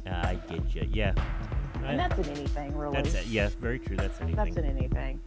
I 0.06 0.36
get 0.50 0.76
you. 0.76 0.88
Yeah. 0.92 1.14
And 1.76 1.88
I- 2.02 2.08
that's 2.08 2.28
in 2.28 2.36
anything, 2.38 2.76
really. 2.78 2.96
that's 2.96 3.14
it. 3.16 3.26
Yeah. 3.28 3.50
Very 3.60 3.80
true. 3.80 3.96
That's 3.98 4.20
anything. 4.22 4.36
That's 4.36 4.58
in 4.58 4.66
anything. 4.66 5.20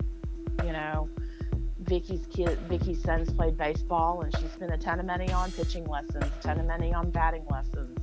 You 0.65 0.73
know, 0.73 1.09
Vicky's 1.81 2.27
kid, 2.33 2.59
Vicky's 2.69 3.03
son's 3.03 3.33
played 3.33 3.57
baseball, 3.59 4.23
and 4.23 4.35
she 4.39 4.47
spent 4.49 4.73
a 4.73 4.79
ton 4.79 5.01
of 5.01 5.07
money 5.07 5.31
on 5.33 5.51
pitching 5.53 5.85
lessons, 5.87 6.25
a 6.25 6.43
ton 6.43 6.59
of 6.61 6.67
money 6.67 6.95
on 6.95 7.11
batting 7.11 7.45
lessons. 7.51 7.99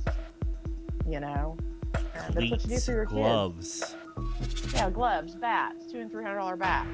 You 1.08 1.20
know, 1.20 1.56
And 1.94 2.04
that's 2.14 2.34
what 2.34 2.44
you 2.44 2.50
do 2.56 2.56
Cleats, 2.68 2.86
for 2.86 2.92
your 2.92 3.04
gloves. 3.06 3.96
kids. 4.40 4.74
Yeah, 4.74 4.90
gloves, 4.90 5.34
bats, 5.34 5.90
two 5.90 5.98
and 5.98 6.10
three 6.10 6.22
hundred 6.24 6.38
dollar 6.38 6.56
bats, 6.56 6.88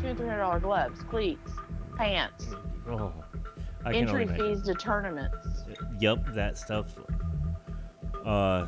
two 0.00 0.06
and 0.08 0.16
three 0.18 0.26
hundred 0.28 0.40
dollar 0.40 0.60
gloves, 0.60 1.00
cleats, 1.04 1.52
pants, 1.96 2.46
Oh, 2.88 3.12
I 3.84 3.92
entry 3.94 4.26
fees 4.26 4.62
to 4.62 4.74
tournaments. 4.74 5.36
Yep, 6.00 6.26
that 6.34 6.58
stuff. 6.58 6.86
Uh, 8.24 8.66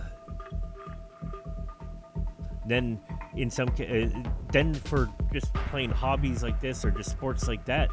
then 2.67 2.99
in 3.37 3.51
some 3.51 3.69
ca- 3.69 4.05
uh, 4.05 4.09
then 4.53 4.75
for 4.75 5.09
just 5.33 5.53
playing 5.55 5.91
hobbies 5.91 6.43
like 6.43 6.61
this 6.61 6.85
or 6.85 6.91
just 6.91 7.11
sports 7.11 7.49
like 7.49 7.65
that, 7.67 7.89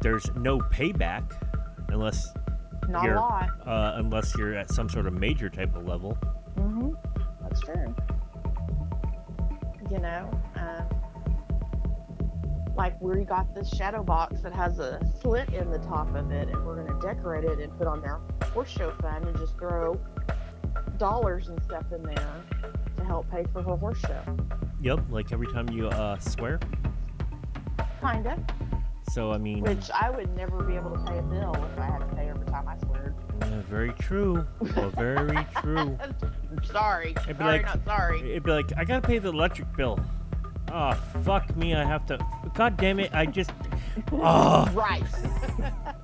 there's 0.00 0.28
no 0.36 0.58
payback 0.58 1.32
unless 1.88 2.32
Not 2.88 3.04
You're- 3.04 3.16
a 3.16 3.20
lot. 3.20 3.48
uh, 3.66 3.92
unless 3.96 4.34
you're 4.36 4.54
at 4.54 4.70
some 4.70 4.88
sort 4.88 5.06
of 5.06 5.14
major 5.14 5.48
type 5.48 5.74
of 5.76 5.86
level. 5.86 6.18
Mm-hmm. 6.56 6.90
That's 7.42 7.60
true. 7.60 7.94
You 9.90 9.98
know, 10.00 10.30
uh, 10.56 10.82
like 12.76 13.00
we 13.00 13.24
got 13.24 13.54
this 13.54 13.68
shadow 13.74 14.02
box 14.02 14.40
that 14.40 14.52
has 14.52 14.78
a 14.80 15.00
slit 15.20 15.48
in 15.54 15.70
the 15.70 15.78
top 15.78 16.14
of 16.14 16.30
it, 16.32 16.48
and 16.48 16.66
we're 16.66 16.74
going 16.84 16.88
to 17.00 17.06
decorate 17.06 17.44
it 17.44 17.58
and 17.60 17.76
put 17.78 17.86
on 17.86 18.00
their 18.00 18.20
horse 18.52 18.68
show 18.68 18.90
fund 19.00 19.24
and 19.26 19.36
just 19.38 19.56
throw 19.58 19.98
dollars 20.98 21.48
and 21.48 21.62
stuff 21.62 21.84
in 21.92 22.02
there 22.02 22.42
to 23.04 23.08
help 23.08 23.30
pay 23.30 23.44
for 23.52 23.62
her 23.62 23.76
horse 23.76 23.98
show. 24.00 24.36
Yep, 24.82 25.00
like 25.10 25.32
every 25.32 25.46
time 25.48 25.68
you 25.70 25.88
uh, 25.88 26.18
swear. 26.18 26.58
Kinda. 28.00 28.38
So 29.12 29.32
I 29.32 29.38
mean, 29.38 29.62
Which 29.62 29.90
I 29.90 30.10
would 30.10 30.34
never 30.36 30.62
be 30.62 30.74
able 30.76 30.90
to 30.90 30.98
pay 31.04 31.18
a 31.18 31.22
bill 31.22 31.54
if 31.72 31.78
I 31.78 31.84
had 31.86 31.98
to 32.00 32.06
pay 32.16 32.28
every 32.28 32.46
time 32.46 32.66
I 32.66 32.76
sweared. 32.78 33.14
uh, 33.42 33.60
very 33.68 33.92
true. 33.92 34.46
Well, 34.76 34.90
very 34.90 35.46
true. 35.56 35.98
sorry. 36.64 37.10
It'd 37.10 37.26
be 37.38 37.44
sorry, 37.44 37.58
like- 37.58 37.62
not 37.64 37.84
sorry. 37.84 38.20
It'd 38.30 38.42
be 38.42 38.50
like, 38.50 38.72
I 38.76 38.84
gotta 38.84 39.06
pay 39.06 39.18
the 39.18 39.28
electric 39.28 39.74
bill. 39.76 39.98
Oh, 40.72 40.92
fuck 41.22 41.54
me, 41.56 41.74
I 41.74 41.84
have 41.84 42.06
to. 42.06 42.18
God 42.54 42.76
damn 42.78 42.98
it, 42.98 43.14
I 43.14 43.26
just. 43.26 43.50
Oh, 44.10 44.68
Right. 44.74 45.04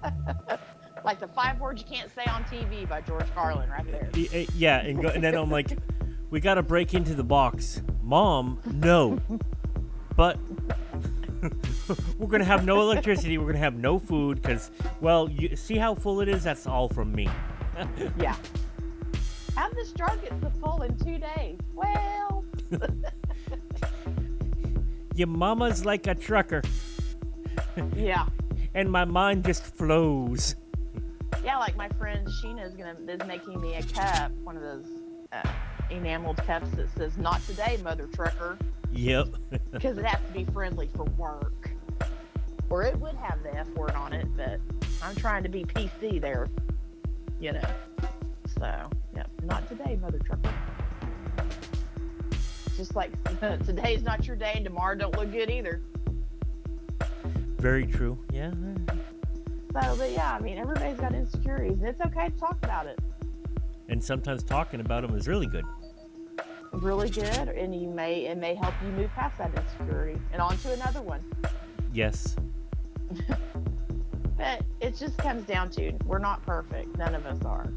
like 1.04 1.18
the 1.18 1.28
five 1.28 1.58
words 1.58 1.80
you 1.82 1.88
can't 1.96 2.14
say 2.14 2.24
on 2.26 2.44
TV 2.44 2.86
by 2.88 3.00
George 3.00 3.24
Carlin, 3.34 3.70
right 3.70 3.90
there. 3.90 4.10
Yeah, 4.54 4.80
and, 4.80 5.00
go, 5.02 5.08
and 5.08 5.24
then 5.24 5.34
I'm 5.34 5.50
like, 5.50 5.76
we 6.30 6.40
gotta 6.40 6.62
break 6.62 6.94
into 6.94 7.14
the 7.14 7.24
box. 7.24 7.82
Mom, 8.02 8.58
no. 8.72 9.18
But 10.16 10.38
we're 12.18 12.28
gonna 12.28 12.44
have 12.44 12.64
no 12.64 12.80
electricity, 12.80 13.38
we're 13.38 13.46
gonna 13.48 13.58
have 13.58 13.76
no 13.76 13.98
food, 13.98 14.40
because, 14.40 14.70
well, 15.00 15.28
you 15.30 15.56
see 15.56 15.76
how 15.76 15.94
full 15.94 16.20
it 16.20 16.28
is? 16.28 16.44
That's 16.44 16.66
all 16.66 16.88
from 16.88 17.12
me. 17.14 17.28
Yeah. 18.18 18.36
How 19.56 19.70
this 19.70 19.92
drug 19.92 20.20
gets 20.22 20.40
so 20.42 20.50
full 20.60 20.82
in 20.82 20.96
two 20.98 21.18
days? 21.18 21.58
Well, 21.74 22.44
Your 25.14 25.28
mama's 25.28 25.84
like 25.84 26.06
a 26.06 26.14
trucker, 26.14 26.62
Yeah. 27.96 28.26
and 28.74 28.90
my 28.90 29.04
mind 29.04 29.44
just 29.44 29.64
flows. 29.64 30.56
Yeah, 31.42 31.56
like 31.58 31.76
my 31.76 31.88
friend 31.90 32.26
Sheena 32.26 32.66
is 32.66 32.74
gonna 32.74 32.96
is 33.08 33.26
making 33.26 33.60
me 33.60 33.74
a 33.74 33.82
cup, 33.82 34.30
one 34.44 34.56
of 34.56 34.62
those 34.62 34.86
uh, 35.32 35.42
enameled 35.90 36.36
cups 36.38 36.70
that 36.72 36.88
says 36.96 37.16
"Not 37.18 37.44
today, 37.46 37.78
mother 37.82 38.08
trucker," 38.14 38.58
Yep. 38.92 39.28
because 39.72 39.98
it 39.98 40.04
has 40.04 40.24
to 40.26 40.32
be 40.32 40.44
friendly 40.52 40.88
for 40.94 41.04
work, 41.16 41.70
or 42.68 42.82
it 42.82 42.98
would 42.98 43.14
have 43.16 43.42
the 43.42 43.54
F 43.56 43.68
word 43.70 43.92
on 43.92 44.12
it. 44.12 44.26
But 44.36 44.60
I'm 45.02 45.14
trying 45.16 45.42
to 45.42 45.48
be 45.48 45.64
PC 45.64 46.20
there, 46.20 46.48
you 47.40 47.52
know. 47.52 47.62
So, 48.58 48.90
yep, 49.14 49.30
not 49.44 49.68
today, 49.68 49.98
mother 50.00 50.18
trucker. 50.18 50.52
Just 52.76 52.96
like 52.96 53.12
today's 53.64 54.02
not 54.02 54.26
your 54.26 54.36
day, 54.36 54.52
and 54.56 54.64
tomorrow 54.64 54.96
don't 54.96 55.16
look 55.16 55.30
good 55.30 55.50
either. 55.50 55.82
Very 57.58 57.86
true. 57.86 58.18
Yeah. 58.32 58.52
So, 59.72 59.96
but 59.96 60.10
yeah, 60.10 60.34
I 60.34 60.40
mean, 60.40 60.58
everybody's 60.58 60.98
got 60.98 61.14
insecurities, 61.14 61.78
and 61.78 61.88
it's 61.88 62.00
okay 62.00 62.30
to 62.30 62.36
talk 62.36 62.56
about 62.62 62.86
it. 62.86 62.98
And 63.90 64.02
sometimes 64.02 64.44
talking 64.44 64.78
about 64.80 65.02
them 65.02 65.16
is 65.16 65.26
really 65.26 65.48
good. 65.48 65.64
really 66.72 67.10
good 67.10 67.26
and 67.26 67.74
you 67.74 67.88
may 67.88 68.26
it 68.26 68.38
may 68.38 68.54
help 68.54 68.72
you 68.84 68.88
move 68.92 69.10
past 69.16 69.36
that 69.38 69.50
insecurity 69.52 70.16
and 70.32 70.40
on 70.40 70.56
to 70.58 70.72
another 70.72 71.02
one. 71.02 71.20
Yes. 71.92 72.36
but 74.38 74.62
it 74.80 74.96
just 74.96 75.18
comes 75.18 75.42
down 75.42 75.68
to 75.70 75.90
we're 76.06 76.20
not 76.20 76.46
perfect 76.46 76.96
none 76.96 77.16
of 77.16 77.26
us 77.26 77.44
are. 77.44 77.68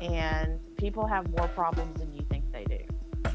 And 0.00 0.60
people 0.76 1.04
have 1.08 1.28
more 1.36 1.48
problems 1.48 1.98
than 1.98 2.14
you 2.14 2.24
think 2.30 2.44
they 2.52 2.64
do. 2.64 3.32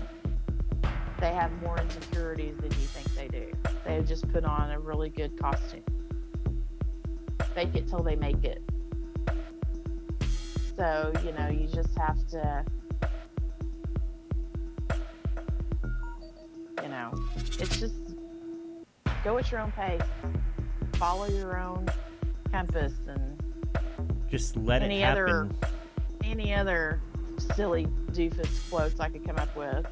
They 1.19 1.33
have 1.33 1.51
more 1.61 1.77
insecurities 1.77 2.55
than 2.55 2.71
you 2.71 2.87
think 2.87 3.13
they 3.15 3.27
do. 3.27 3.51
They 3.83 4.01
just 4.03 4.31
put 4.31 4.45
on 4.45 4.71
a 4.71 4.79
really 4.79 5.09
good 5.09 5.37
costume. 5.37 5.83
Fake 7.53 7.75
it 7.75 7.89
till 7.89 8.01
they 8.01 8.15
make 8.15 8.45
it 8.45 8.63
so 10.81 11.13
you 11.23 11.31
know 11.33 11.47
you 11.47 11.67
just 11.67 11.95
have 11.95 12.17
to 12.27 12.65
you 16.81 16.89
know 16.89 17.11
it's 17.59 17.79
just 17.79 17.93
go 19.23 19.37
at 19.37 19.51
your 19.51 19.59
own 19.59 19.71
pace 19.73 20.01
follow 20.93 21.27
your 21.27 21.59
own 21.59 21.87
compass 22.51 22.93
and 23.07 23.37
Just 24.27 24.57
let 24.57 24.81
Any 24.81 25.01
it 25.01 25.05
happen. 25.05 25.23
other- 25.23 25.49
any 26.23 26.51
other 26.55 26.99
silly 27.55 27.85
doofus 28.13 28.67
quotes 28.71 28.99
I 28.99 29.09
could 29.09 29.25
come 29.25 29.37
up 29.37 29.55
with. 29.55 29.85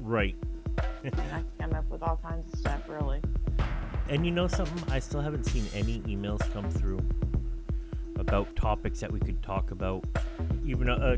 Right. 0.00 0.34
I 1.04 1.42
come 1.60 1.74
up 1.74 1.88
with 1.90 2.02
all 2.02 2.18
kinds 2.22 2.50
of 2.52 2.58
stuff, 2.58 2.88
really. 2.88 3.20
And 4.08 4.24
you 4.24 4.30
know 4.32 4.46
something? 4.48 4.82
I 4.92 5.00
still 5.00 5.20
haven't 5.20 5.44
seen 5.44 5.66
any 5.74 6.00
emails 6.02 6.40
come 6.52 6.70
through 6.70 7.00
about 8.16 8.54
topics 8.56 9.00
that 9.00 9.10
we 9.10 9.20
could 9.20 9.42
talk 9.42 9.70
about. 9.70 10.04
Even 10.64 10.88
uh, 10.88 11.16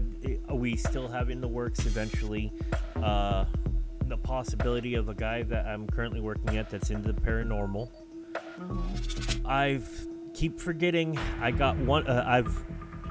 uh, 0.50 0.54
we 0.54 0.76
still 0.76 1.08
have 1.08 1.30
in 1.30 1.40
the 1.40 1.48
works 1.48 1.86
eventually 1.86 2.52
uh, 2.96 3.44
the 4.06 4.16
possibility 4.16 4.94
of 4.94 5.08
a 5.08 5.14
guy 5.14 5.42
that 5.44 5.66
I'm 5.66 5.86
currently 5.86 6.20
working 6.20 6.56
at 6.56 6.70
that's 6.70 6.90
into 6.90 7.12
the 7.12 7.20
paranormal. 7.20 7.88
hmm 8.56 9.46
I've 9.46 10.08
keep 10.34 10.60
forgetting. 10.60 11.18
I 11.40 11.50
got 11.50 11.76
one. 11.78 12.06
Uh, 12.06 12.24
I've 12.26 12.64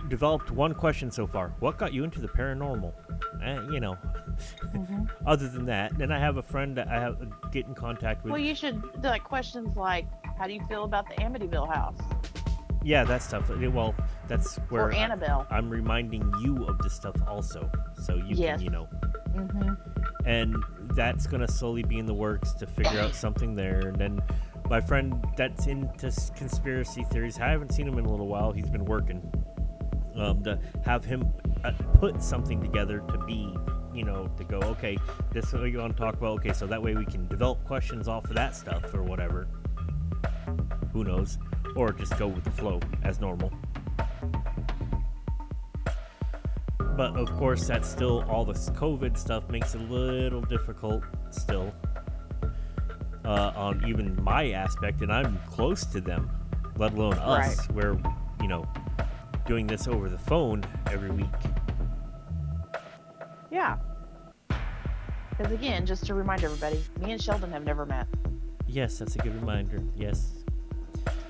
developed 0.10 0.52
one 0.52 0.74
question 0.74 1.10
so 1.10 1.26
far. 1.26 1.54
What 1.60 1.78
got 1.78 1.94
you 1.94 2.04
into 2.04 2.22
the 2.22 2.28
paranormal? 2.28 2.94
Eh, 3.44 3.60
you 3.72 3.80
know. 3.80 3.94
hmm 3.94 5.04
Other 5.26 5.48
than 5.48 5.66
that, 5.66 5.98
then 5.98 6.12
I 6.12 6.20
have 6.20 6.38
a 6.38 6.44
friend 6.44 6.76
that 6.78 6.88
I 6.88 7.00
have 7.00 7.18
get 7.52 7.66
in 7.66 7.74
contact 7.74 8.24
with. 8.24 8.32
Well, 8.32 8.42
you 8.42 8.54
should 8.56 8.84
like 9.04 9.24
questions 9.24 9.76
like, 9.78 10.08
"How 10.38 10.46
do 10.48 10.54
you 10.54 10.62
feel 10.68 10.84
about 10.84 11.08
the 11.08 11.16
Amityville 11.16 11.74
house?" 11.74 11.98
Yeah, 12.86 13.04
that 13.04 13.22
stuff. 13.24 13.50
Well, 13.50 13.94
that's 14.28 14.56
where 14.70 14.86
or 14.86 14.94
I- 14.94 14.98
Annabelle. 14.98 15.46
I'm 15.50 15.70
reminding 15.70 16.32
you 16.42 16.64
of 16.66 16.78
this 16.78 16.94
stuff 16.94 17.16
also, 17.28 17.70
so 18.02 18.16
you 18.16 18.36
Yes. 18.36 18.58
can, 18.58 18.62
you 18.64 18.70
know, 18.70 18.86
hmm 19.36 19.74
and 20.26 20.56
that's 20.96 21.28
gonna 21.28 21.48
slowly 21.48 21.84
be 21.84 22.00
in 22.00 22.06
the 22.06 22.14
works 22.14 22.54
to 22.54 22.66
figure 22.66 23.00
out 23.00 23.14
something 23.14 23.54
there. 23.56 23.80
And 23.80 23.96
then 23.98 24.20
my 24.70 24.80
friend 24.82 25.24
that's 25.38 25.68
into 25.68 26.12
conspiracy 26.36 27.04
theories, 27.12 27.40
I 27.40 27.50
haven't 27.50 27.74
seen 27.74 27.88
him 27.88 27.98
in 28.00 28.06
a 28.06 28.10
little 28.10 28.28
while. 28.28 28.52
He's 28.52 28.70
been 28.70 28.86
working. 28.86 29.22
Um, 30.16 30.42
to 30.44 30.58
have 30.86 31.04
him 31.04 31.28
uh, 31.66 31.74
put 31.96 32.24
something 32.24 32.62
together 32.62 33.04
to 33.10 33.18
be, 33.26 33.54
you 33.94 34.06
know, 34.06 34.28
to 34.38 34.44
go, 34.46 34.60
okay, 34.60 34.98
this 35.34 35.48
is 35.48 35.54
what 35.56 35.70
you 35.70 35.78
want 35.80 35.96
to 35.98 36.02
talk 36.02 36.14
about. 36.16 36.40
Okay, 36.40 36.54
so 36.54 36.66
that 36.68 36.82
way 36.82 36.96
we 36.96 37.06
can 37.06 37.28
develop 37.28 37.62
questions 37.66 38.08
off 38.08 38.24
of 38.26 38.34
that 38.36 38.56
stuff 38.56 38.94
or 38.94 39.04
whatever. 39.04 39.46
Who 40.94 41.04
knows? 41.04 41.38
Or 41.76 41.92
just 41.92 42.18
go 42.18 42.28
with 42.28 42.44
the 42.44 42.52
flow 42.52 42.80
as 43.04 43.20
normal. 43.20 43.52
But 46.78 47.18
of 47.18 47.30
course, 47.36 47.68
that's 47.68 47.90
still 47.90 48.24
all 48.30 48.46
this 48.46 48.70
COVID 48.70 49.18
stuff 49.18 49.50
makes 49.50 49.76
it 49.76 49.82
a 49.82 49.84
little 49.84 50.42
difficult 50.42 51.04
still. 51.32 51.74
Uh, 53.26 53.52
on 53.56 53.84
even 53.88 54.22
my 54.24 54.52
aspect, 54.52 55.02
and 55.02 55.12
I'm 55.12 55.40
close 55.50 55.84
to 55.88 56.00
them, 56.00 56.30
let 56.78 56.94
alone 56.94 57.16
us, 57.16 57.58
Right. 57.58 57.72
where, 57.76 57.98
you 58.40 58.48
know, 58.48 58.66
doing 59.48 59.66
this 59.68 59.88
over 59.88 60.10
the 60.10 60.18
phone 60.18 60.64
every 60.92 61.10
week. 61.10 61.26
Yeah. 63.52 63.78
Because 65.32 65.52
again, 65.52 65.86
just 65.86 66.06
to 66.06 66.14
remind 66.14 66.44
everybody, 66.44 66.82
me 67.02 67.12
and 67.14 67.22
Sheldon 67.22 67.52
have 67.52 67.66
never 67.66 67.86
met. 67.86 68.08
Yes, 68.68 69.00
that's 69.00 69.16
a 69.16 69.20
good 69.20 69.36
reminder. 69.36 69.84
Yes. 69.96 70.45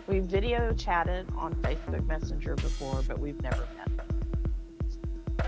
We 0.08 0.20
video 0.20 0.72
chatted 0.74 1.28
on 1.36 1.56
Facebook 1.56 2.06
Messenger 2.06 2.56
before, 2.56 3.02
but 3.08 3.18
we've 3.20 3.42
never 3.42 3.66
met. 3.78 5.48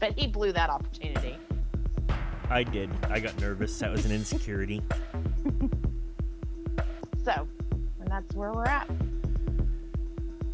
But 0.00 0.18
he 0.18 0.26
blew 0.26 0.52
that 0.52 0.68
opportunity. 0.68 1.36
I 2.50 2.64
did. 2.64 2.90
I 3.08 3.20
got 3.20 3.38
nervous. 3.40 3.78
That 3.78 3.90
was 3.92 4.04
an 4.04 4.10
insecurity. 4.12 4.82
So, 7.24 7.48
and 8.00 8.08
that's 8.08 8.34
where 8.34 8.52
we're 8.52 8.64
at. 8.66 8.88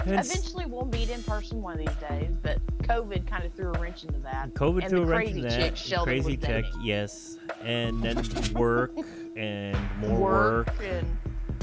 And 0.04 0.14
s- 0.18 0.30
Eventually, 0.30 0.66
we'll 0.66 0.84
meet 0.86 1.10
in 1.10 1.22
person 1.24 1.60
one 1.62 1.72
of 1.72 1.78
these 1.80 1.96
days, 2.08 2.30
but 2.42 2.58
COVID 2.84 3.26
kind 3.26 3.44
of 3.44 3.52
threw 3.54 3.72
a 3.72 3.78
wrench 3.80 4.04
into 4.04 4.20
that. 4.20 4.54
COVID 4.54 4.82
and 4.82 4.88
threw 4.90 5.02
a 5.02 5.06
wrench 5.06 5.24
crazy 5.32 5.40
in 5.40 5.48
that. 5.48 5.58
chick 5.60 5.76
Sheldon 5.76 6.22
crazy 6.22 6.36
chick, 6.36 6.64
yes. 6.82 7.38
And 7.62 8.02
then 8.02 8.22
work 8.54 8.92
and 9.36 9.76
more 9.98 10.18
work, 10.20 10.66
work. 10.68 10.82
and 10.82 11.18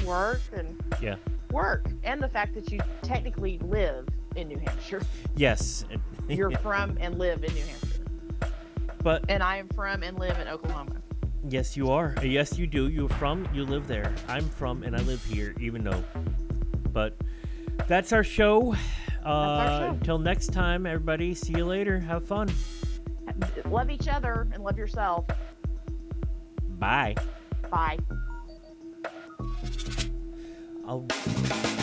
work 0.06 0.42
and 0.54 0.84
Yeah. 1.02 1.16
Work, 1.58 1.90
and 2.04 2.22
the 2.22 2.30
fact 2.30 2.54
that 2.54 2.72
you 2.72 2.80
technically 3.02 3.58
live 3.60 4.08
in 4.36 4.48
New 4.48 4.60
Hampshire. 4.60 5.02
Yes. 5.36 5.86
You're 6.30 6.52
from 6.52 6.98
and 7.02 7.18
live 7.18 7.44
in 7.44 7.54
New 7.54 7.64
Hampshire, 7.64 8.54
but 9.02 9.26
and 9.28 9.42
I 9.42 9.58
am 9.58 9.68
from 9.70 10.04
and 10.04 10.20
live 10.20 10.38
in 10.40 10.48
Oklahoma. 10.48 10.98
Yes, 11.50 11.76
you 11.76 11.90
are. 11.92 12.14
Yes, 12.22 12.58
you 12.60 12.68
do. 12.68 12.90
You're 12.90 13.10
from, 13.10 13.48
you 13.54 13.64
live 13.66 13.88
there. 13.88 14.14
I'm 14.28 14.48
from, 14.50 14.84
and 14.84 14.96
I 14.96 15.00
live 15.00 15.24
here, 15.24 15.56
even 15.60 15.84
though. 15.84 16.04
But 16.92 17.16
that's 17.88 18.12
our 18.12 18.24
show. 18.24 18.76
Uh, 19.26 19.30
our 19.30 19.80
show. 19.80 19.88
Until 19.94 20.20
next 20.20 20.48
time, 20.48 20.86
everybody. 20.86 21.34
See 21.34 21.54
you 21.54 21.66
later. 21.66 22.00
Have 22.00 22.26
fun. 22.26 22.52
Love 23.66 23.90
each 23.90 24.08
other 24.08 24.48
and 24.54 24.64
love 24.64 24.78
yourself. 24.78 25.26
Bye. 26.78 27.16
Bye. 27.72 27.98
I'll. 30.88 31.77